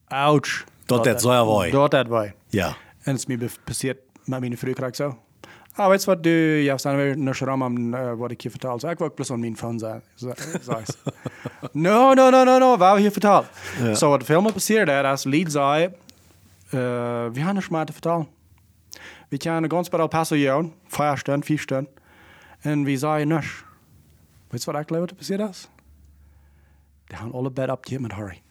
Ouch. 0.07 0.65
Dat 0.85 1.05
dat 1.05 1.21
zo 1.21 1.47
was. 1.47 1.71
Dat 1.71 1.91
dat 1.91 2.07
was. 2.07 2.29
Ja. 2.49 2.77
Het 2.99 3.17
is 3.17 3.27
me 3.27 3.51
passiert 3.65 3.99
met 4.25 4.41
mijn 4.41 4.59
vrouw 4.59 4.73
krijg 4.73 4.97
zo. 4.97 5.19
Ah, 5.73 5.89
weet 5.89 6.01
je 6.01 6.07
wat, 6.07 6.23
du, 6.23 6.31
je 6.31 6.69
hebt 6.69 6.83
dan 6.83 6.97
weer 6.97 7.19
naar 7.19 7.35
Sharam 7.35 7.63
aan 7.63 7.95
uh, 7.95 8.13
wat 8.13 8.31
ik 8.31 8.41
je 8.41 8.51
vertel. 8.51 8.79
Zo, 8.79 8.89
ik 8.89 8.99
wil 8.99 9.15
plus 9.15 9.31
aan 9.31 9.41
mijn 9.41 9.57
phone 9.57 9.79
zijn. 9.79 10.03
no, 11.73 12.13
no, 12.13 12.31
no, 12.31 12.45
no, 12.45 12.59
no, 12.59 12.97
je 12.97 13.11
verteld. 13.11 13.47
Zo, 13.79 13.95
so, 13.95 14.09
wat 14.09 14.25
veel 14.25 14.41
meer 14.41 14.53
passiert 14.53 14.89
als 15.05 15.25
Lied 15.25 15.53
zei, 15.53 15.85
uh, 15.85 15.91
we 17.33 17.41
gaan 17.41 17.55
niet 17.55 17.71
maar 17.71 17.87
Paso 20.09 20.37
jouwen, 20.37 20.75
vijf 20.87 21.19
stunden, 21.19 21.45
vier 21.45 21.59
stunden. 21.59 21.93
En 22.61 22.85
we 22.85 22.97
zeiden 22.97 23.29
niks. 23.29 23.65
Weet 24.49 24.65
je 24.65 24.73
wat 24.73 24.81
ik 24.81 24.87
geloof 24.87 25.05
wat 25.05 25.17
passiert 25.17 25.49
is? 25.49 25.69
Die 27.05 27.17
gaan 27.17 27.33
alle 27.33 27.51
bed 27.51 27.71
op 27.71 27.85
je 27.85 28.01
met 28.01 28.15
hurry. 28.15 28.43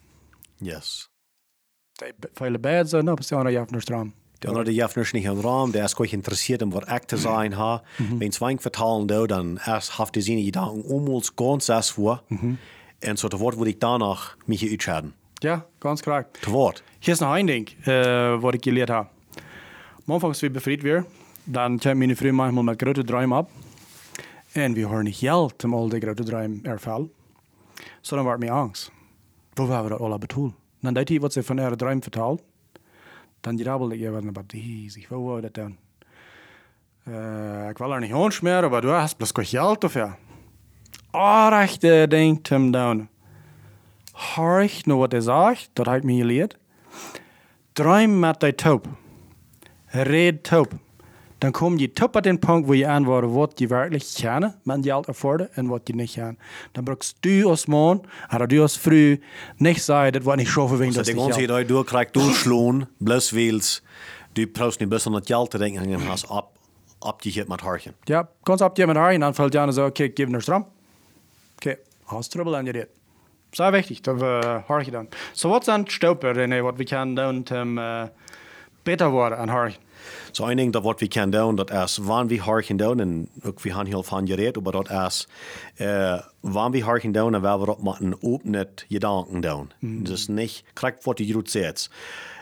Yes. 0.56 1.10
Die 1.92 2.12
vele 2.32 2.58
bed 2.58 2.88
zijn 2.88 3.10
op, 3.10 3.22
staan 3.22 3.46
er 3.46 3.52
jafner 3.52 3.80
stram. 3.80 4.14
Dan 4.38 4.54
had 4.54 4.64
de 4.64 4.74
jafners 4.74 5.12
niet 5.12 5.24
een 5.24 5.40
raam, 5.40 5.70
der 5.70 5.84
is 5.84 5.92
gewoon 5.92 6.08
geïnteresseerd 6.08 6.62
om 6.62 6.70
wat 6.70 6.90
ik 6.90 7.02
te 7.02 7.16
zijn 7.16 7.52
ha. 7.52 7.82
Wenn 8.18 8.28
es 8.28 8.38
wein 8.38 8.60
vertalen 8.60 9.06
do, 9.06 9.26
dan 9.26 9.58
erst 9.58 9.88
haft 9.88 10.12
die 10.12 10.22
seine 10.22 10.42
Gedanken 10.42 10.90
umholz 10.92 11.30
ganz 11.34 11.68
erst 11.68 11.92
vor. 11.92 12.22
En 12.98 13.16
so 13.16 13.28
te 13.28 13.38
Wort 13.38 13.56
würde 13.56 13.70
ich 13.70 13.78
danach 13.78 14.36
mich 14.44 14.70
entscheiden. 14.70 15.14
Ja, 15.40 15.66
ganz 15.78 16.02
korrekt. 16.02 16.40
Te 16.40 16.50
Wort. 16.50 16.82
Hier 16.98 17.12
ist 17.12 17.20
noch 17.20 17.30
ein 17.30 17.46
Ding, 17.46 17.68
äh, 17.84 18.42
was 18.42 18.54
ich 18.54 18.60
gelernt 18.60 18.90
habe. 18.90 19.08
Am 20.08 20.14
Anfang, 20.14 20.30
als 20.30 20.40
wir 20.40 20.50
befreit 20.50 20.82
werden, 20.82 21.04
dann 21.44 21.78
kommt 21.78 21.98
meine 21.98 22.16
Frau 22.16 22.32
manchmal 22.32 22.64
mit 22.64 22.78
großen 22.78 23.06
Träumen 23.06 23.38
ab. 23.38 23.50
Und 24.54 24.74
wir 24.74 24.88
haben 24.88 25.04
nicht 25.04 25.20
Geld, 25.20 25.64
um 25.64 25.74
all 25.74 25.90
die 25.90 26.00
großen 26.00 26.24
Träume 26.24 26.64
erfüllen. 26.64 27.10
So 28.00 28.16
dann 28.16 28.24
war 28.24 28.38
mir 28.38 28.50
Angst. 28.50 28.90
Wo 29.54 29.68
haben 29.68 29.84
wir 29.84 29.90
das 29.90 30.00
alle 30.00 30.18
betont? 30.18 30.54
Dan 30.80 30.94
deed 30.94 31.08
hij 31.08 31.20
wat 31.20 31.32
ze 31.32 31.42
van 31.42 31.58
haar 31.58 31.76
droom 31.76 32.02
vertelt. 32.02 32.42
Dan 33.40 33.58
grabbelde 33.58 33.94
ik 33.94 34.00
even 34.00 34.32
naar 34.32 34.44
deze. 34.46 35.04
Wo 35.08 35.24
wou 35.24 35.40
dat 35.40 35.54
dan? 35.54 35.76
Uh, 37.08 37.68
ik 37.68 37.78
wil 37.78 37.92
er 37.92 38.00
niet 38.00 38.12
eens 38.12 38.40
meer, 38.40 38.70
maar 38.70 38.80
du 38.80 38.88
hast 38.88 39.16
bloß 39.16 39.32
kein 39.32 39.46
Geld 39.46 39.80
dafür. 39.80 40.16
Oh, 41.10 41.46
recht, 41.50 41.84
uh, 41.84 42.06
denkt 42.06 42.48
hem 42.48 42.70
dan. 42.70 43.08
Hoor 44.12 44.62
ik 44.62 44.86
nou 44.86 44.98
wat 44.98 45.12
hij 45.12 45.20
zegt? 45.20 45.70
Dat 45.72 45.86
heb 45.86 45.96
ik 45.96 46.02
me 46.02 46.16
geleerd. 46.16 46.56
Droom 47.72 48.18
met 48.18 48.40
die 48.40 48.54
taub. 48.54 48.86
Red 49.90 50.42
taub. 50.42 50.72
Dan 51.38 51.50
kom 51.50 51.78
je 51.78 51.92
top 51.92 52.16
op 52.16 52.22
den 52.22 52.38
Punkt, 52.38 52.66
wo 52.66 52.74
je 52.74 52.88
antwoorden 52.88 53.32
wat 53.32 53.58
je 53.58 53.66
werkelijk 53.66 54.04
kan 54.20 54.54
met 54.62 54.84
geld 54.84 55.06
erfordert 55.06 55.52
en 55.52 55.66
wat 55.66 55.80
je 55.84 55.94
niet 55.94 56.12
kan. 56.12 56.36
Dan 56.72 56.84
brukst 56.84 57.16
du 57.20 57.48
als 57.48 57.66
man, 57.66 58.04
oder 58.34 58.48
du 58.48 58.60
als 58.60 58.76
Frau, 58.76 59.16
nicht 59.56 59.82
sagen, 59.82 60.12
das 60.12 60.24
war 60.24 60.36
nicht 60.36 60.50
schaffen, 60.50 60.78
wenn 60.78 60.92
So 60.92 60.98
das 60.98 61.06
die 61.06 61.14
nicht 61.14 61.24
ganze 61.24 61.38
Geld. 61.38 61.50
Zeit 61.50 61.68
durchkriegt, 61.68 62.14
durchschlagen, 62.14 62.86
bloß 62.98 63.32
weil's 63.32 63.82
du 64.34 64.46
brauchst 64.46 64.80
nicht 64.80 64.90
besser 64.90 65.08
an 65.08 65.14
das 65.14 65.24
Geld 65.24 65.52
zu 65.52 65.58
denken 65.58 65.94
und 65.94 66.08
hast 66.08 66.30
ab, 66.30 66.52
abgehört 67.00 67.48
mit 67.48 67.62
Harchen. 67.62 67.94
Ja, 68.08 68.28
ganz 68.44 68.62
ab 68.62 68.78
jemand 68.78 68.98
rein, 68.98 69.20
dann 69.20 69.34
fällt 69.34 69.54
Jana 69.54 69.72
so, 69.72 69.84
okay, 69.84 70.08
gib 70.08 70.28
mir 70.28 70.40
Strom. 70.40 70.64
Okay, 71.56 71.78
hast 72.06 72.32
Trouble 72.32 72.56
an 72.56 72.66
dir. 72.66 72.88
Sehr 73.52 73.72
wichtig, 73.72 74.02
da 74.02 74.12
uh, 74.12 74.68
har 74.68 74.84
je 74.84 74.90
dan. 74.90 75.08
Så 75.32 75.48
wat 75.48 75.64
zijn 75.64 75.84
stoppen, 75.86 76.32
René, 76.32 76.60
wat 76.60 76.76
we 76.76 76.84
kunnen 76.84 77.14
doen 77.14 77.60
om 77.60 77.78
uh, 77.78 78.02
beter 78.88 79.10
worden 79.10 79.38
aan 79.38 79.48
haar. 79.48 79.78
Så 80.32 80.46
en 80.46 80.56
ding 80.56 80.72
dat 80.72 80.82
wat 80.82 80.98
vi 80.98 81.08
kan 81.08 81.30
doen, 81.30 81.56
dat 81.56 81.70
is 81.70 81.96
wanneer 81.96 82.28
vi 82.28 82.38
harken 82.40 82.76
doen, 82.76 83.00
en 83.00 83.28
ook 83.44 83.60
vi 83.60 83.70
han 83.70 83.86
heel 83.86 84.02
van 84.02 84.26
gereed, 84.26 84.62
maar 84.62 84.72
dat 84.72 84.90
is 84.90 85.28
uh, 85.76 86.20
wanneer 86.40 86.80
vi 86.80 86.86
harken 86.86 87.12
doen, 87.12 87.34
en 87.34 87.40
waar 87.40 87.60
we 87.60 87.70
op 87.70 87.82
moeten 87.82 88.16
opnet 88.20 88.84
gedanken 88.88 89.40
doen. 89.40 89.70
Mm. 89.78 90.04
Dus 90.04 90.26
niet, 90.26 90.64
krijg 90.72 90.94
wat 91.02 91.18
je 91.18 91.32
doet 91.32 91.50
zegt. 91.50 91.90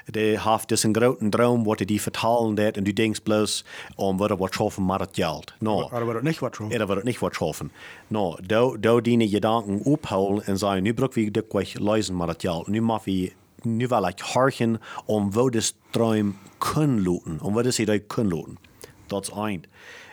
De 0.07 0.37
heeft 0.39 0.69
dus 0.69 0.83
een 0.83 0.97
grote 0.97 1.29
droom, 1.29 1.65
wat 1.65 1.79
die 1.79 2.03
vertalen 2.03 2.55
dat, 2.55 2.77
en 2.77 2.85
du 2.85 2.93
denkst 2.93 3.23
bloos 3.23 3.65
om 3.95 4.17
wat 4.17 4.31
er 4.31 4.37
wat 4.37 4.53
schaffen 4.53 4.87
met 4.87 5.01
het 5.01 5.11
geld. 5.13 5.55
No. 5.59 5.89
Maar 5.91 6.05
wordt 6.05 6.23
niet 6.23 6.39
wat. 6.39 6.59
Ja, 6.69 6.79
dat 6.79 6.87
wordt 6.87 7.05
niet 7.05 7.19
wat 7.19 7.35
schaffen. 7.35 7.73
No, 8.07 8.37
do, 8.47 8.79
do 8.81 9.01
die 9.01 9.29
gedanken 9.29 9.81
ophouden 9.85 10.45
en 10.45 10.59
zeggen, 10.59 10.83
nu 10.83 10.95
bruk 10.95 11.15
we 11.15 11.31
dikwijls 11.31 11.75
lezen 11.79 12.17
met 12.17 12.29
het 12.29 12.41
geld. 12.41 12.67
Nu 12.67 12.83
mag 12.83 13.05
we 13.05 13.33
nu 13.67 13.87
wil 13.87 14.07
ik 14.07 14.21
harken 14.21 14.81
om 15.05 15.33
wat 15.33 15.53
de 15.53 15.61
stroom 15.61 16.37
kan 16.59 17.03
loten, 17.03 17.41
om 17.41 17.55
wat 17.55 17.67
is 17.67 17.77
het 17.77 18.07
kan 18.07 18.29
loten. 18.29 18.59
Dat 19.07 19.23
is 19.23 19.31
eind. 19.31 19.67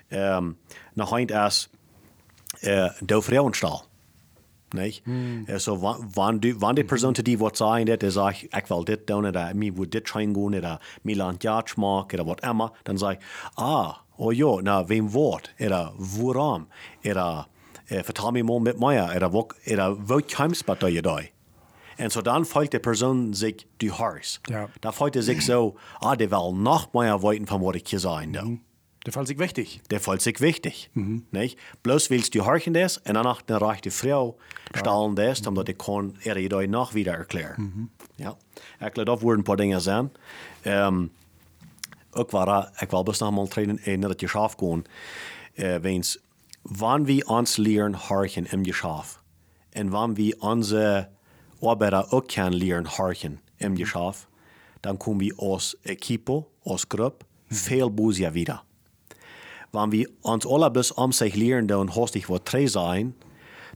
Um, 0.09 0.57
nog 0.93 1.13
eind 1.13 1.31
is 1.31 1.69
uh, 2.61 2.89
de 2.99 3.21
vrouwenstal. 3.21 3.83
Nee? 4.69 5.01
Mm. 5.03 5.45
So, 5.55 5.97
wann 6.13 6.39
die 6.75 6.83
persoon 6.85 7.13
die 7.13 7.37
wat 7.37 7.57
zeggen, 7.57 7.85
dat 7.85 8.03
is 8.03 8.15
ik, 8.15 8.41
ik 8.41 8.67
wil 8.67 8.83
dit 8.83 9.07
doen, 9.07 9.31
dat 9.31 9.53
mi 9.53 9.71
wil 9.73 9.89
dit 9.89 10.09
gaan 10.09 10.33
doen, 10.33 10.51
dat 10.51 10.81
mi 11.01 11.15
laat 11.15 11.41
jaartje 11.41 11.81
maken, 11.81 12.17
dat 12.17 12.25
wat 12.25 12.43
immer, 12.43 12.71
dan 12.83 12.97
zeg 12.97 13.11
ik, 13.11 13.23
ah, 13.53 13.97
oh 14.15 14.33
ja, 14.33 14.59
nou, 14.61 14.85
wem 14.87 15.09
wordt, 15.09 15.53
er 15.57 15.91
waarom, 15.97 16.67
er 17.01 17.15
uh, 17.15 17.43
vertel 17.87 18.31
me 18.31 18.43
mal 18.43 18.59
met 18.59 18.79
mij, 18.79 18.97
er 18.97 19.29
wat, 19.29 19.55
er 19.63 20.05
wat 20.05 20.35
komt 20.35 20.65
bij 20.65 20.91
je 20.91 21.01
daar. 21.01 21.29
En 21.95 22.11
zo 22.11 22.21
dan 22.21 22.45
voelt 22.45 22.71
de 22.71 22.79
persoon 22.79 23.33
zich 23.33 23.55
du 23.77 23.91
hars. 23.91 24.39
Ja. 24.41 24.69
Voelt 24.79 25.13
hij 25.13 25.23
zich 25.23 25.41
zo, 25.41 25.77
ah, 25.97 26.17
die 26.17 26.29
wil 26.29 26.55
nog 26.55 26.91
meer 26.91 27.19
weten 27.19 27.47
van 27.47 27.61
wat 27.61 27.75
ik 27.75 27.87
je 27.87 27.99
zei. 27.99 28.27
Mhm. 28.27 28.55
Der 29.03 29.13
voelt 29.13 29.27
zich 29.27 29.37
wichtig. 29.37 29.79
Der 29.87 29.99
voelt 29.99 30.21
zich 30.21 30.39
wichtig. 30.39 30.89
Mhm. 30.91 31.19
Nicht? 31.29 31.59
Bloß 31.81 32.09
willst 32.09 32.33
du 32.33 32.45
horchen 32.45 32.73
das 32.73 32.97
und 32.97 33.13
danach 33.13 33.41
eine 33.45 33.59
rechte 33.59 33.91
Frau 33.91 34.37
stellen 34.73 35.15
das, 35.15 35.39
mhm. 35.39 35.43
damit 35.43 35.69
ich 35.69 35.77
kann 35.77 36.13
er 36.23 36.37
je 36.37 36.67
noch 36.67 36.93
wieder 36.93 37.13
erklären. 37.13 37.61
Mhm. 37.61 37.89
Ja. 38.15 38.37
Ik 38.79 38.95
laat 38.95 39.05
dat 39.05 39.21
worden 39.21 39.37
een 39.37 39.43
paar 39.43 39.57
dingen 39.57 39.81
zijn. 39.81 40.11
Um, 40.65 41.11
ook 42.11 42.31
waar 42.31 42.71
ik 42.79 42.89
wil 42.89 43.03
best 43.03 43.19
nog 43.19 43.31
mal 43.31 43.47
trainen 43.47 43.85
in 43.85 44.01
dat 44.01 44.19
je 44.19 44.27
schaf 44.27 44.55
gaan. 44.57 44.83
Uh, 45.55 45.75
weens, 45.75 46.19
wanneer 46.61 47.15
we 47.15 47.25
ons 47.25 47.55
leren 47.55 47.95
horchen 47.95 48.51
im 48.51 48.65
geschaf 48.65 49.21
en 49.69 49.89
wanneer 49.89 50.15
we 50.15 50.35
onze 50.39 51.09
Arbeiter 51.63 52.13
auch 52.13 52.27
kan 52.27 52.53
leren 52.53 52.89
harken 52.97 53.39
im 53.57 53.75
geschaf, 53.75 54.27
dann 54.81 54.99
können 54.99 55.19
wir 55.19 55.33
als 55.39 55.77
Equipo, 55.83 56.47
als 56.65 56.87
Gruppe, 56.89 57.25
viel 57.49 57.89
besser 57.89 58.33
wieder. 58.33 58.63
Wenn 59.71 59.91
wir 59.91 60.07
uns 60.21 60.45
alle 60.45 60.69
bis 60.69 60.91
um 60.91 61.11
sich 61.11 61.35
lernen, 61.35 61.67
dann 61.67 61.95
hostig 61.95 62.29
wat 62.29 62.51
drei 62.51 62.67
sein, 62.67 63.15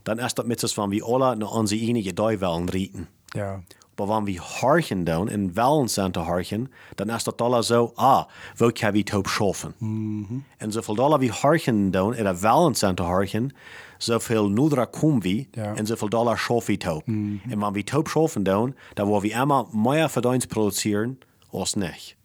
dann 0.04 0.18
ist 0.18 0.38
das 0.38 0.46
mit 0.46 0.62
uns, 0.62 0.76
wenn 0.78 0.90
wir 0.90 1.04
alle 1.06 1.36
nach 1.36 1.52
unsere 1.52 1.84
einige 1.84 2.14
Dei 2.14 2.40
wollen 2.40 2.68
rieten. 2.68 3.08
Ja. 3.34 3.62
Aber 3.96 4.16
wenn 4.16 4.26
wir 4.28 4.40
harken 4.40 5.04
dann, 5.04 5.26
in 5.26 5.56
Wellen 5.56 5.88
sind 5.88 6.14
zu 6.14 6.24
harken, 6.24 6.68
dann 6.96 7.08
ist 7.08 7.26
das 7.26 7.34
alle 7.40 7.62
so, 7.64 7.92
ah, 7.96 8.28
wo 8.56 8.70
kann 8.70 8.94
wir 8.94 9.04
taub 9.04 9.28
schaffen? 9.28 9.74
Mhm. 9.80 10.44
Und 10.62 10.70
so 10.70 10.82
viel 10.82 11.00
alle 11.00 11.20
wir 11.20 11.32
harken 11.42 11.90
dann, 11.90 12.12
in 12.12 12.24
Wellen 12.24 12.74
sind 12.74 13.00
zu 13.00 13.06
harken, 13.06 13.52
zoveel 13.98 14.48
nudra 14.48 14.84
kom 14.84 15.20
vi 15.22 15.48
Ja. 15.52 15.74
en 15.74 15.86
zoveel 15.86 16.08
dollar 16.08 16.36
schaffen 16.38 16.66
wir 16.68 16.78
taub. 16.78 17.06
En 17.06 17.40
wenn 17.44 17.74
wir 17.74 17.84
taub 17.84 18.08
schaffen 18.08 18.44
dann, 18.44 18.74
dann 18.94 19.08
wollen 19.08 19.22
wir 19.22 19.42
immer 19.42 19.66
mehr 19.72 20.08
Verdienst 20.08 20.48
produzieren 20.48 21.18
als 21.52 21.76
nicht. 21.76 22.16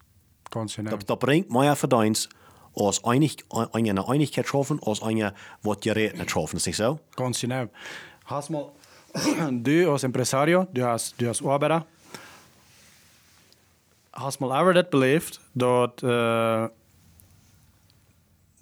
Ganz 0.50 0.76
genau. 0.76 0.96
Brengt 1.18 1.50
meer 1.50 1.76
verdienst 1.76 2.28
als 2.76 3.04
einig, 3.04 3.44
eine 3.72 4.08
Einigkeit 4.08 4.46
schaffen, 4.48 4.80
als 4.84 5.02
eine, 5.02 5.32
was 5.62 5.80
gerät 5.80 6.16
nicht 6.18 6.30
schaffen. 6.30 6.56
Ist 6.56 6.66
nicht 6.66 6.76
so? 6.76 6.98
Ganz 7.16 7.40
genau. 7.40 7.66
Hast 8.24 8.50
mal, 8.50 8.70
du 9.50 9.90
als 9.92 10.02
Impresario, 10.04 10.66
du 10.72 10.84
hast, 10.84 11.14
du 11.20 11.28
hast 11.28 11.44
Arbeiter, 11.44 11.86
hast 14.12 14.40
mal 14.40 14.50
ever 14.60 14.72
dat 14.74 14.90
beleefd 14.90 15.40
dat 15.52 16.02
uh, 16.02 16.66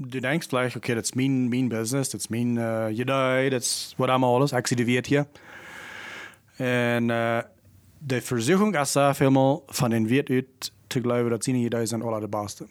du 0.08 0.20
denkst 0.20 0.48
vielleicht, 0.48 0.76
okay, 0.76 0.94
das 0.94 1.04
ist 1.04 1.16
mein, 1.16 1.48
mein 1.48 1.68
Business, 1.68 2.10
das 2.10 2.22
ist 2.22 2.30
mein 2.30 2.56
uh, 2.56 2.88
idee, 2.88 3.50
das 3.50 3.64
ist 3.64 3.94
was 3.98 4.08
allemaal 4.08 4.34
alles, 4.34 4.52
ik 4.52 4.66
zie 4.66 4.76
de 4.76 4.84
wirt 4.84 5.06
hier. 5.06 5.26
En 6.56 7.08
uh, 7.08 7.38
de 7.98 8.20
versuchung 8.20 8.76
is 8.78 8.92
daar 8.92 9.14
veel 9.16 9.64
van 9.66 9.90
den 9.90 10.06
Wirt 10.06 10.30
uit 10.30 10.72
te 10.86 11.00
geloven 11.00 11.30
dat 11.30 11.44
zijn 11.44 11.56
ideeën 11.56 11.86
zijn 11.86 12.02
alle 12.02 12.20
de 12.20 12.28
beste. 12.28 12.66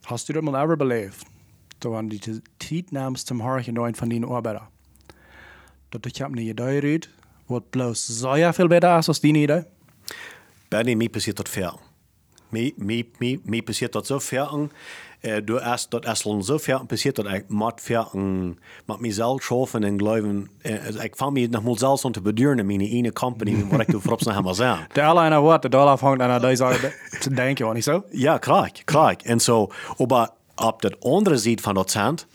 Hast 0.00 0.26
du 0.26 0.32
dat 0.32 0.42
mal 0.42 0.62
ever 0.62 0.76
beleefd? 0.76 1.26
Da 1.78 1.88
waren 1.88 2.08
die 2.08 2.42
tijd 2.56 2.90
namens 2.90 3.26
zum 3.26 3.40
Horchen 3.40 3.74
neun 3.74 3.94
von 3.94 4.08
den 4.08 4.24
Arbeiter. 4.24 4.68
Dat 5.88 6.06
ich 6.06 6.20
hab 6.22 6.30
eine 6.30 6.42
Idee 6.42 6.80
rührt, 6.80 7.08
wat 7.46 7.70
bloß 7.70 8.06
sehr 8.06 8.52
viel 8.52 8.68
besser 8.68 8.98
ist 8.98 9.08
als 9.08 9.20
deine 9.20 9.38
Idee. 9.38 9.64
Bij 10.68 10.94
mij 10.94 11.08
passiert 11.08 11.36
dat 11.36 11.48
veel. 11.48 11.80
Mij, 12.48 12.72
mij, 12.76 13.08
mij, 13.18 13.40
mij 13.44 13.62
passiert 13.62 13.92
dat 13.92 14.06
zo 14.06 14.18
veel. 14.18 14.70
Du 15.44 15.58
erst 15.58 15.90
dat 15.90 16.06
is 16.06 16.24
al 16.24 16.42
zo 16.42 16.58
veel 16.58 16.84
passiert 16.86 17.16
dat 17.16 17.26
ik 17.26 17.44
met 17.48 17.72
veel 17.76 18.08
met 18.86 19.00
mezelf 19.00 19.42
schaffen 19.42 19.84
en 19.84 19.98
geloven. 19.98 20.50
Uh, 20.62 21.04
ik 21.04 21.16
van 21.16 21.32
me 21.32 21.46
nog 21.46 21.62
mal 21.62 21.78
zelfs 21.78 22.04
om 22.04 22.12
te 22.12 22.20
beduren 22.20 22.58
in 22.58 22.66
mijn 22.66 22.80
ene 22.80 23.12
company, 23.12 23.50
ik 23.78 23.90
toen 23.90 24.00
voorop 24.00 24.20
nog 24.20 24.32
helemaal 24.32 24.54
zei. 24.54 24.86
Der 24.92 25.04
alleine 25.04 25.40
Wort, 25.40 25.62
der 25.62 25.70
Dollar 25.70 25.98
fängt 25.98 26.20
an 26.20 26.40
der 26.40 26.56
Seite 26.56 26.92
zu 27.20 27.30
denken, 27.30 27.64
war 27.64 27.74
nicht 27.74 27.86
so? 27.86 28.04
Ja, 28.10 28.38
klar, 28.38 28.70
klar. 28.84 29.14
En 29.22 29.40
zo, 29.40 29.70
aber 29.96 30.30
op 30.56 30.82
de 30.82 30.96
andere 31.00 31.36
zijde 31.36 31.62
van 31.62 31.74
dat 31.74 31.90
zand, 31.90 32.26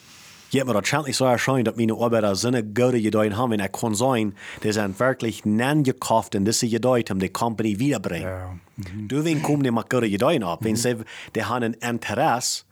je 0.47 0.65
me 0.65 0.73
dat 0.73 0.85
schijnlijk 0.85 1.15
zo 1.15 1.25
erscheint 1.25 1.65
dat 1.65 1.75
mijn 1.75 1.91
arbeiter 1.91 2.35
zo'n 2.35 2.71
goede 2.73 2.97
ideeën 2.97 3.33
hebben. 3.33 3.59
En 3.59 3.65
ik 3.65 3.71
kan 3.71 3.95
zijn, 3.95 4.35
die 4.59 4.71
zijn 4.71 4.93
werkelijk 4.97 5.45
nan 5.45 5.85
gekauft 5.85 6.35
en 6.35 6.43
deze 6.43 6.65
ideeën 6.65 7.11
om 7.11 7.17
de 7.17 7.31
company 7.31 7.75
wiederbrengen. 7.75 8.29
Ja. 8.29 8.57
Du 8.95 9.21
wen 9.21 9.41
komen 9.41 9.63
die 9.63 9.71
met 9.71 9.85
goede 9.87 10.07
ideeën 10.07 10.45
op. 10.45 10.65
En 10.65 10.77
ze 10.77 10.97
die 11.31 11.43
hebben 11.43 11.63
een 11.63 11.79
interesse 11.79 12.63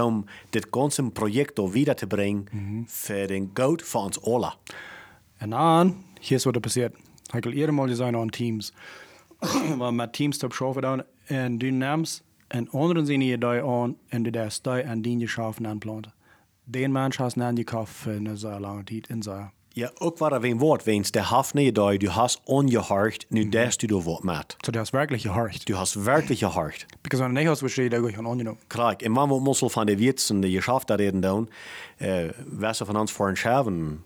om 0.00 0.24
dit 0.50 0.66
ganze 0.70 1.10
project 1.10 1.72
wieder 1.72 1.94
te 1.94 2.06
brengen 2.06 2.46
voor 2.86 3.26
den 3.26 3.50
goud 3.54 3.82
van 3.82 4.02
ons 4.02 4.22
allen. 4.22 4.54
En 5.36 5.50
dan, 5.50 6.04
hier 6.20 6.36
is 6.36 6.44
wat 6.44 6.54
er 6.54 6.60
passiert. 6.60 6.96
Ik 7.34 7.44
wil 7.44 7.52
eerder 7.52 7.74
mal 7.74 7.88
zijn 7.88 8.16
aan 8.16 8.30
Teams. 8.30 8.72
Maar 9.78 9.94
met 9.94 10.12
Teams 10.12 10.38
te 10.38 10.46
schaffen 10.50 11.06
en 11.24 11.58
du 11.58 11.70
nimmst 11.70 12.24
en 12.46 12.70
anderen 12.70 13.06
zijn 13.06 13.20
idee 13.20 13.64
aan, 13.64 13.96
en 14.08 14.22
du 14.22 14.30
der 14.30 14.50
stij 14.50 14.82
en 14.82 15.02
die 15.02 15.18
je 15.18 15.28
schaffen 15.28 15.66
aanplanten. 15.66 16.12
Den 16.64 16.92
Mensch 16.92 17.18
hast 17.18 17.36
du 17.36 17.54
gekauft 17.54 17.92
für 17.92 18.16
eine 18.16 18.36
sehr 18.36 18.60
lange 18.60 18.84
Zeit 18.84 19.08
in 19.08 19.22
so. 19.22 19.50
Ja, 19.74 19.90
ook 19.98 20.18
waar 20.18 20.32
er 20.32 20.44
een 20.44 20.58
woord 20.58 20.84
wens, 20.84 21.10
de 21.10 21.26
heeft 21.26 21.54
niet 21.54 21.68
idee, 21.68 21.98
du 21.98 22.08
hast 22.08 22.40
ongehard, 22.44 23.26
nu 23.28 23.48
des 23.48 23.76
du 23.76 23.96
er 23.96 24.02
wat 24.02 24.22
met. 24.22 24.56
So, 24.60 24.70
du 24.70 24.78
hast 24.78 24.92
wirklich 24.92 25.22
gehorcht. 25.22 25.66
Du 25.66 25.74
hast 25.74 26.04
wirklich 26.04 26.38
gehard. 26.38 26.86
Because 27.00 27.22
wenn 27.22 27.34
du 27.34 27.40
nicht 27.40 27.48
hast, 27.48 27.60
verstehe 27.60 27.86
ich, 27.86 28.08
ich 28.08 28.16
habe 28.16 28.28
angenommen. 28.28 28.60
Klar, 28.66 28.94
en 28.96 29.12
man 29.12 29.28
moet 29.28 29.42
mossel 29.42 29.68
van 29.68 29.86
de 29.86 29.96
witsen, 29.96 30.40
de 30.40 30.50
geschäft 30.50 30.86
daar 30.86 30.96
reden 30.96 31.20
doen, 31.20 31.50
uh, 31.98 32.30
wessen 32.58 32.86
van 32.86 32.96
ons 32.96 33.12
voor 33.12 33.28
een 33.28 33.36
schaven, 33.36 34.04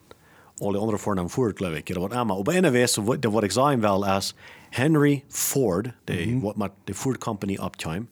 alle 0.58 0.78
andere 0.78 0.98
voor 0.98 1.16
een 1.16 1.30
voert, 1.30 1.56
geloof 1.56 1.74
ik. 1.74 1.94
Wat 1.94 2.12
allemaal. 2.12 2.36
Op 2.36 2.48
een 2.48 2.70
wijze, 2.70 3.02
wat, 3.02 3.24
wat 3.24 3.42
ik 3.42 3.52
zeggen 3.52 3.80
wil, 3.80 4.04
is 4.04 4.34
Henry 4.70 5.24
Ford, 5.28 5.88
de, 6.04 6.38
wat 6.40 6.56
met 6.56 6.70
de 6.84 6.94
Ford 6.94 7.18
Company 7.18 7.58
opkwam, 7.58 8.08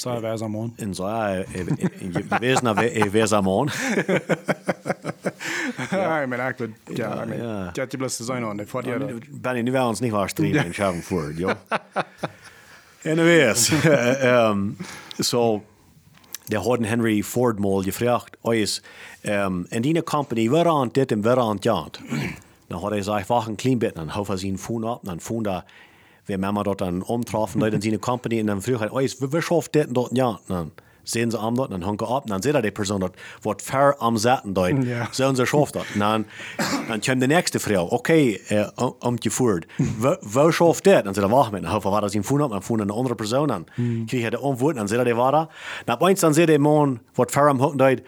So, 0.00 0.10
wer 0.22 0.34
ist 0.34 0.42
am 0.42 0.52
Mond? 0.52 0.80
en 0.80 0.94
zo, 0.94 1.08
je 1.08 2.24
weet 2.40 2.62
naar 2.62 2.74
wie 2.74 3.22
is 3.22 3.32
aan 3.32 3.44
man. 3.44 3.70
Ja, 5.90 5.96
ja, 5.96 6.22
I 6.22 6.26
mean, 6.26 7.38
ja. 7.38 7.70
die 7.72 7.80
hat 7.82 7.90
die 7.90 7.98
bloß 7.98 8.16
zu 8.16 8.24
sein 8.24 8.44
und 8.44 8.58
der 8.58 8.66
fährt 8.66 8.86
ja 8.86 8.98
da. 8.98 9.06
Ben 9.30 9.64
nu 9.64 9.72
wel 9.72 9.88
ons 9.88 10.00
niet 10.00 10.12
waar 10.12 10.28
strijden 10.28 10.64
in 10.64 10.74
schaven 10.74 11.02
voert, 11.02 11.38
joh. 11.38 11.52
Anyways, 13.04 13.72
um, 14.22 14.76
so, 15.18 15.62
der 16.48 16.64
hat 16.64 16.84
Henry 16.84 17.22
Ford 17.22 17.58
mal 17.58 17.82
gefragt, 17.82 18.38
euch, 18.42 18.80
um, 19.22 19.66
in 19.70 19.82
die 19.82 20.02
company, 20.02 20.50
wer 20.50 20.66
an 20.66 20.88
dit 20.92 21.12
en 21.12 21.22
wer 21.22 21.38
an 21.38 21.56
dat? 21.60 22.00
Dan 22.66 22.80
hat 22.80 22.90
er 22.90 22.96
gesagt, 22.96 23.26
wacht 23.26 23.48
een 23.48 23.56
klein 23.56 23.78
beetje, 23.78 23.94
dan 23.94 24.08
houdt 24.08 24.28
hij 24.28 24.36
zijn 24.36 24.58
phone 24.58 24.90
op, 24.90 25.04
dan 25.04 25.20
phone 25.20 25.42
daar, 25.42 25.64
wir 26.26 26.38
Mama 26.38 26.62
dort 26.62 26.80
dann 26.80 27.02
umtrafen, 27.02 27.60
Leute 27.60 27.76
in 27.76 27.82
seine 27.82 27.98
Company, 27.98 28.40
und 28.40 28.46
dann 28.48 28.60
früher 28.62 28.80
halt, 28.80 28.92
euch, 28.92 29.16
wer 29.20 29.42
schafft 29.42 29.74
das 29.76 29.86
dort, 29.90 30.16
ja, 30.16 30.38
dann 30.48 30.72
sehen 31.02 31.30
sie 31.30 31.38
am 31.40 31.54
dort, 31.56 31.72
dann 31.72 31.84
hängen 31.84 31.98
ab, 32.00 32.24
dann 32.28 32.42
sieht 32.42 32.54
er 32.54 32.62
die 32.62 32.70
Person 32.70 33.00
dort, 33.00 33.14
wird 33.42 33.62
fair 33.62 33.96
am 34.00 34.16
Seiten 34.16 34.54
dort, 34.54 34.84
Ja. 34.84 35.08
so 35.10 35.34
sie 35.34 35.46
schafft 35.46 35.74
das. 35.76 35.84
Und 35.94 36.00
dann, 36.00 36.24
dann 36.88 37.00
kommt 37.00 37.22
die 37.22 37.26
nächste 37.26 37.58
Frau, 37.58 37.90
okay, 37.90 38.38
äh, 38.48 38.66
um, 38.76 38.94
um 39.00 39.16
die 39.16 39.30
Furt, 39.30 39.66
wer, 39.78 40.52
schafft 40.52 40.86
das? 40.86 41.02
Dann 41.04 41.14
sagt 41.14 41.26
er, 41.26 41.32
wach 41.32 41.50
mit, 41.50 41.64
dann 41.64 41.84
war 41.84 42.00
das 42.02 42.12
sein 42.12 42.22
Phone 42.22 42.42
ab, 42.42 42.50
dann 42.52 42.62
phone 42.62 42.82
eine 42.82 42.92
andere 42.94 43.16
Person 43.16 43.50
an, 43.50 43.66
kriegt 44.06 44.22
er 44.22 44.30
die 44.30 44.36
Antwort, 44.36 44.76
dann 44.76 44.86
sieht 44.88 44.98
er, 44.98 45.04
die 45.04 45.16
war 45.16 45.32
da. 45.32 45.48
Dann 45.86 46.00
eins, 46.00 46.20
dann 46.20 46.34
sieht 46.34 46.48
der 46.48 46.58
Mann, 46.60 47.00
wird 47.14 47.32
fair 47.32 47.44
am 47.44 47.60
Hocken 47.60 47.78
dort, 47.78 48.02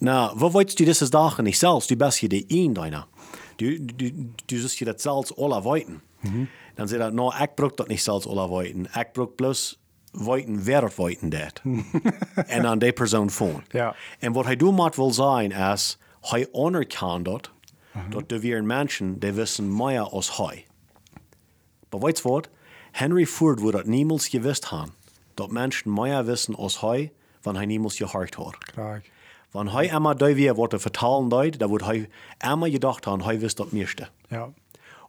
na, 0.00 0.30
wo 0.36 0.52
wolltest 0.54 0.78
du 0.78 0.84
dieses 0.84 1.10
Dachen 1.10 1.44
nicht 1.44 1.58
selbst, 1.58 1.90
du 1.90 1.96
bist 1.96 2.18
hier 2.18 2.28
die 2.28 2.46
ein 2.50 2.72
deiner. 2.72 3.08
Du, 3.58 3.78
du, 3.80 4.10
du 4.46 4.58
sollst 4.58 4.78
dir 4.80 4.86
das 4.92 5.02
selbst 5.02 5.34
alle 5.36 5.64
weiten. 5.64 6.00
Dan 6.78 6.88
zei 6.88 7.00
dat, 7.00 7.12
nou, 7.12 7.42
ik 7.42 7.54
bruk 7.54 7.76
dat 7.76 7.88
niet 7.88 8.02
zelfs 8.02 8.26
alle 8.26 8.58
weten. 8.58 8.84
Ik 8.84 9.12
bruk 9.12 9.34
plus 9.34 9.80
weten 10.12 10.64
wer 10.64 10.92
weten 10.96 11.28
dat. 11.28 11.60
en 12.46 12.66
aan 12.66 12.78
die 12.78 12.92
persoon 12.92 13.30
phone. 13.30 13.62
Ja. 13.68 13.94
En 14.18 14.32
wat 14.32 14.44
hij 14.44 14.56
doen 14.56 14.74
moet 14.74 14.96
wil 14.96 15.12
zijn 15.12 15.50
is, 15.50 15.98
hij 16.20 16.48
onderkant 16.50 17.24
dat, 17.24 17.50
dat 18.08 18.30
er 18.30 18.40
weer 18.40 18.64
mensen 18.64 19.18
die 19.18 19.32
wissen 19.32 19.76
meer 19.76 20.00
als 20.00 20.36
hij. 20.36 20.66
Maar 21.90 22.00
weet 22.00 22.18
je 22.18 22.28
wat? 22.28 22.48
Henry 22.90 23.26
Ford 23.26 23.72
dat 23.72 23.86
niemals 23.86 24.28
gewist 24.28 24.64
haben, 24.64 24.92
dat 25.34 25.50
mensen 25.50 25.92
meer 25.92 26.24
wissen 26.24 26.54
als 26.54 26.80
hij, 26.80 27.12
wanneer 27.42 27.62
hij 27.62 27.70
niemals 27.70 27.96
gehoord 27.96 28.34
had. 28.34 28.58
Klar. 28.58 29.02
Wanneer 29.50 29.74
hij 29.74 29.92
eenmaal 29.92 30.16
daar 30.16 30.34
weer 30.34 30.54
wat 30.54 30.70
te 30.70 30.78
vertalen 30.78 31.28
deed, 31.28 31.58
dan 31.58 31.68
wordt 31.68 31.84
hij 31.84 32.08
eenmaal 32.38 32.70
gedacht 32.70 33.04
haben, 33.04 33.24
hij 33.24 33.38
wist 33.38 33.56
dat 33.56 33.72
meeste. 33.72 34.08
Ja. 34.28 34.48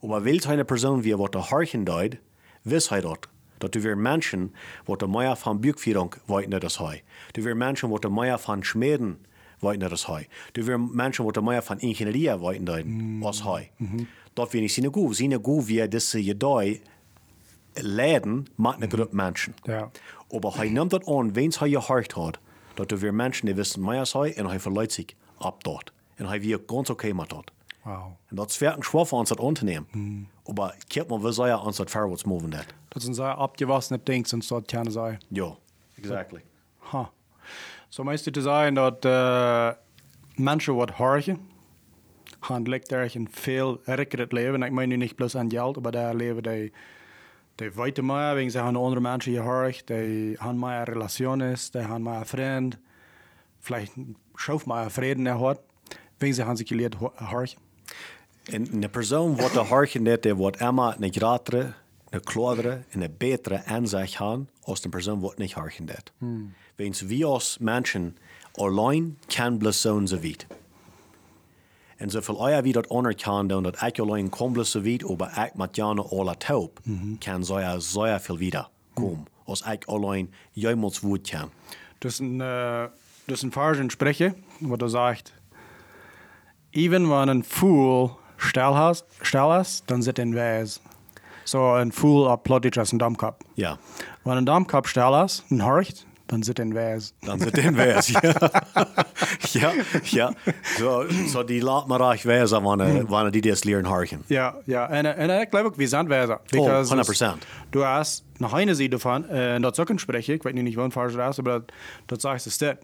Aber 0.01 0.25
weil 0.25 0.39
eine 0.47 0.65
Person 0.65 1.03
wie 1.03 1.17
wat 1.17 1.33
der 1.33 1.49
Harchen 1.49 1.85
deut, 1.85 2.17
wiss 2.63 2.89
hij 2.89 3.01
dat. 3.01 3.27
Du 3.59 3.83
weer 3.83 3.97
Menschen, 3.97 4.53
der 4.87 5.07
Meier 5.07 5.35
van 5.35 5.59
Bugführung 5.59 6.15
weit 6.27 6.47
net 6.49 6.63
as 6.63 6.79
hei. 6.79 7.03
Du 7.33 7.43
weer 7.43 7.55
Menschen, 7.55 7.93
der 7.99 8.09
Meier 8.09 8.37
van 8.37 8.63
Schmeden 8.63 9.17
weit 9.59 9.79
net 9.79 9.91
as 9.91 10.07
hei. 10.07 10.27
Du 10.53 10.65
weer 10.65 10.77
Menschen, 10.77 11.27
der 11.33 11.43
Meier 11.43 11.61
van 11.61 11.79
Ingenierie 11.79 12.39
weit 12.41 12.65
deut 12.65 12.85
as 13.23 13.43
hei. 13.43 13.71
Dat 14.35 14.53
wir 14.53 14.61
nicht 14.61 14.73
sine 14.73 14.89
go, 14.89 15.11
sine 15.11 15.39
go 15.39 15.67
wie 15.67 15.87
disse 15.87 16.19
je 16.19 16.37
dei 16.37 16.79
Läden 17.75 18.47
mat 18.55 18.75
eine 18.75 18.87
Gruppe 18.87 19.15
Menschen. 19.15 19.53
Ja. 19.65 19.91
Aber 20.31 20.55
hij 20.55 20.69
nimmt 20.69 20.91
dat 20.91 21.05
an, 21.05 21.33
wens 21.33 21.59
hij 21.59 21.69
je 21.69 21.79
hart 21.79 22.13
hat, 22.13 22.39
dat 22.73 22.89
du 22.89 22.97
weer 22.97 23.13
Menschen, 23.13 23.45
die 23.45 23.55
wissen 23.55 23.83
mehr 23.83 23.99
as 23.99 24.13
hei, 24.13 24.31
en 24.31 24.45
hij 24.45 24.59
verleiht 24.59 24.91
sich 24.91 25.15
ab 25.37 25.63
dort. 25.63 25.91
En 26.15 26.25
hij 26.25 26.41
wie 26.41 26.57
ganz 26.67 26.89
okay 26.89 27.11
mit 27.13 27.29
dort. 27.29 27.51
Wow. 27.89 28.15
En 28.27 28.35
dat 28.35 28.49
is 28.49 28.57
verder 28.57 28.83
schwer 28.83 29.05
voor 29.05 29.19
ons 29.19 29.29
dat 29.29 29.39
ondernemen. 29.39 30.27
Maar 30.55 30.75
kijk 30.87 31.09
maar, 31.09 31.21
we 31.21 31.31
zijn 31.31 31.57
ons 31.57 31.77
dat 31.77 31.89
verwaarts 31.89 32.23
moven 32.23 32.49
dat. 32.49 32.65
Dat 32.87 33.01
zijn 33.01 33.15
sehr 33.15 33.33
abgewassene 33.33 33.99
Dinge, 34.03 34.27
sonst 34.27 34.49
dort 34.49 34.65
keine 34.65 34.91
sei. 34.91 35.17
Ja, 35.27 35.55
exactly. 35.95 36.43
Ha. 36.77 37.11
Så 37.89 38.03
meest 38.03 38.33
te 38.33 38.41
zeggen 38.41 38.73
dat 38.73 39.05
uh, 39.05 39.71
mensen 40.35 40.75
wat 40.75 40.89
horgen, 40.89 41.49
gaan 42.39 42.63
ligt 42.63 42.91
er 42.91 43.15
een 43.15 43.27
veel 43.31 43.81
rijker 43.83 44.19
het 44.19 44.31
leven. 44.31 44.63
Ik 44.63 44.71
meen 44.71 44.89
nu 44.89 44.95
niet 44.95 45.15
plus 45.15 45.35
aan 45.35 45.49
geld, 45.49 45.81
maar 45.81 45.91
daar 45.91 46.15
leven 46.15 46.43
die, 46.43 46.73
die 47.55 47.71
weten 47.71 48.05
meer, 48.05 48.33
wegen 48.33 48.51
ze 48.51 48.57
gaan 48.57 48.75
andere 48.75 49.01
mensen 49.01 49.33
gehoord, 49.33 49.87
die 49.87 50.35
hebben 50.37 50.59
meer 50.59 50.83
relaties, 50.83 51.71
die 51.71 51.81
hebben 51.81 52.01
meer 52.01 52.25
vriend, 52.25 52.77
vielleicht 53.59 53.93
schauf 54.33 54.65
meer 54.65 54.91
vrede 54.91 55.29
erhoort, 55.29 55.59
wegen 56.17 56.35
ze 56.35 56.43
gaan 56.43 56.57
zich 56.57 56.67
geleerd 56.67 56.95
horgen. 57.15 57.68
En 58.43 58.83
een 58.83 58.89
persoon 58.89 59.35
wat 59.35 59.53
de 59.53 59.59
hartje 59.59 59.99
net, 60.01 60.23
die 60.23 60.33
wordt 60.33 60.59
immer 60.59 60.95
een 60.99 61.13
grotere, 61.13 61.73
een 62.09 62.23
klodere 62.23 62.81
en 62.89 63.01
een 63.01 63.15
betere 63.17 63.65
aanzicht 63.65 64.15
gaan, 64.15 64.49
als 64.61 64.81
de 64.81 64.89
persoon 64.89 65.19
wat 65.19 65.37
niet 65.37 65.53
hartje 65.53 65.83
net. 65.83 66.11
Hmm. 66.17 66.53
Wens 66.75 67.01
wie 67.01 67.25
als 67.25 67.57
mensen 67.59 68.17
alleen 68.51 69.17
kan 69.27 69.57
blessen 69.57 70.07
ze 70.07 70.19
wit. 70.19 70.47
En 71.97 72.09
zoveel 72.09 72.47
eier 72.47 72.63
wie 72.63 72.73
dat 72.73 72.87
onderkan 72.87 73.47
doen, 73.47 73.63
dat 73.63 73.81
ik 73.81 73.99
alleen 73.99 74.29
kan 74.29 74.51
blessen 74.51 74.81
wit, 74.81 75.09
aber 75.09 75.43
ik 75.45 75.55
met 75.55 75.75
jane 75.75 76.03
alle 76.03 76.37
taub, 76.37 76.79
kan 77.19 77.45
zij 77.45 77.79
zeer 77.79 78.19
veel 78.19 78.37
wieder 78.37 78.69
komen. 78.93 79.27
Als 79.43 79.61
ik 79.61 79.85
alleen 79.85 80.33
jemals 80.51 80.99
woord 80.99 81.29
kan. 81.29 81.49
Das 81.99 82.13
ist 82.13 82.19
ein, 82.21 82.39
äh, 82.39 82.89
das 83.25 83.37
ist 83.37 83.43
ein 83.43 83.51
falsches 83.51 83.91
Sprechen, 83.91 84.35
wo 84.59 84.77
du 84.77 84.87
sagst, 84.87 85.33
even 86.71 87.09
wenn 87.09 87.29
ein 87.29 87.43
Fool 87.43 88.11
still 88.39 89.59
ist, 89.61 89.83
dann 89.87 90.01
sind 90.01 90.19
ein 90.19 90.35
Weis. 90.35 90.81
So 91.45 91.71
ein 91.71 91.91
Fool 91.91 92.37
plötzlich 92.43 92.77
als 92.77 92.93
ein 92.93 92.99
Dammkopf. 92.99 93.37
Ja. 93.55 93.77
Wenn 94.23 94.37
ein 94.37 94.45
Dammkopf 94.45 94.95
ist 94.95 95.43
und 95.49 95.65
horcht, 95.65 96.05
dann 96.29 96.43
sind 96.43 96.59
ein 96.59 96.75
Weis. 96.75 97.13
Dan 97.21 97.39
zit 97.39 97.57
in 97.57 97.75
wees. 97.75 98.13
Ja, 99.53 99.71
ja. 100.03 100.31
ja. 100.45 100.53
Zo, 100.77 101.05
zo 101.27 101.43
die 101.43 101.61
laat 101.61 101.87
maar 101.87 101.99
reich 101.99 102.25
wezen 102.25 102.63
wanneer, 102.63 103.09
wanneer 103.09 103.31
die 103.31 103.41
das 103.41 103.63
leren 103.63 103.85
harken. 103.85 104.23
Ja, 104.27 104.55
ja. 104.65 104.89
En 104.89 105.41
ik 105.41 105.49
geloof 105.49 105.65
ook, 105.65 105.77
wir 105.77 105.87
sind 105.87 106.09
Weiser. 106.09 106.39
Because 106.51 106.95
100%. 106.95 107.37
Du 107.71 107.83
hast 107.83 108.23
nach 108.37 108.53
einer 108.53 108.75
Seite 108.75 108.89
davon, 108.89 109.23
und 109.25 109.61
das 109.61 109.79
auch 109.79 109.89
ein 109.89 109.99
Sprechen, 109.99 110.35
ich 110.35 110.45
weiß 110.45 110.53
nicht, 110.53 110.77
wann 110.77 110.91
falsch 110.91 111.15
das 111.15 111.39
aber 111.39 111.63
das 112.07 112.21
sagst 112.21 112.45
du 112.45 112.65
das. 112.65 112.77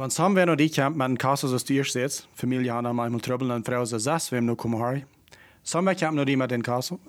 Wenn 0.00 0.08
Sam 0.08 0.34
wenn 0.34 0.56
die 0.56 0.70
kommt 0.70 0.96
mit 0.96 1.04
einem 1.04 1.18
Kasse, 1.18 1.46
so 1.46 1.58
du 1.58 1.74
erst 1.74 1.92
sitzt, 1.92 2.26
Familie 2.34 2.72
haben 2.72 2.96
manchmal 2.96 3.20
Trouble, 3.20 3.52
und 3.52 3.66
Frau 3.66 3.84
so 3.84 3.98
saß, 3.98 4.32
wem 4.32 4.46
noch 4.46 4.56
kommen 4.56 4.82
her. 4.82 5.02
Sam 5.62 5.84
kommt 5.84 6.14
noch 6.14 6.24
die 6.24 6.36
mit 6.36 6.50
den 6.50 6.62
und 6.66 7.00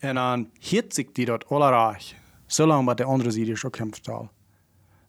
dann 0.00 0.46
hielt 0.60 0.94
sich 0.94 1.12
die 1.12 1.24
dort 1.24 1.50
alle 1.50 1.64
reich, 1.64 2.14
so 2.46 2.66
lange, 2.66 2.86
bis 2.86 2.94
der 2.94 3.08
andere 3.08 3.32
Seite 3.32 3.56
schon 3.56 3.72
kämpft. 3.72 4.06
Dann 4.06 4.28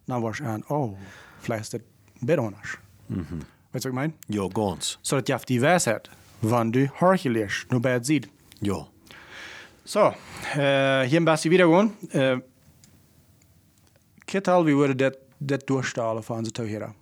war 0.07 0.31
ich 0.31 0.41
an, 0.41 0.63
oh, 0.69 0.97
vielleicht 1.41 1.61
ist 1.61 1.73
das 1.75 1.81
ein 1.81 2.25
bisschen 2.25 2.43
anders. 2.43 2.77
Weißt 3.07 3.29
du, 3.29 3.37
was 3.71 3.85
ich 3.85 3.93
meine? 3.93 4.13
Ja, 4.27 4.47
ganz. 4.47 4.97
Så 5.03 5.17
att 5.17 5.29
jag 5.29 5.35
haft 5.35 5.49
die 5.49 5.61
Weisheit, 5.61 6.09
wann 6.41 6.71
du 6.71 6.89
horchelisch, 6.99 7.67
nur 7.69 7.83
bei 7.83 8.01
sieht. 8.01 8.29
Ja. 8.61 8.87
Så, 9.85 10.15
äh, 10.57 11.03
hier 11.03 11.23
bäst 11.23 11.45
wieder 11.45 11.67
gehen. 11.67 11.93
Äh, 12.13 12.41
Kittal, 14.25 14.65
wie 14.65 14.75
würde 14.75 14.95
das, 14.95 15.19
das 15.39 15.59
durchstahlen 15.67 16.23
von 16.23 16.39
unseren 16.39 16.55
Tauhierer? 16.55 16.95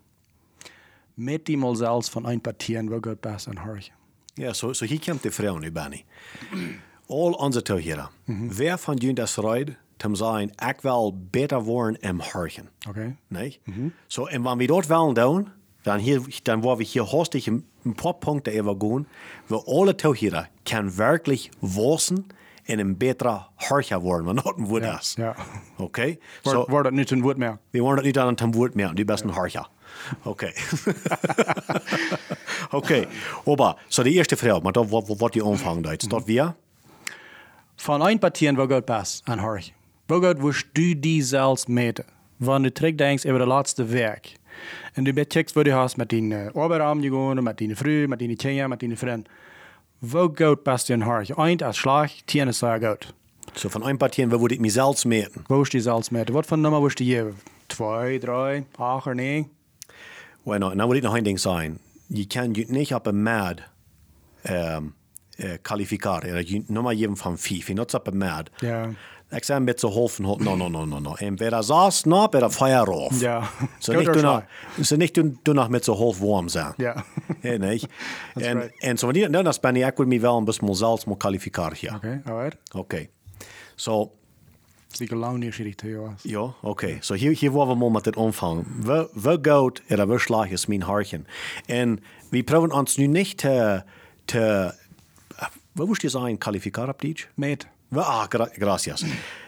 Mit 1.20 1.48
die 1.48 1.58
mal 1.58 1.76
selbst 1.76 2.10
von 2.12 2.26
ein 2.26 2.40
Partieren, 2.40 2.90
wo 2.90 3.00
Gott 3.02 3.20
besser 3.22 3.52
an 3.52 3.58
horchen. 3.66 3.94
Ja, 4.38 4.54
so, 4.54 4.74
so 4.74 4.86
hier 4.86 5.00
kommt 5.00 5.24
die 5.24 5.32
Frau 5.32 5.58
nu, 5.60 5.70
Benny. 5.72 6.06
All 7.10 7.34
onze 7.34 7.62
toeheren. 7.62 8.10
Wer 8.26 8.78
van 8.78 8.96
jullie 8.96 9.16
dat 9.16 9.36
rijdt, 9.36 9.72
te 9.98 10.10
zijn, 10.16 10.50
ik 10.70 10.82
wil 10.82 11.18
beter 11.30 11.64
worden 11.64 12.02
im 12.02 12.20
harken. 12.20 12.70
Okay? 12.90 13.16
Nee? 13.28 13.60
So, 14.08 14.26
en 14.26 14.42
wanneer 14.42 14.68
we 14.68 14.74
dat 14.74 14.88
willen 14.88 15.14
doen, 15.14 15.48
dan, 15.82 15.98
hier, 16.00 16.22
dan 16.44 16.62
worden 16.62 16.86
we 16.86 16.92
hier 16.92 17.02
hostig 17.02 17.46
een 17.46 17.66
paar 17.96 18.14
punten 18.14 18.54
even 18.54 18.76
gaan, 18.80 19.08
waar 19.48 19.64
alle 19.64 19.96
toeheren 19.96 20.50
kan 20.64 20.96
werkelijk 20.96 21.50
wassen 21.60 22.28
en 22.64 22.80
een 22.80 22.98
betere 22.98 23.42
hartje 23.56 24.00
worden, 24.00 24.26
maar 24.26 24.34
not 24.34 24.58
een 24.58 24.66
woord 24.66 24.84
Ja, 24.84 25.00
is. 25.00 25.14
ja. 25.18 25.36
Oké? 25.78 26.06
Wordt 26.06 26.18
So, 26.42 26.66
wordt 26.70 26.86
het 26.86 26.96
niet 26.96 27.12
een 27.12 27.22
woord 27.22 27.38
meer? 27.38 27.58
we 27.70 27.80
worden 27.80 27.98
het 27.98 28.06
niet 28.06 28.18
aan 28.24 28.28
het 28.28 28.56
woord 28.56 28.76
meer, 28.76 28.94
die 28.94 29.06
best 30.24 30.42
een 30.42 30.42
hartje. 30.42 31.74
Oké. 32.72 33.06
Oké. 33.06 33.08
Aber, 33.46 33.76
so 33.88 34.04
die 34.04 34.14
eerste 34.14 34.38
vraag, 34.38 34.62
maar 34.62 34.72
dat 34.72 34.90
wat, 34.90 35.08
wat 35.18 35.34
die 35.34 35.44
omvang 35.44 35.84
duidt. 35.84 36.10
Dat 36.10 36.26
wir? 36.26 36.56
Von 37.76 38.02
ein 38.02 38.20
Partieren, 38.20 38.58
wo 38.58 38.68
Gott 38.68 38.86
besser 38.86 39.22
an 39.26 39.40
horchen. 39.40 39.74
Wo 40.08 40.20
Gott 40.20 40.42
wirst 40.42 40.68
du 40.74 40.96
die 40.96 41.22
selbst 41.22 41.70
meten? 41.70 42.06
Wenn 42.38 42.64
du 42.64 42.74
zurückdenkst 42.74 43.26
über 43.26 43.40
das 43.40 43.48
letzte 43.48 43.92
Werk, 43.92 44.28
und 44.98 45.06
du 45.06 45.14
becheckst, 45.14 45.56
wo 45.56 45.64
du 45.64 45.74
hast 45.74 45.98
mit 45.98 46.12
deinen 46.12 46.52
Oberarm 46.52 47.02
gegangen, 47.02 47.44
mit 47.44 47.62
deinen 47.62 47.76
Früh, 47.76 48.08
mit 48.08 48.20
deinen 48.20 48.38
Kindern, 48.38 48.70
mit 48.70 48.82
deinen 48.82 48.98
Freunden. 48.98 49.30
Wo 50.02 50.30
Gott 50.30 50.64
besser 50.64 50.94
an 50.94 51.06
horchen? 51.06 51.38
Ein 51.38 51.62
als 51.62 51.78
Schlag, 51.78 52.10
tien 52.26 52.48
ist 52.48 52.60
sehr 52.60 52.80
gut. 52.80 53.14
So 53.54 53.70
van 53.70 53.88
een 53.88 53.98
partij 53.98 54.30
wil 54.30 54.52
ik 54.52 54.60
mezelf 54.60 55.06
meten. 55.06 55.44
Wo 55.48 55.62
ist 55.62 55.72
die 55.72 55.82
Salz 55.82 56.10
meten? 56.10 56.34
Was 56.34 56.46
für 56.46 56.54
eine 56.54 56.62
Nummer 56.62 56.82
wirst 56.82 57.00
du 57.00 57.04
geben? 57.04 57.36
Zwei, 57.68 58.18
drei, 58.18 58.66
acht 58.78 59.08
oder 59.08 59.16
neun? 59.16 59.50
Well, 60.44 60.58
nou, 60.58 60.76
nou 60.76 60.88
wil 60.88 60.98
ik 60.98 61.04
nog 61.04 61.18
een 61.18 61.24
ding 61.24 61.40
zeggen. 61.40 61.80
Je 62.08 62.28
kan 62.28 62.54
je 62.54 62.66
niet 62.68 62.94
op 62.94 63.06
een 63.06 63.24
mad 63.24 63.56
um, 64.50 64.96
uh. 65.38 65.54
Je 66.44 66.64
nog 66.68 66.84
maar 66.84 66.96
geven 66.96 67.18
van 67.18 67.38
vijf. 67.38 67.68
Je 67.68 67.74
niet 67.74 67.94
op 67.94 68.08
een 68.08 68.18
mad. 68.18 68.50
Met 69.62 69.80
z'n 69.80 69.88
hoofd 69.88 70.16
van, 70.16 70.26
no, 70.26 70.56
no, 70.56 70.70
no, 70.70 70.86
no, 70.86 71.00
no. 71.00 71.14
En 71.14 71.36
bij 71.36 71.50
dat 71.50 71.66
zaas, 71.66 72.04
nou, 72.04 72.30
bij 72.30 72.40
dat 72.40 72.54
feier 72.54 72.88
auf. 72.88 73.20
Ja. 73.20 73.50
So 73.80 73.94
nicht 73.94 74.14
du 74.14 74.22
noch, 74.22 74.44
Schlag. 74.76 74.86
so 74.86 74.96
nicht 74.96 75.16
du, 75.16 75.38
du 75.44 75.54
noch 75.54 75.70
mit 75.70 75.84
so 75.84 75.94
hoofd 75.94 76.20
warm 76.20 76.48
zijn. 76.48 76.74
Ja. 76.78 77.04
Ja, 77.42 77.58
nee. 77.58 77.82
En, 78.34 78.60
right. 78.60 78.80
en 78.80 78.98
zo 78.98 79.06
wanneer, 79.06 79.30
nou, 79.30 79.44
dat 79.44 79.62
ben 79.62 79.76
ik, 79.76 79.86
ik 79.86 79.98
wil 79.98 80.06
me 80.06 80.20
wel 80.20 80.38
een 80.38 80.46
beetje 80.46 80.66
mezelf 80.66 81.06
maar 81.06 81.18
kwalificeren. 81.18 81.78
Ja. 81.80 81.96
Okay, 81.96 82.22
alright. 82.26 82.58
Oké. 82.76 83.08
So, 83.76 84.12
Zeker 84.92 85.18
lang 85.18 85.38
niet 85.38 85.56
richtig 85.56 85.96
was. 85.96 86.22
Ja, 86.22 86.54
oké. 86.62 86.98
So 87.00 87.14
hier, 87.14 87.38
hier 87.38 87.52
waren 87.52 87.74
we 87.74 87.80
mal 87.80 87.90
met 87.90 88.06
het 88.06 88.16
omvang. 88.16 88.66
We, 88.82 89.10
we 89.14 89.40
goud 89.42 89.82
er 89.88 90.08
we 90.08 90.20
slag 90.20 90.50
is 90.50 90.66
mijn 90.66 90.82
hartje. 90.82 91.22
En 91.66 92.00
we 92.30 92.44
proberen 92.44 92.76
ons 92.76 92.98
nu 92.98 93.08
niet 93.08 93.38
te, 93.38 93.84
te 94.26 94.74
wat 95.72 95.88
moest 95.88 96.02
je 96.02 96.10
zeggen, 96.10 96.38
kwalificeren 96.38 96.90
op 96.90 97.02
Deutsch? 97.02 97.28
Meet. 97.34 97.68
We, 97.88 98.02
ah, 98.02 98.24
gra 98.28 98.50
gracias. 98.52 99.02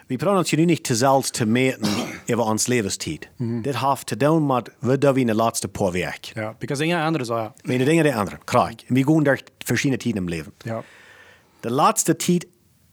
We 0.07 0.15
proberen 0.15 0.37
ons 0.37 0.51
nu 0.51 0.65
niet 0.65 0.83
te 0.83 0.95
zelfs 0.95 1.29
te 1.29 1.45
meten 1.45 1.91
over 2.33 2.45
ons 2.45 2.67
levenstijd. 2.67 3.29
Dit 3.37 3.77
heeft 3.77 4.05
te 4.05 4.17
doen 4.17 4.45
met 4.45 4.71
we 4.79 4.97
doen 4.97 5.17
in 5.17 5.27
de 5.27 5.35
laatste 5.35 5.67
paar 5.67 5.91
weken. 5.91 6.41
Ja, 6.41 6.55
because 6.59 6.85
inga 6.85 7.05
andere 7.05 7.25
Sache. 7.25 7.51
We 7.61 7.77
de 7.77 7.83
dingen 7.83 8.03
de 8.03 8.13
andere, 8.13 8.37
krijg. 8.43 8.83
En 8.85 8.93
we 8.93 9.03
gaan 9.03 9.23
door 9.23 9.39
verschillende 9.57 10.03
tijden 10.03 10.21
im 10.21 10.29
leven. 10.29 10.53
Ja. 10.57 10.83
De 11.59 11.71
laatste 11.71 12.15
tijd, 12.15 12.47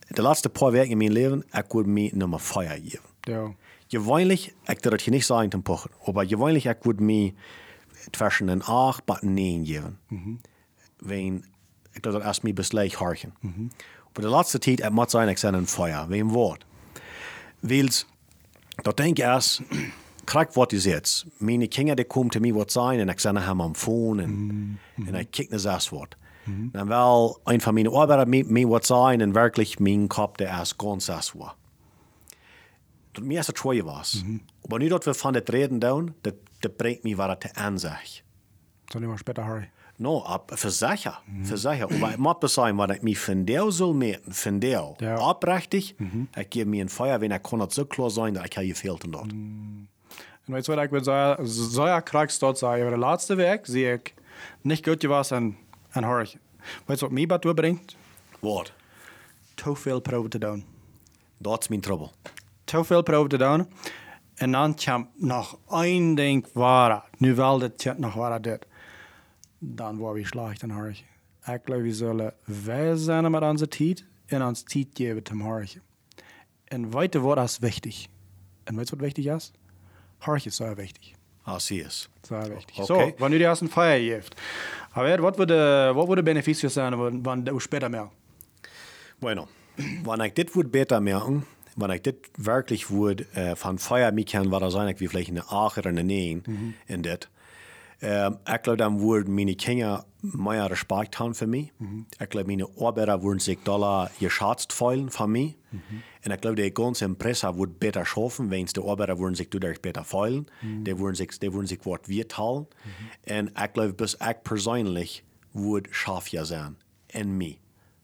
de 0.08 0.22
laatste 0.22 0.48
paar 0.48 0.70
weken 0.70 0.90
in 0.90 0.98
mijn 0.98 1.12
leven, 1.12 1.44
ik 1.52 1.72
wil 1.72 1.82
me 1.82 2.10
nummer 2.12 2.40
vier 2.40 2.68
geven. 2.68 3.00
Ja. 3.20 3.54
Gewöhnlich, 3.90 4.54
ich 4.66 4.84
würde 4.84 5.02
hier 5.02 5.12
nicht 5.12 5.26
sagen 5.26 5.50
zum 5.50 5.62
Pochen, 5.62 5.90
aber 6.04 6.26
gewöhnlich, 6.26 6.66
ich 6.66 6.84
würde 6.84 7.02
mir 7.02 7.32
zwischen 8.12 8.50
ein 8.50 8.62
8 8.62 9.08
und 9.10 9.22
ein 9.22 9.34
9 9.34 9.64
geben. 9.64 9.98
Wenn, 10.98 11.44
ich 11.94 12.02
glaube, 12.02 12.20
erst 12.22 12.44
mir 12.44 12.54
bis 12.54 12.68
gleich 12.68 13.00
horchen. 13.00 13.32
Aber 14.12 14.22
die 14.22 14.34
letzte 14.34 14.60
Zeit, 14.60 14.80
es 14.80 14.90
muss 14.90 15.10
sein, 15.10 15.28
ich 15.28 15.38
sei 15.38 15.48
ein 15.48 15.66
Feuer, 15.66 16.06
wem 16.08 16.34
Wort. 16.34 16.66
Wils, 17.60 18.06
dat 18.82 18.96
denk 18.96 19.18
ik 19.18 19.24
als, 19.24 19.62
krijg 20.24 20.54
wat 20.54 20.72
is 20.72 20.84
jetzt. 20.84 21.26
Meine 21.38 21.68
Kinder, 21.68 21.96
die 21.96 22.04
komen 22.04 22.30
te 22.30 22.40
mij 22.40 22.52
wat 22.52 22.72
zijn 22.72 23.00
en 23.00 23.08
ik 23.08 23.20
zet 23.20 23.36
hem 23.38 23.60
am 23.60 23.74
phone 23.74 24.22
en, 24.22 24.78
en 25.06 25.14
ik 25.14 25.30
kijk 25.30 25.50
naar 25.50 25.62
das 25.62 25.90
wat. 26.48 26.72
Dan 26.72 26.88
wel 26.88 27.40
een 27.44 27.60
van 27.60 27.74
mijn 27.74 27.88
arbeiders 27.88 28.28
mij, 28.28 28.44
mij 28.46 28.66
wat 28.66 28.86
zijn 28.86 29.20
en 29.20 29.32
werkelijk 29.32 29.78
mijn 29.78 30.06
kop 30.06 30.38
der 30.38 30.48
erst 30.48 30.74
ganz 30.76 31.06
das 31.06 31.32
war. 31.32 31.54
Dat 33.12 33.24
mir 33.24 33.36
erst 33.36 33.54
twee 33.54 33.84
was. 33.84 34.24
Aber 34.64 34.78
nu 34.78 34.88
dat 34.88 35.04
we 35.04 35.14
van 35.14 35.34
het 35.34 35.48
reden 35.48 35.78
doen, 35.78 36.14
dat, 36.20 36.34
dat 36.58 36.76
brengt 36.76 37.02
mij 37.02 37.16
wat 37.16 37.40
te 37.40 37.54
aanzag. 37.54 38.02
Soll 38.90 39.02
ich 39.02 39.08
mal 39.08 39.18
später 39.18 39.44
Harry? 39.44 39.70
No, 40.00 40.22
ab, 40.24 40.52
für 40.54 40.70
sicher, 40.70 41.18
für 41.42 41.56
sicher. 41.56 41.84
Aber 41.90 42.10
ich 42.10 42.18
muss 42.18 42.54
sagen, 42.54 42.78
was 42.78 42.90
ich 42.96 43.02
mich 43.02 43.18
von 43.18 43.44
der 43.44 43.70
soll 43.72 43.94
meten, 43.94 44.32
von 44.32 44.60
der, 44.60 44.94
Ja. 45.00 45.16
abrechtig, 45.18 45.96
ich 46.36 46.50
gebe 46.50 46.70
mir 46.70 46.84
ein 46.84 46.88
Feuer, 46.88 47.20
wenn 47.20 47.32
er 47.32 47.40
kann 47.40 47.68
so 47.70 47.84
klar 47.84 48.08
sein, 48.08 48.34
dass 48.34 48.44
ich 48.46 48.56
habe 48.56 48.68
gefehlt 48.68 49.02
dort. 49.08 49.32
Und 49.32 49.88
weißt 50.46 50.68
du, 50.68 50.76
was 50.76 50.84
ich 50.86 50.92
würde 50.92 51.04
sagen, 51.04 51.46
so 51.46 51.84
ja 51.86 52.00
kriegst 52.00 52.40
dort 52.42 52.58
sagen, 52.58 52.82
aber 52.86 52.96
der 52.96 53.10
letzte 53.10 53.36
Weg 53.36 53.66
sehe 53.66 53.96
ich 53.96 54.14
nicht 54.62 54.84
gut 54.84 55.00
gewesen 55.00 55.56
an 55.92 56.04
Harry. 56.04 56.28
Weißt 56.86 57.02
du, 57.02 57.06
was 57.06 57.12
mich 57.12 57.28
dazu 57.28 57.54
bringt? 57.54 57.96
Wat? 58.40 58.72
Te 59.54 59.74
veel 59.74 60.00
proeven 60.00 60.30
te 60.30 60.38
doen. 60.38 60.64
Dat 61.38 61.62
is 61.62 61.68
mijn 61.68 61.80
trouble. 61.80 62.10
Te 62.64 62.84
veel 62.84 63.02
proeven 63.02 63.28
te 63.28 63.38
doen. 63.38 63.68
En 64.34 64.52
dan 64.52 64.74
komt 64.84 65.08
nog 65.14 65.58
één 65.70 66.14
ding 66.14 66.46
waar. 66.52 67.04
Nu 67.18 67.34
wel 67.34 67.58
dat 67.58 67.94
nog 67.96 68.14
waar 68.14 68.42
dit. 68.42 68.66
Dan 69.58 69.96
worden 69.96 70.22
we 70.22 70.28
slecht 70.28 70.62
aan 70.62 70.70
Harry. 70.70 71.04
Ik 71.44 71.60
geloof, 71.64 71.82
we 71.82 71.92
zullen 71.92 72.34
wij 72.44 72.96
zijn 72.96 73.30
met 73.30 73.42
onze 73.42 73.68
tijd 73.68 74.04
en 74.26 74.42
ons 74.42 74.62
tijd 74.62 74.86
geven 74.92 75.20
zum 75.22 75.40
Harry. 75.40 75.80
En 76.64 76.90
weet 76.90 77.12
je 77.12 77.20
wat 77.20 77.38
is 77.38 77.58
wichtig? 77.58 78.06
En 78.64 78.76
weet 78.76 78.88
je 78.88 78.96
wat 78.96 79.04
wichtig 79.04 79.34
is? 79.34 79.52
Harry 80.18 80.40
is 80.44 80.56
zo 80.56 80.74
wichtig. 80.74 81.17
Zie 81.58 81.80
es. 81.80 82.08
Sehr 82.22 82.54
wichtig. 82.54 82.78
Okay. 82.78 82.86
So, 82.86 83.12
wenn 83.24 83.32
du 83.32 83.38
die 83.38 83.44
ersten 83.44 83.68
Feier 83.68 83.98
gibst. 83.98 84.34
Aber 84.92 85.22
was 85.22 85.38
würde, 85.38 85.92
was 85.94 86.08
würde 86.08 86.22
Beneficio 86.22 86.68
sein, 86.68 86.98
wenn, 87.24 87.44
du 87.44 87.60
später 87.60 87.88
mehr? 87.88 88.10
Bueno, 89.20 89.48
wenn 89.76 90.20
ich 90.20 90.34
das 90.34 90.54
würde 90.54 90.68
besser 90.68 91.00
merken, 91.00 91.46
wenn 91.76 91.90
ich 91.92 92.02
das 92.02 92.14
wirklich 92.36 92.90
würde 92.90 93.24
äh, 93.34 93.54
von 93.56 93.78
Feuer 93.78 94.10
mich 94.12 94.26
kann, 94.26 94.50
war 94.50 94.60
das 94.60 94.72
sein, 94.72 94.92
wie 94.98 95.08
vielleicht 95.08 95.30
eine 95.30 95.48
8 95.48 95.78
oder 95.78 95.90
eine 95.90 96.04
9 96.04 96.74
in 96.88 97.02
das. 97.02 97.20
Ähm, 98.00 98.38
ich 98.48 98.62
glaube, 98.62 98.76
dann 98.76 99.00
würden 99.00 99.34
meine 99.34 99.54
Kinder 99.54 100.04
mehr 100.22 100.70
Respekt 100.70 101.18
haben 101.18 101.34
für 101.34 101.46
mich. 101.46 101.72
Ich 102.20 102.28
glaube, 102.28 102.48
meine 102.48 102.66
Arbeiter 102.78 103.22
würden 103.22 103.38
sich 103.38 103.58
Dollar 103.64 104.10
geschätzt 104.20 104.72
fühlen 104.72 105.10
von 105.10 105.30
mir. 105.30 105.54
Und 106.24 106.32
ich 106.32 106.40
glaube, 106.40 106.56
die 106.56 106.72
ganze 106.74 107.04
Impresse 107.04 107.56
würde 107.56 107.72
besser 107.72 108.04
schaffen, 108.04 108.50
wenn 108.50 108.66
die 108.66 108.80
Arbeiter 108.80 109.18
würden 109.18 109.34
sich 109.34 109.50
dadurch 109.50 109.80
besser 109.80 110.04
fühlen. 110.04 110.46
Die 110.62 110.98
würden 110.98 111.14
sich, 111.14 111.38
die 111.38 111.52
würden 111.52 111.66
sich 111.66 111.80
was 111.84 112.00
wirteilen. 112.06 112.66
Und 113.28 113.52
ich 113.56 113.72
glaube, 113.72 113.92
bis 113.92 114.14
ich 114.14 114.42
persönlich 114.44 115.24
würde 115.52 115.90
schaffer 115.92 116.44
sein 116.44 116.76
in 117.12 117.36
mir. 117.38 117.56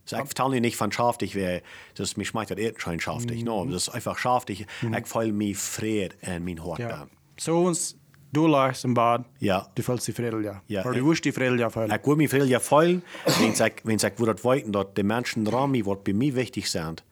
So, 0.07 0.17
ich 0.17 0.25
verteile 0.25 0.61
nicht 0.61 0.77
von 0.77 0.93
schaftig, 0.93 1.35
weil 1.35 1.63
das 1.95 2.17
mich 2.17 2.29
schmeckt 2.29 2.51
das 2.51 2.59
Erdenschein 2.59 3.01
schaftig. 3.01 3.43
No, 3.43 3.65
das 3.65 3.89
ist 3.89 3.95
einfach 3.95 4.19
schaftig. 4.19 4.67
Ich 4.83 5.07
fühle 5.07 5.33
mich 5.33 5.57
Fried 5.57 6.15
in 6.21 6.45
mein 6.45 6.63
Hort. 6.63 6.79
Ja. 6.79 7.07
So 7.39 7.63
uns, 7.63 7.97
du 8.31 8.47
lagst 8.47 8.85
im 8.85 8.93
Bad. 8.93 9.25
ja. 9.41 9.67
Du 9.75 9.83
fühlst 9.83 10.07
die 10.07 10.13
Friedel, 10.13 10.45
ja. 10.45 10.63
Ja, 10.69 10.85
Oder 10.85 10.99
du 10.99 11.09
wirst 11.09 11.25
die 11.25 11.33
Friedel 11.33 11.59
ja 11.59 11.71
fühlen. 11.71 11.91
Ich 11.91 12.07
würde 12.07 12.17
mich 12.19 12.33
ja 12.33 12.61
fühlen, 12.61 13.03
wenn 13.39 13.53
ich, 13.53 13.61
wenn 13.85 13.97
ich 13.97 14.19
würde 14.19 14.45
weiten, 14.45 14.73
dass 14.73 14.87
die 14.95 15.03
Menschen 15.03 15.47
dran 15.47 15.75
was 15.87 15.99
bei 16.05 16.13
mir 16.13 16.37
wichtig 16.37 16.71
sind, 16.71 17.03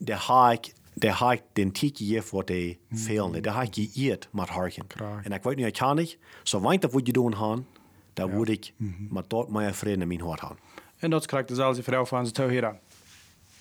der, 0.00 0.16
der, 0.16 0.16
der 0.16 0.28
hat 0.28 0.74
der 0.96 1.20
hat 1.20 1.42
den 1.56 1.72
Tick 1.72 1.96
gegeben, 1.96 2.24
was 2.30 2.46
die 2.46 2.78
fehlen. 2.94 3.42
Der 3.42 3.54
hat 3.54 3.72
geirrt 3.72 4.28
mit 4.32 4.50
Harchen. 4.50 4.88
Klar. 4.88 5.22
Und 5.24 5.32
ich 5.32 5.44
weiß 5.44 5.56
nicht, 5.56 5.66
ich 5.66 5.74
kann 5.74 5.96
nicht, 5.96 6.18
so 6.44 6.62
weiter, 6.62 6.92
was 6.92 7.02
ich 7.04 7.12
tun 7.12 7.38
haben, 7.38 7.66
da 8.14 8.30
würde 8.30 8.52
ich 8.52 8.72
mit 8.78 9.24
dort 9.28 9.50
mehr 9.50 9.74
Frieden 9.74 10.02
in 10.02 10.08
mein 10.08 10.22
Hort 10.22 10.42
haben. 10.42 10.58
En 11.00 11.10
dat 11.10 11.26
krijgt 11.26 11.48
dezelfde 11.48 11.82
vrouw 11.82 12.04
van 12.06 12.26
ze 12.26 12.32
toe 12.32 12.50
hier. 12.50 12.78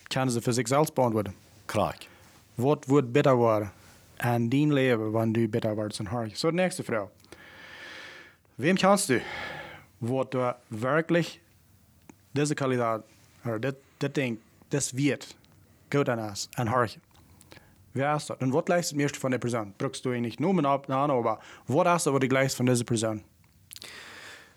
Kunnen 0.08 0.32
ze 0.32 0.42
voor 0.42 0.54
zichzelf 0.54 0.94
beantwoorden. 0.94 1.34
Krak. 1.66 1.98
Wat 2.56 2.86
wordt 2.86 3.12
beter 3.12 3.36
worden? 3.36 3.72
En 4.16 4.50
dien 4.50 4.74
leven 4.74 5.12
wanneer 5.12 5.34
du 5.34 5.50
beter 5.50 5.76
wordt 5.76 5.96
zijn 5.96 6.08
haar. 6.08 6.30
Zo, 6.34 6.50
de 6.50 6.56
nächste 6.56 6.84
vrouw. 6.84 7.12
Wem 8.56 8.76
kannst 8.76 9.08
du, 9.08 9.22
wat 9.98 10.32
du 10.32 10.54
wirklich 10.68 11.40
deze 12.32 12.54
kwaliteit, 12.54 13.02
oder 13.46 13.60
dit, 13.60 13.76
dit 13.98 14.16
ding, 14.16 14.40
das 14.68 14.92
wird 14.92 15.36
gut 15.94 16.10
an. 16.10 16.34
Wer 17.94 18.16
ist 18.16 18.30
das? 18.30 18.38
Und 18.40 18.54
was 18.54 18.68
leistet 18.68 18.98
mir 18.98 19.10
von 19.10 19.32
der 19.32 19.38
Person? 19.38 19.74
Brauchst 19.78 20.04
du 20.04 20.12
ihn 20.12 20.24
nicht 20.24 20.40
nur 20.40 20.66
ab, 20.66 20.90
nein, 20.90 21.12
aber 21.12 21.40
was 21.68 21.78
ist 21.78 22.08
das, 22.08 22.14
was 22.14 22.20
du 22.20 22.28
leistet 22.28 22.58
von 22.58 22.66
dieser 22.66 22.84
Person? 22.84 23.24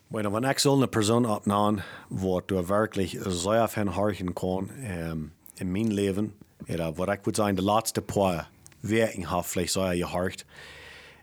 Bueno, 0.08 0.32
wenn 0.32 0.44
ich 0.44 0.58
so 0.60 0.74
eine 0.74 0.86
Person 0.86 1.26
abnahm, 1.26 1.82
wo 2.08 2.40
du 2.40 2.68
wirklich 2.68 3.18
sehr 3.26 3.68
viel 3.68 3.94
horchen 3.94 4.34
kann 4.34 4.70
ähm, 4.80 5.32
in 5.56 5.70
meinem 5.70 5.90
Leben, 5.90 6.32
oder 6.68 6.96
wo 6.96 7.04
ich 7.04 7.26
würde 7.26 7.36
sagen, 7.36 7.56
die 7.56 7.62
letzte 7.62 8.00
paar 8.00 8.46
Werken 8.82 9.30
habe 9.30 9.46
vielleicht 9.46 9.74
sehr 9.74 9.96
gehorcht, 9.96 10.46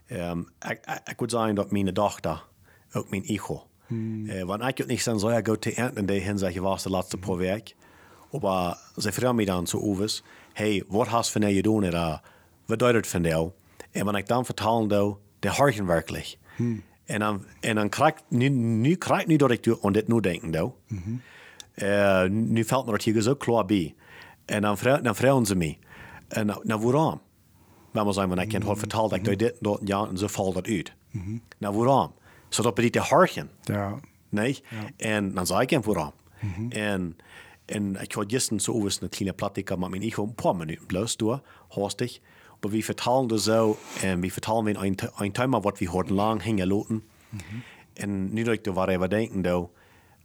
ähm, 0.10 0.48
ich, 0.64 0.72
ich, 0.72 1.12
ich 1.14 1.20
würde 1.20 1.32
sagen, 1.32 1.56
dass 1.56 1.72
meine 1.72 1.94
Tochter, 1.94 2.44
auch 2.94 3.06
mein 3.10 3.24
Echo, 3.24 3.64
äh, 3.90 4.48
wenn 4.48 4.70
ich 4.70 4.86
nicht 4.86 5.04
sagen, 5.04 5.18
sehr 5.18 5.42
gut 5.42 5.64
zu 5.64 5.76
ernten 5.76 6.00
in 6.00 6.08
der 6.08 6.20
Hinsicht, 6.20 6.62
was 6.62 6.84
die 6.84 6.90
letzte 6.90 7.18
paar 7.18 7.40
Werk, 8.34 8.44
aber 8.44 8.78
sie 8.98 9.12
fragen 9.12 9.36
mich 9.36 9.48
dann 9.48 9.66
zu 9.66 9.82
Uwes, 9.82 10.24
hey, 10.54 10.84
was 10.90 11.12
hast 11.12 11.30
du 11.30 11.40
von 11.40 11.42
dir 11.48 11.54
getan, 11.54 11.84
oder 11.84 12.22
was 12.62 12.68
bedeutet 12.68 13.08
von 13.08 13.24
dir? 13.24 13.40
Und 13.40 13.54
wenn 13.94 14.16
ich 14.16 14.26
dann 14.26 14.46
vertellen 14.46 14.90
darf, 14.90 15.18
der 15.44 15.58
horchen 15.58 15.88
wirklich. 15.88 16.38
En 17.06 17.20
dan, 17.20 17.46
en 17.62 17.76
dan 17.76 17.90
krijg 17.90 18.14
nu, 18.30 18.50
nu 18.50 18.96
krijg 18.96 19.22
ik 19.22 19.28
nu 19.28 19.36
dat 19.36 19.52
ik 19.52 19.64
doe 19.64 19.78
aan 19.82 19.94
dit 19.94 20.08
nu 20.08 20.20
denken 20.20 20.52
doe. 20.52 20.72
Eh, 21.74 22.24
nu 22.30 22.64
valt 22.64 22.86
me 22.86 22.92
dat 22.92 23.04
hier 23.04 23.22
zo 23.22 23.36
klaar 23.36 23.66
bij. 23.66 23.96
En 24.46 24.62
dan, 24.62 24.78
vrou, 24.78 25.02
dan 25.02 25.16
vragen 25.16 25.46
ze 25.46 25.56
mij, 25.56 25.80
en 26.28 26.46
nou, 26.46 26.62
nou 26.64 26.82
waarom? 26.82 27.22
Laat 27.92 28.06
maar 28.06 28.14
zeggen, 28.14 28.36
want 28.36 28.48
ik 28.48 28.52
heb 28.52 28.68
het 28.68 28.80
verteld 28.80 29.10
dat 29.10 29.20
ik 29.20 29.26
doe 29.26 29.36
dit 29.36 29.52
en 29.52 29.58
dat 29.62 29.80
ja, 29.84 30.08
en 30.08 30.18
zo 30.18 30.28
valt 30.28 30.54
dat 30.54 30.68
uit. 30.68 30.94
Nou 31.58 31.76
waarom? 31.78 32.14
Zodat 32.50 32.76
we 32.76 32.82
die 32.82 32.92
te 32.92 33.00
harken. 33.00 33.50
Ja. 33.64 34.00
Nee? 34.30 34.64
En 34.98 35.34
dan 35.34 35.46
zei 35.48 35.62
ik 35.62 35.70
hem 35.70 35.82
waarom. 35.82 36.14
En, 36.70 37.18
en 37.66 38.02
ik 38.02 38.12
had 38.12 38.32
gisteren 38.32 38.60
zo 38.60 38.72
over 38.72 38.98
een 39.00 39.10
kleine 39.10 39.36
pratica 39.36 39.76
met 39.76 39.90
mijn 39.90 40.02
ego, 40.02 40.24
een 40.24 40.36
paar 40.36 40.56
minuten 40.56 40.86
bloos 40.86 41.18
door, 41.18 41.42
hastig. 41.70 42.20
Maar 42.60 42.72
we 42.72 42.84
vertalen 42.84 43.28
dus 43.28 43.44
zo, 43.44 43.78
en 44.02 44.20
we 44.20 44.32
vertalen 44.32 44.68
een, 44.68 44.86
een, 44.86 45.10
een 45.18 45.32
thema 45.32 45.60
wat 45.60 45.80
we 45.80 45.86
hadden 45.90 46.14
lang 46.14 46.44
hingen 46.44 46.68
laten. 46.68 47.04
En 47.94 48.34
nu 48.34 48.44
dat 48.44 48.54
ik 48.54 48.66
er 48.66 48.74
waar 48.74 48.88
even 48.88 49.10
denken, 49.10 49.42
dan, 49.42 49.70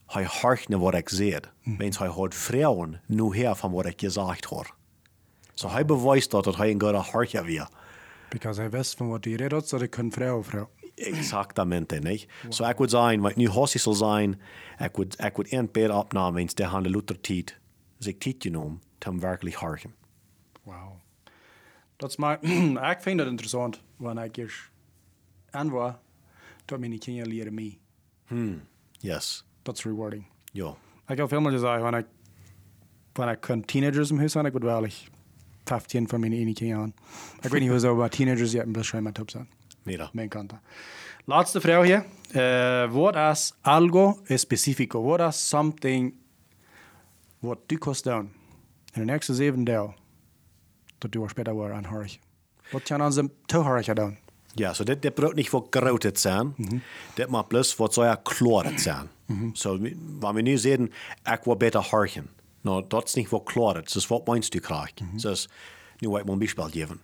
hij 0.06 0.24
harkt 0.24 0.68
naar 0.68 0.78
wat 0.78 0.94
ik 0.94 1.08
zei. 1.08 1.38
Wens 1.62 1.98
hij 1.98 2.08
had 2.08 2.34
vrouwen 2.34 3.00
nu 3.06 3.36
her 3.36 3.56
van 3.56 3.72
wat 3.72 3.86
ik 3.86 4.00
gezegd 4.00 4.44
had. 4.44 4.72
Zo 5.54 5.68
hij 5.68 5.84
bewijst 5.84 6.30
dat, 6.30 6.44
dat 6.44 6.56
hij 6.56 6.70
een 6.70 6.80
goede 6.80 6.96
hartje 6.96 7.44
weer. 7.44 7.68
Because 8.28 8.60
hij 8.60 8.70
wist 8.70 8.96
van 8.96 9.08
wat 9.08 9.24
hij 9.24 9.32
redt, 9.32 9.68
zodat 9.68 9.84
ik 9.84 9.90
kan 9.90 10.12
vrouw 10.12 10.42
vrouw. 10.42 10.68
Exactamente, 10.98 11.96
niet? 11.96 12.26
Zo 12.48 12.68
ik 12.68 12.76
would 12.76 12.90
zijn, 12.90 13.20
wat 13.20 13.36
nu 13.36 13.48
hossie 13.48 13.80
zal 13.80 13.94
zijn, 13.94 14.40
ik 14.78 14.96
would, 14.96 15.20
ik 15.24 15.36
would 15.36 15.52
een 15.52 15.68
beter 15.72 15.94
opnemen, 15.94 16.32
wens 16.32 16.54
de 16.54 16.64
handen 16.64 16.92
Luther 16.92 17.20
tijd, 17.20 17.58
zich 17.98 18.18
tijd 18.18 18.36
genomen, 18.38 18.82
om 19.08 19.20
werkelijk 19.20 19.56
harken. 19.56 19.94
Wauw. 20.62 21.00
Dat 21.96 22.10
is 22.10 22.16
maar, 22.16 22.38
ik 22.90 23.00
vind 23.00 23.18
het 23.18 23.28
interessant, 23.28 23.82
wanneer 23.96 24.24
ik 24.24 24.36
eerst 24.36 24.70
aan 25.50 25.70
was, 25.70 25.92
dat 26.64 26.78
mijn 26.78 26.98
kinderen 26.98 27.28
leren 27.28 27.54
mee. 27.54 27.78
Yes. 28.90 29.44
Dat 29.62 29.76
is 29.76 29.84
rewarding. 29.84 30.26
Ja. 30.52 30.74
Ik 31.06 31.16
heb 31.16 31.28
veel 31.28 31.40
meer 31.40 31.52
gezegd, 31.52 31.80
wanneer 31.80 32.00
ik, 32.00 32.06
wanneer 33.12 33.34
ik 33.34 33.40
kon 33.40 33.64
teenagers 33.64 34.10
im 34.10 34.18
huis 34.18 34.34
had, 34.34 34.44
ik 34.44 34.52
would 34.52 34.66
wel 34.66 34.84
ik 34.84 35.08
15 35.64 36.08
van 36.08 36.20
mijn 36.20 36.32
ene 36.32 36.52
kinderen 36.52 36.82
aan. 36.82 36.94
Ik 37.40 37.50
weet 37.50 37.60
niet 37.60 37.70
hoe 37.70 37.78
zo, 37.78 37.96
maar 37.96 38.10
teenagers, 38.10 38.48
die 38.48 38.56
hebben 38.56 38.72
best 38.72 38.86
schijn 38.86 39.02
met 39.02 39.18
op 39.18 39.30
zijn. 39.30 39.48
Mira. 39.82 40.10
Me 40.12 40.22
encanta. 40.22 40.60
Laatste 41.24 41.60
vraag 41.60 41.84
hier. 41.84 42.04
Uh, 42.34 42.92
wat 42.92 43.16
is 43.16 43.52
algo 43.60 44.18
específico? 44.26 45.02
Wat 45.02 45.20
is 45.20 45.48
something 45.48 46.14
wat 47.38 47.58
du 47.66 47.78
kost 47.78 48.04
doen 48.04 48.32
in 48.92 49.06
de 49.06 49.12
nächste 49.12 49.34
zeven 49.34 49.64
dagen 49.64 49.94
dat 50.98 51.12
du 51.12 51.28
später 51.28 51.56
weer 51.56 51.72
aan 51.72 51.84
horig? 51.84 52.18
Wat 52.70 52.82
kan 52.82 53.02
onze 53.02 53.30
toe 53.46 53.62
horig 53.62 53.86
doen? 53.86 54.18
Ja, 54.54 54.74
so 54.74 54.84
dit, 54.84 55.02
dit 55.02 55.14
braucht 55.14 55.34
nicht 55.34 55.50
wat 55.50 55.66
geroutet 55.70 56.18
sein. 56.18 56.54
Dit 57.14 57.28
mag 57.30 57.46
bloß 57.46 57.76
wat 57.76 57.94
soll 57.94 58.06
ja 58.06 58.16
klaret 58.16 58.80
sein. 58.80 59.08
So, 59.54 59.78
wenn 59.80 60.34
wir 60.34 60.42
nu 60.42 60.56
sehen, 60.58 60.90
ich 61.24 61.46
will 61.46 61.56
besser 61.56 61.82
harken. 61.92 62.28
No, 62.62 62.80
das 62.80 63.04
ist 63.04 63.16
nicht 63.16 63.30
wat 63.30 63.46
klaret. 63.46 63.86
Das 63.86 63.96
ist 63.96 64.10
was 64.10 64.22
meinst 64.26 64.54
du 64.54 64.60
krieg. 64.60 64.94
Das 65.14 65.24
ist, 65.24 65.48
nu 66.00 66.10
mal 66.10 66.22
ein 66.22 66.38
Beispiel 66.38 66.70
geben. 66.70 67.00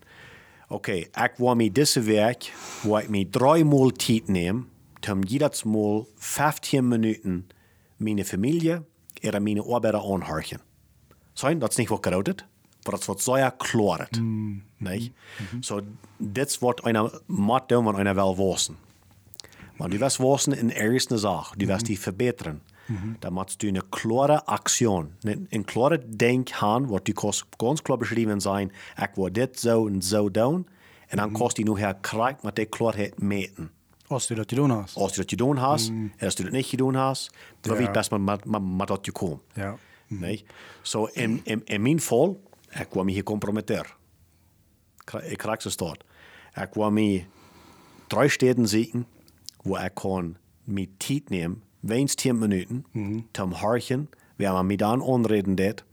Okay, 0.69 1.11
ich 1.15 1.39
will 1.39 1.55
mir 1.55 1.71
diese 1.71 2.07
Werk, 2.07 2.45
wo 2.83 2.99
ich 2.99 3.09
mir 3.09 3.27
dreimal 3.27 3.93
Zeit 3.95 4.29
nehmen, 4.29 4.71
um 5.11 5.23
jedes 5.23 5.65
Mal 5.65 6.07
15 6.17 6.89
Minuten 6.89 7.49
meine 7.99 8.25
Familie 8.25 8.85
oder 9.23 9.41
meine 9.41 9.63
Arbeiter 9.63 10.03
anharken. 10.03 10.61
So, 11.35 11.53
das 11.53 11.71
ist 11.71 11.79
nicht 11.79 11.91
wat 11.91 12.03
geroutet. 12.03 12.45
Maar 12.85 12.95
dat 12.95 13.05
wordt 13.05 13.23
zo 13.23 13.37
ja 13.37 13.51
kloret. 13.51 14.21
Nee? 14.77 15.13
So, 15.61 15.81
dit 16.19 16.59
wordt 16.59 16.87
een 16.87 17.11
mat 17.27 17.69
doen, 17.69 17.85
wat 17.85 17.95
einer 17.97 18.15
wel 18.15 18.37
wissen. 18.37 18.77
Maar 19.77 19.91
du 19.91 19.99
wirst 19.99 20.19
wissen 20.19 20.53
in 20.53 20.71
erste 20.71 21.19
Sache, 21.19 21.57
du 21.57 21.67
wirst 21.67 21.87
die 21.87 21.99
verbessern. 21.99 22.61
Da 23.21 23.31
machst 23.31 23.63
du 23.63 23.69
eine 23.69 23.81
klare 23.81 24.47
Aktion, 24.49 25.15
ein 25.25 25.65
klare 25.67 25.99
Denk 25.99 26.53
haben, 26.61 26.91
was 26.91 27.03
du 27.05 27.13
ganz 27.59 27.83
klar 27.83 27.99
beschrieben 27.99 28.41
sein, 28.41 28.71
ich 28.99 29.17
will 29.17 29.31
das 29.31 29.63
so 29.63 29.83
und 29.83 30.03
so 30.05 30.29
tun, 30.31 30.67
und 31.11 31.19
dann 31.19 31.33
kannst 31.33 31.59
du 31.59 31.63
nur 31.63 31.79
herkriegen 31.79 32.39
mit 32.43 32.57
der 32.59 32.67
Klarheit 32.67 33.21
meten. 33.23 33.71
Als 34.09 34.27
du 34.27 34.35
te 34.45 34.55
doen 34.55 34.71
hast. 34.73 34.99
Als 34.99 35.13
du 35.15 35.23
das 35.23 35.27
gedaan 35.31 35.61
hast, 35.61 35.93
als 36.21 36.35
du 36.35 36.43
das 36.43 36.53
nicht 36.53 36.71
gedaan 36.71 36.97
hast, 36.97 37.31
dann 37.63 37.81
Ja. 37.81 38.19
met, 38.19 38.45
met, 38.45 38.63
met 38.63 38.89
dat 38.89 39.07
je 39.07 39.13
komt. 39.13 39.41
Ja. 39.55 39.79
Nee? 40.09 40.45
So, 40.83 41.07
in, 41.07 41.41
in, 41.45 41.63
in 41.65 41.83
mijn 41.83 41.99
geval, 41.99 42.41
ik 42.81 42.89
kwam 42.91 43.05
me 43.07 43.13
hier 43.13 43.23
comprometteren. 43.23 43.91
Ik 45.23 45.39
krijg 45.39 45.63
ze 45.63 45.71
staat. 45.71 46.05
Ik 46.55 46.71
kwam 46.71 46.93
me 46.95 47.25
drie 48.07 48.29
steden 48.29 48.69
zitten, 48.69 49.07
waar 49.63 49.85
ik 49.85 49.95
kon 49.95 50.37
me 50.65 50.89
tijd 50.97 51.29
nemen, 51.31 51.63
weens 51.87 52.15
10 52.15 52.39
minuten, 52.39 52.87
om 53.43 53.53
harken, 53.53 54.11
waar 54.37 54.53
man 54.53 54.67
me 54.67 54.77
dan 54.77 55.01
onreden 55.01 55.55
deed, 55.55 55.85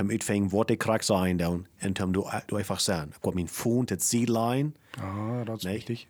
om 0.00 0.10
uitvinden 0.10 0.50
wat 0.50 0.70
ik 0.70 0.78
krijg 0.78 1.04
zijn 1.04 1.36
doen, 1.36 1.66
en 1.76 2.02
om 2.02 2.12
du, 2.12 2.24
du 2.46 2.56
einfach 2.56 2.80
zijn. 2.80 3.08
Ik 3.08 3.16
kwam 3.20 3.34
mijn 3.34 3.48
phone 3.48 3.82
het 3.86 4.04
zielijn, 4.04 4.74
Ah, 5.00 5.44
dat 5.44 5.56
is 5.56 5.62
Nee. 5.62 5.74
wichtig. 5.74 6.06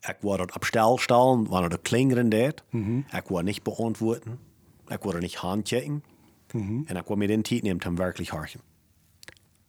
ik 0.00 0.16
word 0.20 0.40
het 0.40 0.54
op 0.54 0.64
stel 0.64 0.98
stellen, 0.98 1.48
wanneer 1.48 1.68
de 1.68 1.78
klingeren 1.82 2.28
deed. 2.28 2.62
Ik 3.10 3.24
word 3.26 3.44
niet 3.44 3.62
beantwoorden. 3.62 4.38
Ik 4.88 5.02
word 5.02 5.20
niet 5.20 5.34
handchecken. 5.34 6.04
En 6.84 6.96
ik 6.96 7.04
word 7.06 7.18
me 7.18 7.26
den 7.26 7.42
tijd 7.42 7.62
nemen 7.62 7.86
om 7.86 7.96
werkelijk 7.96 8.30
harken. 8.30 8.60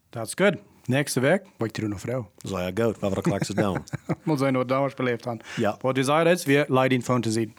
Dat 0.09 0.27
is 0.27 0.33
goed. 0.45 0.57
Nächste 0.85 1.41
wat 1.57 1.75
je 1.75 1.81
doen 1.81 1.91
een 1.91 1.99
vrouw. 1.99 2.29
Zo 2.37 2.59
ja, 2.59 2.71
goed, 2.83 2.99
wat 2.99 3.13
we 3.13 3.21
krijgen 3.21 3.45
ze 3.45 3.53
doen. 3.53 3.83
Moet 4.23 4.39
zijn 4.39 4.53
wat 4.55 4.67
damals 4.67 4.93
beleefd 4.93 5.25
haben. 5.25 5.45
Ja. 5.55 5.77
Je 5.93 6.03
zei 6.03 6.29
is, 6.29 6.45
wir 6.45 6.65
leiden 6.67 7.01
von 7.01 7.21
te 7.21 7.31
zien. 7.31 7.53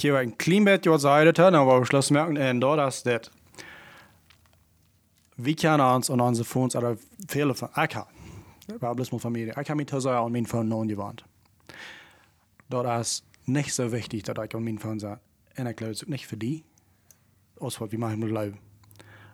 Hier 0.00 0.12
war 0.12 0.20
ein 0.20 0.34
wat 0.36 1.00
zei 1.00 1.26
het, 1.26 1.36
dan 1.36 1.66
wou 1.66 1.80
we 1.80 1.84
Schluss 1.86 2.10
merken, 2.10 2.36
en 2.36 2.58
dat 2.58 2.86
is 2.86 3.02
dat. 3.02 3.30
We 5.34 5.54
kennen 5.54 5.94
ons 5.94 6.10
aan 6.10 6.20
onze 6.20 6.44
phones, 6.44 6.74
oder 6.74 6.96
viele 7.26 7.54
van, 7.54 7.68
ik 7.68 7.92
heb, 7.92 8.06
we 8.66 8.72
hebben 8.78 8.94
bloß 8.94 9.10
mal 9.10 9.20
Familie, 9.20 9.52
ik 9.54 9.66
heb 9.66 9.76
me 9.76 9.84
te 9.84 10.00
zeggen 10.00 10.20
aan 10.20 10.30
mijn 10.30 10.46
phone 10.46 10.64
non 10.64 10.88
gewandt. 10.88 11.22
Dat 12.66 13.00
is 13.00 13.22
niet 13.44 13.72
zo 13.72 13.88
wichtig, 13.88 14.22
dat 14.22 14.42
ik 14.42 14.54
aan 14.54 14.62
mijn 14.62 14.80
phone 14.80 14.98
zeg. 14.98 15.16
En 15.52 15.66
ik 15.66 15.78
geloof 15.78 15.92
het 15.92 16.02
ook 16.02 16.08
niet 16.08 16.26
voor 16.26 16.38
die, 16.38 16.64
als 17.58 17.78
wat 17.78 17.90
we 17.90 17.98
maken 17.98 18.18
moet 18.18 18.28
geloven. 18.28 18.58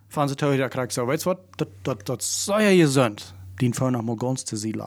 Van 0.08 0.28
ze 0.28 0.34
toe, 0.34 0.56
dat 0.56 0.70
krijg 0.70 0.86
ik 0.86 0.92
zo, 0.92 1.06
weet 1.06 1.22
je 1.22 1.28
wat, 1.28 1.38
dat, 1.50 1.68
dat, 1.82 2.06
dat 2.06 2.24
zou 2.24 2.62
je 2.62 2.84
gezond, 2.84 3.34
die 3.54 3.74
phone 3.74 3.90
nog 3.90 4.04
maar 4.04 4.18
ganz 4.18 4.42
te 4.42 4.56
zien 4.56 4.82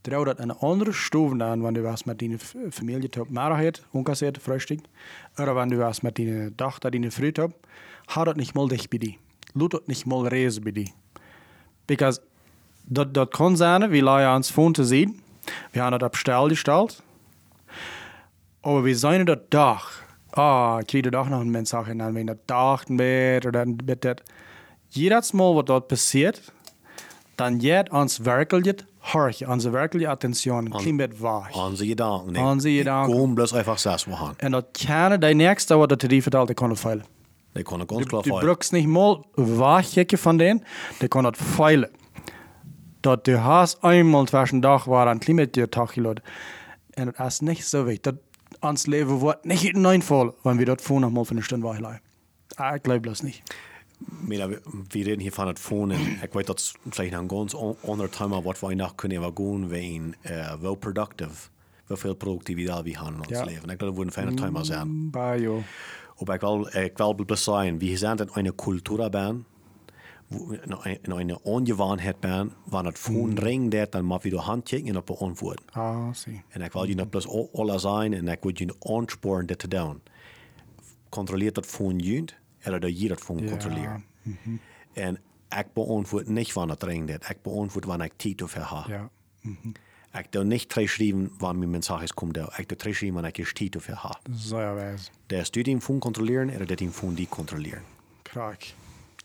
Trouw 0.00 0.24
dat 0.24 0.38
een 0.38 0.58
andere 0.58 0.92
stoven 0.92 1.38
dan, 1.38 1.60
wanneer 1.60 1.82
du 1.82 1.88
was 1.88 2.04
met 2.04 2.18
die 2.18 2.36
f- 2.38 2.54
familie 2.70 3.20
op 3.20 3.28
middag 3.28 3.80
ongekasseerd 3.90 4.38
frühstück, 4.38 4.80
oder 5.38 5.54
wanneer 5.54 5.78
du 5.78 5.84
was 5.84 6.00
met 6.00 6.14
die 6.14 6.54
dochter 6.54 6.90
die 6.90 7.10
fruit 7.10 7.38
op, 7.38 7.66
had 8.04 8.24
dat 8.24 8.36
niet 8.36 8.54
mal 8.54 8.68
dicht 8.68 8.88
bij 8.88 8.98
die. 8.98 9.18
Laat 9.52 9.70
dat 9.70 9.86
niet 9.86 10.04
mal 10.04 10.26
reizen 10.26 10.62
bij 10.62 10.72
die. 10.72 10.92
Because 11.84 12.20
dat, 12.82 13.14
dat 13.14 13.28
kan 13.28 13.56
zijn, 13.56 13.88
we 13.88 14.02
laten 14.02 14.34
ons 14.34 14.50
phone 14.50 14.72
te 14.72 14.84
zien, 14.84 15.20
we 15.44 15.78
hebben 15.80 15.98
dat 15.98 16.02
op 16.08 16.16
stel 16.16 16.48
gesteld, 16.48 17.02
aber 18.60 18.82
wir 18.82 18.94
zijn 18.96 19.24
dat 19.24 19.50
dag. 19.50 20.08
Ah, 20.30 20.76
ik 20.80 20.86
kreeg 20.86 21.02
de 21.02 21.10
dag 21.10 21.28
nog 21.28 21.40
een 21.40 21.50
mens 21.50 21.70
zeggen, 21.70 21.90
en 21.92 21.98
dan 21.98 22.12
ben 22.12 22.26
dat 22.26 22.36
dag 22.44 22.88
een 22.88 22.96
beetje, 22.96 23.48
oder 23.48 23.52
dan 23.52 23.78
met 23.84 24.02
dat. 24.02 24.22
Jedes 24.88 25.32
Mal, 25.32 25.54
wat 25.54 25.66
dat 25.66 25.86
passiert, 25.86 26.52
dan 27.34 27.58
jet 27.58 27.90
ons 27.90 28.18
werkelijk 28.18 28.82
hartje, 29.00 29.48
onze 29.48 29.70
werkelijke 29.70 30.10
attention, 30.10 30.68
beetje 30.68 31.18
waag. 31.18 31.54
Onze 31.54 31.86
gedanken. 31.86 32.36
Onze 32.36 32.70
gedanken. 32.70 33.12
Gewoon 33.12 33.34
bloos 33.34 33.52
einfach 33.52 33.78
we 34.04 34.16
gaan. 34.16 34.34
En 34.36 34.50
dat 34.50 34.64
kan 34.86 35.20
de 35.20 35.34
nächste 35.34 35.76
wat 35.76 35.88
dat 35.88 36.00
die 36.00 36.22
vertelt, 36.22 36.46
die 36.46 36.54
kan 36.56 36.70
het 36.70 36.78
feilen. 36.78 37.04
Die 37.52 37.62
kunnen 37.62 37.88
ganz 37.88 38.06
klar 38.06 38.22
Du 38.22 38.28
feilen. 38.28 38.48
brukst 38.48 38.72
niet 38.72 38.86
mal 38.86 39.26
waagjekken 39.34 40.18
van 40.18 40.36
den, 40.36 40.62
die 40.98 41.08
kan 41.08 41.22
dat 41.22 41.36
feilen. 41.36 41.90
Dat 43.00 43.24
du 43.24 43.36
hast 43.36 43.78
eenmaal 43.82 44.26
zwischen 44.26 44.60
dag 44.60 44.84
waar 44.84 45.06
een 45.06 45.18
klein 45.18 45.36
beetje 45.36 45.68
tag 45.68 45.92
geloopt. 45.92 46.20
En 46.90 47.04
dat 47.16 47.26
is 47.26 47.40
niet 47.40 47.64
zo 47.64 47.84
wichtig. 47.84 48.12
Dat 48.12 48.14
ons 48.60 48.86
leven 48.86 49.12
wordt 49.14 49.44
niet 49.44 49.62
in 49.62 49.84
een 49.84 50.02
val, 50.02 50.34
wanneer 50.42 50.64
we 50.64 50.70
dat 50.70 50.82
voor 50.82 51.00
nog 51.00 51.10
mal 51.12 51.24
van 51.24 51.36
een 51.36 51.42
stunde 51.42 51.66
wagen. 51.66 52.00
Ah, 52.54 52.74
ik 52.74 52.80
geloof 52.82 53.00
dat 53.00 53.22
niet. 54.20 54.38
Maar 54.38 54.48
we, 54.48 54.60
we 54.88 55.02
reden 55.02 55.20
hier 55.20 55.32
van 55.32 55.46
het 55.46 55.58
phone. 55.58 55.94
En 55.94 56.00
ik 56.26 56.32
weet 56.32 56.46
dat 56.46 56.58
is 56.58 56.74
vielleicht 56.90 57.12
een 57.12 57.30
ganz 57.30 57.54
on- 57.54 57.76
ander 57.86 58.10
thema 58.10 58.42
wat 58.42 58.60
wij 58.60 58.74
nog 58.74 58.94
kunnen 58.94 59.20
we 59.20 59.30
gaan 59.42 59.68
ween, 59.68 60.14
uh, 60.30 60.54
wel 60.60 60.74
productive, 60.74 61.48
hoeveel 61.86 62.14
productiviteit 62.14 62.82
we 62.82 62.90
hebben 62.90 63.12
in 63.14 63.18
ons 63.20 63.28
Ja. 63.28 63.44
leven. 63.44 63.62
Ik 63.62 63.66
denk 63.68 63.78
dat 63.80 63.96
het 63.96 63.98
een 64.06 64.12
fijne 64.12 64.34
thema 64.34 64.62
zijn. 64.62 65.10
Bij 65.10 65.40
jou. 65.40 65.60
Aber 66.16 66.34
ich 66.34 66.40
will, 66.42 66.84
ich 66.84 66.96
will 66.98 67.14
bloß 67.14 67.42
sagen, 67.44 67.80
wir 67.80 67.98
sind 67.98 68.20
in 68.20 68.30
einer 68.34 68.52
Kulturbahn, 68.52 69.44
wo- 70.28 70.50
in 70.52 70.74
ein- 70.84 70.98
in 71.02 71.12
einer 71.12 71.38
Angewohnheit 71.44 72.20
bin, 72.20 72.52
wenn 72.70 72.86
es 72.86 72.98
von 73.00 73.38
ring 73.38 73.70
dat, 73.70 73.92
dann 73.92 74.04
mag 74.04 74.22
wieder 74.24 74.46
handchecken 74.46 74.96
und 74.96 75.04
beantworten. 75.06 75.64
Ah, 75.72 76.12
zie. 76.12 76.42
En 76.48 76.62
ik 76.62 76.72
wil 76.72 76.84
je 76.84 76.94
nog 76.94 77.08
plus 77.08 77.26
al- 77.28 77.50
alle 77.54 77.78
zijn 77.78 78.12
en 78.14 78.28
ik 78.28 78.42
wil 78.42 78.52
je 78.54 78.74
aansporen 78.78 79.46
dit 79.46 79.58
te 79.58 79.68
doen. 79.68 80.02
Controleert 81.08 81.54
dat 81.54 81.66
van 81.66 81.98
je, 82.62 82.70
en 82.70 82.80
dat 82.80 83.00
je 83.00 83.08
dat 83.08 83.20
van 83.20 83.38
Ja. 83.38 83.48
controleert. 83.50 84.00
En 84.92 85.18
beantwoord 85.72 86.28
niet 86.28 86.52
wanneer 86.52 86.74
het 86.74 86.82
ring 86.82 87.08
dat. 87.08 87.28
Ik 87.28 87.42
beantwoord 87.42 87.84
wanneer 87.84 88.06
ik 88.06 88.12
tijd 88.16 88.42
of 88.42 88.54
heb. 88.54 88.64
Ja. 88.86 89.10
Ik 90.12 90.26
doe 90.32 90.44
niet 90.44 90.68
terugschrijven 90.68 91.30
wanneer 91.38 91.58
mijn 91.58 91.70
mensages 91.70 92.14
komt. 92.14 92.36
Ik 92.36 92.68
doe 92.68 92.76
terugschrijven 92.78 93.12
wanneer 93.20 93.38
ik 93.38 93.52
tijd 93.52 93.76
of 93.76 93.86
heb. 93.86 94.18
Zo 94.36 94.60
ja, 94.60 94.74
wijs. 94.74 95.10
Der 95.26 95.40
ist 95.40 95.54
die 95.54 95.80
von 95.80 95.98
kontrollieren 95.98 96.50
oder 96.60 96.76
die 96.76 96.90
von 96.90 97.14
die 97.14 97.26
kontrollieren. 97.28 97.82
Krak. 98.22 98.62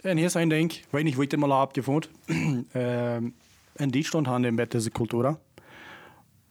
En 0.01 0.17
hier 0.17 0.25
is 0.25 0.33
een 0.33 0.49
ding, 0.49 0.81
hoe 0.89 0.99
ik 1.01 1.29
dit 1.29 1.39
mal 1.39 1.53
abgevoerd. 1.53 2.09
um, 2.25 3.33
in 3.75 3.89
Duitsland 3.89 4.27
haben 4.27 4.55
wir 4.55 4.69
deze 4.69 4.89
cultuur. 4.91 5.37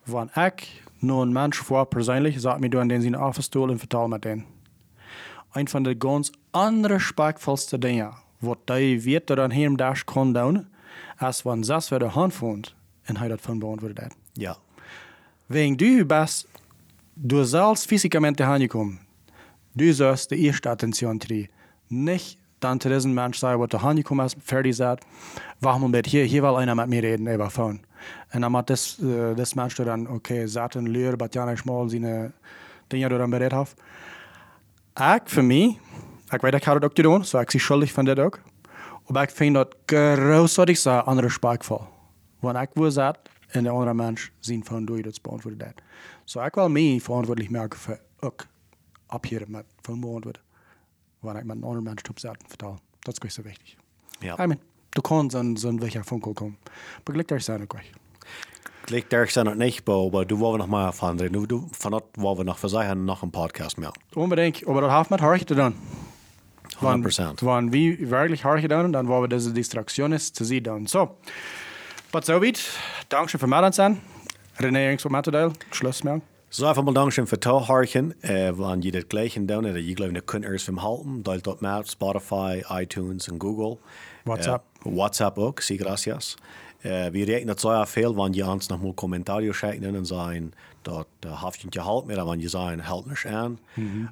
Wanneer 0.04 0.46
ik 0.46 0.82
nur 0.98 1.20
een 1.20 1.32
mens 1.32 1.56
voor 1.56 1.86
persoonlijk, 1.86 2.38
zat 2.38 2.60
me 2.60 2.68
door 2.68 2.90
in 2.90 3.00
zijn 3.00 3.14
afstoel 3.14 3.70
en 3.70 3.78
vertel 3.78 4.08
met 4.08 4.22
den. 4.22 4.44
Een 5.54 5.68
van 5.68 5.82
de 5.82 5.94
ganz 5.98 6.30
andere 6.50 6.98
spakvolste 6.98 7.78
dingen, 7.78 8.12
wat 8.38 8.58
hij 8.64 9.00
weet 9.00 9.26
dat 9.26 9.38
aan 9.38 9.50
hem 9.50 9.76
daar 9.76 10.02
doen, 10.14 10.66
als 11.18 11.42
wanneer 11.42 11.64
zes 11.64 11.88
weer 11.88 11.98
de 11.98 12.04
hand 12.04 12.34
vond 12.34 12.74
en 13.02 13.16
hij 13.16 13.28
dat 13.28 13.40
van 13.40 13.58
beantwoordt. 13.58 13.96
dat. 13.96 14.16
Ja. 14.32 14.56
Wegen 15.46 15.76
du 15.76 16.04
bist, 16.04 16.48
du 17.14 17.44
sollst 17.44 17.86
physikament 17.86 18.38
heimgekommen. 18.38 18.98
Du 19.72 19.92
sollst 19.92 20.30
die 20.30 20.46
erste 20.46 20.70
Attention 20.70 21.18
kriegen. 21.18 21.48
Nicht 21.88 22.38
dann 22.60 22.80
zu 22.80 22.88
diesem 22.88 23.14
Mensch 23.14 23.38
sagen, 23.38 23.60
was 23.60 23.68
du 23.68 23.82
heimgekommen 23.82 24.26
ist, 24.26 24.36
fertig 24.42 24.74
sagt, 24.74 25.04
wacht 25.60 25.80
mal 25.80 25.88
mit, 25.88 26.06
hier, 26.06 26.24
hier 26.24 26.42
will 26.42 26.56
einer 26.56 26.74
mit 26.74 26.88
mir 26.88 27.02
reden 27.02 27.26
über 27.26 27.50
Phone. 27.50 27.80
Und 28.32 28.40
dann 28.40 28.52
macht 28.52 28.70
das, 28.70 28.98
äh, 29.00 29.34
das 29.34 29.54
Mensch 29.54 29.74
dann, 29.76 30.06
okay, 30.06 30.46
sagt 30.46 30.76
ein 30.76 30.86
Lehrer, 30.86 31.14
aber 31.14 31.28
ja 31.32 31.46
nicht 31.46 31.64
mal 31.64 31.88
seine 31.88 32.32
Dinge 32.90 33.08
die 33.08 33.18
dann 33.18 33.30
berät 33.30 33.52
hat. 33.52 33.74
Ich 34.96 35.22
für 35.26 35.42
mich, 35.42 35.76
ich 36.32 36.42
ich 36.42 36.66
habe 36.66 36.80
das 36.80 36.90
auch 36.90 36.94
getan, 36.94 37.24
so 37.24 37.40
ich 37.40 37.48
bin 37.48 37.60
schuldig 37.60 37.92
von 37.92 38.04
der 38.04 38.18
auch. 38.18 38.38
Aber 39.08 39.24
ich 39.24 39.30
finde 39.30 39.64
das 39.64 39.76
großartig 39.86 40.80
so 40.80 40.90
andere 40.90 41.30
Sprachvoll. 41.30 41.86
Wenn 42.40 42.56
ich 42.56 42.70
wo 42.74 42.88
sagt, 42.90 43.28
en 43.54 43.64
de 43.64 43.70
andere 43.70 43.94
mens 43.94 44.30
zien 44.40 44.64
van 44.64 44.84
doe 44.84 44.96
je 44.96 45.02
dat 45.02 45.22
beantwoorden 45.22 45.58
dat. 45.58 45.82
So 46.24 46.44
ik 46.44 46.54
wil 46.54 46.68
mij 46.68 47.00
verantwoordelijk 47.00 47.52
maken 47.52 47.78
voor 47.78 48.00
ook 48.20 48.46
abheren 49.06 49.50
met 49.50 49.64
van 49.80 50.00
beantwoorden. 50.00 50.42
Wanneer 51.18 51.42
ik 51.42 51.46
met 51.46 51.56
een 51.56 51.62
andere 51.62 51.82
mens 51.82 52.02
op 52.10 52.18
zet 52.18 52.42
en 52.42 52.48
vertel. 52.48 52.78
Dat 52.98 53.12
is 53.12 53.18
gewoon 53.18 53.30
zo 53.30 53.42
wichtig. 53.42 53.74
Ja. 54.18 54.44
I 54.44 54.46
mean, 54.46 54.60
du 54.88 55.00
kan 55.00 55.30
zo'n 55.30 55.56
zo'n 55.56 55.80
weg 55.80 55.96
van 56.02 56.20
komen. 56.20 56.58
Maar 56.62 57.02
gelijk 57.04 57.28
daar 57.28 57.40
zijn 57.40 57.66
ook 58.84 58.90
weg. 58.90 59.00
Klik 59.00 59.10
daar 59.10 59.28
zijn 59.28 59.46
het 59.46 59.58
niet, 59.58 59.82
aber 59.84 60.26
du 60.26 60.36
wollen 60.36 60.58
noch 60.58 60.68
mal 60.68 60.86
erfahren. 60.86 61.32
Du, 61.32 61.46
du, 61.46 61.68
von 61.70 61.90
dort 61.90 62.04
wollen 62.12 62.36
wir 62.36 62.44
noch 62.44 62.58
verzeichnen, 62.58 63.04
noch 63.04 63.22
einen 63.22 63.30
Podcast 63.30 63.76
mehr. 63.76 63.92
Unbedingt, 64.14 64.66
aber 64.66 64.80
dat 64.80 64.90
heeft 64.90 65.10
met 65.10 65.20
hard 65.20 65.46
gedaan. 65.46 65.74
100%. 66.80 67.40
Wanneer 67.40 67.96
we 67.98 68.06
werkelijk 68.06 68.42
hard 68.42 68.60
gedaan, 68.60 68.90
dan 68.90 69.06
wollen 69.06 69.22
we 69.22 69.28
deze 69.28 69.52
distracties 69.52 70.30
te 70.30 70.44
zien 70.44 70.62
doen. 70.62 70.86
So, 70.86 71.16
wat 72.10 72.24
zo 72.24 72.38
weit. 72.38 72.78
Dank 73.08 73.30
voor 73.30 73.48
mij 73.48 73.72
zijn. 73.72 74.00
René, 74.56 74.78
irgendwas 74.78 75.02
wat 75.02 75.12
met 75.12 75.22
te 75.22 75.30
delen? 75.30 75.52
Schluss 75.70 76.02
mehr. 76.02 76.20
So 76.48 76.66
einfach 76.66 76.84
mal 76.84 76.94
Dankeschön 76.94 77.26
für 77.26 77.40
Tauharchen. 77.40 78.14
Äh, 78.22 78.52
wenn 78.56 78.82
ihr 78.82 78.92
das 78.92 79.08
gleiche 79.08 79.44
tun, 79.44 79.66
oder 79.66 79.76
ihr 79.76 79.94
glaubt, 79.94 80.14
ihr 80.14 80.22
könnt 80.22 80.44
erst 80.44 80.66
vom 80.66 80.80
halten, 80.80 81.24
teilt 81.24 81.44
dort 81.46 81.62
mehr, 81.62 81.82
Spotify, 81.84 82.62
iTunes 82.68 83.28
und 83.28 83.40
Google. 83.40 83.78
WhatsApp. 84.24 84.62
WhatsApp 84.84 85.38
ook, 85.38 85.60
sí 85.60 85.76
gracias. 85.76 86.36
Uh, 86.84 87.08
vi 87.10 87.24
räknar 87.24 87.54
så 87.58 87.84
fel 87.86 88.14
wann 88.14 88.32
je 88.32 88.44
ans 88.44 88.68
nog 88.68 88.80
moet 88.80 88.96
commentaar 88.96 89.54
schijnen 89.54 89.94
en 89.94 90.06
zijn 90.06 90.54
dat 90.82 91.06
uh, 91.26 91.32
haftje 91.32 91.80
halt 91.80 92.06
meer 92.06 92.24
wann 92.24 92.40
je 92.40 92.48
zijn 92.48 92.80
helpt 92.80 93.06
me 93.06 93.30
aan. 93.30 93.58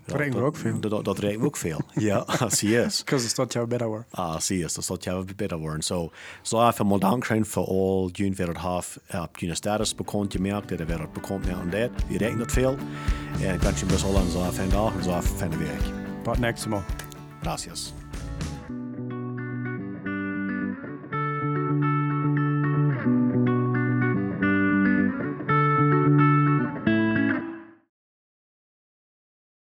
Dat 0.07 0.17
rekenen 0.17 0.39
we 0.39 0.45
ook 0.45 0.57
veel. 0.57 0.81
Dat, 0.81 1.05
dat 1.05 1.19
rekenen 1.19 1.41
we 1.41 1.47
ook 1.47 1.57
veel. 1.57 1.81
ja, 2.09 2.25
zie 2.49 2.77
is. 2.77 2.99
Because 2.99 3.23
het 3.23 3.33
staat 3.33 3.53
jou 3.53 3.67
beter 3.67 3.87
worden. 3.87 4.07
Ah, 4.11 4.39
zie 4.39 4.65
is, 4.65 4.75
dat 4.75 4.85
staat 4.85 5.05
jou 5.05 5.27
beter 5.37 5.59
worden. 5.59 5.83
So, 5.83 6.11
so 6.43 6.69
even 6.69 6.87
mal 6.87 6.99
dank 6.99 7.25
zijn 7.25 7.47
voor 7.47 7.67
al 7.67 8.09
jun 8.13 8.35
weer 8.35 8.49
het 8.49 8.57
half 8.57 8.99
op 9.11 9.39
jun 9.39 9.57
status 9.57 9.95
bekend 9.95 10.33
gemerkt, 10.33 10.69
dat 10.69 10.81
er 10.81 10.87
weer 10.87 11.01
het 11.01 11.13
bekend 11.13 11.45
meer 11.47 11.55
aan 11.55 11.71
dat. 11.71 11.91
Vi 12.07 12.17
rekenen 12.17 12.41
het 12.41 12.53
veel. 12.53 12.77
En 13.41 13.55
ik 13.55 13.61
wens 13.61 13.81
je 13.81 13.87
best 13.87 14.03
wel 14.03 14.17
aan 14.17 14.31
zo 14.31 14.49
even 14.49 14.71
dag 14.71 14.95
en 14.95 15.03
zo 15.03 15.17
even 15.17 15.59
week. 15.59 15.83
Tot 16.23 16.39
nächstes 16.39 16.67
Mal. 16.67 16.83
Gracias. 17.41 18.02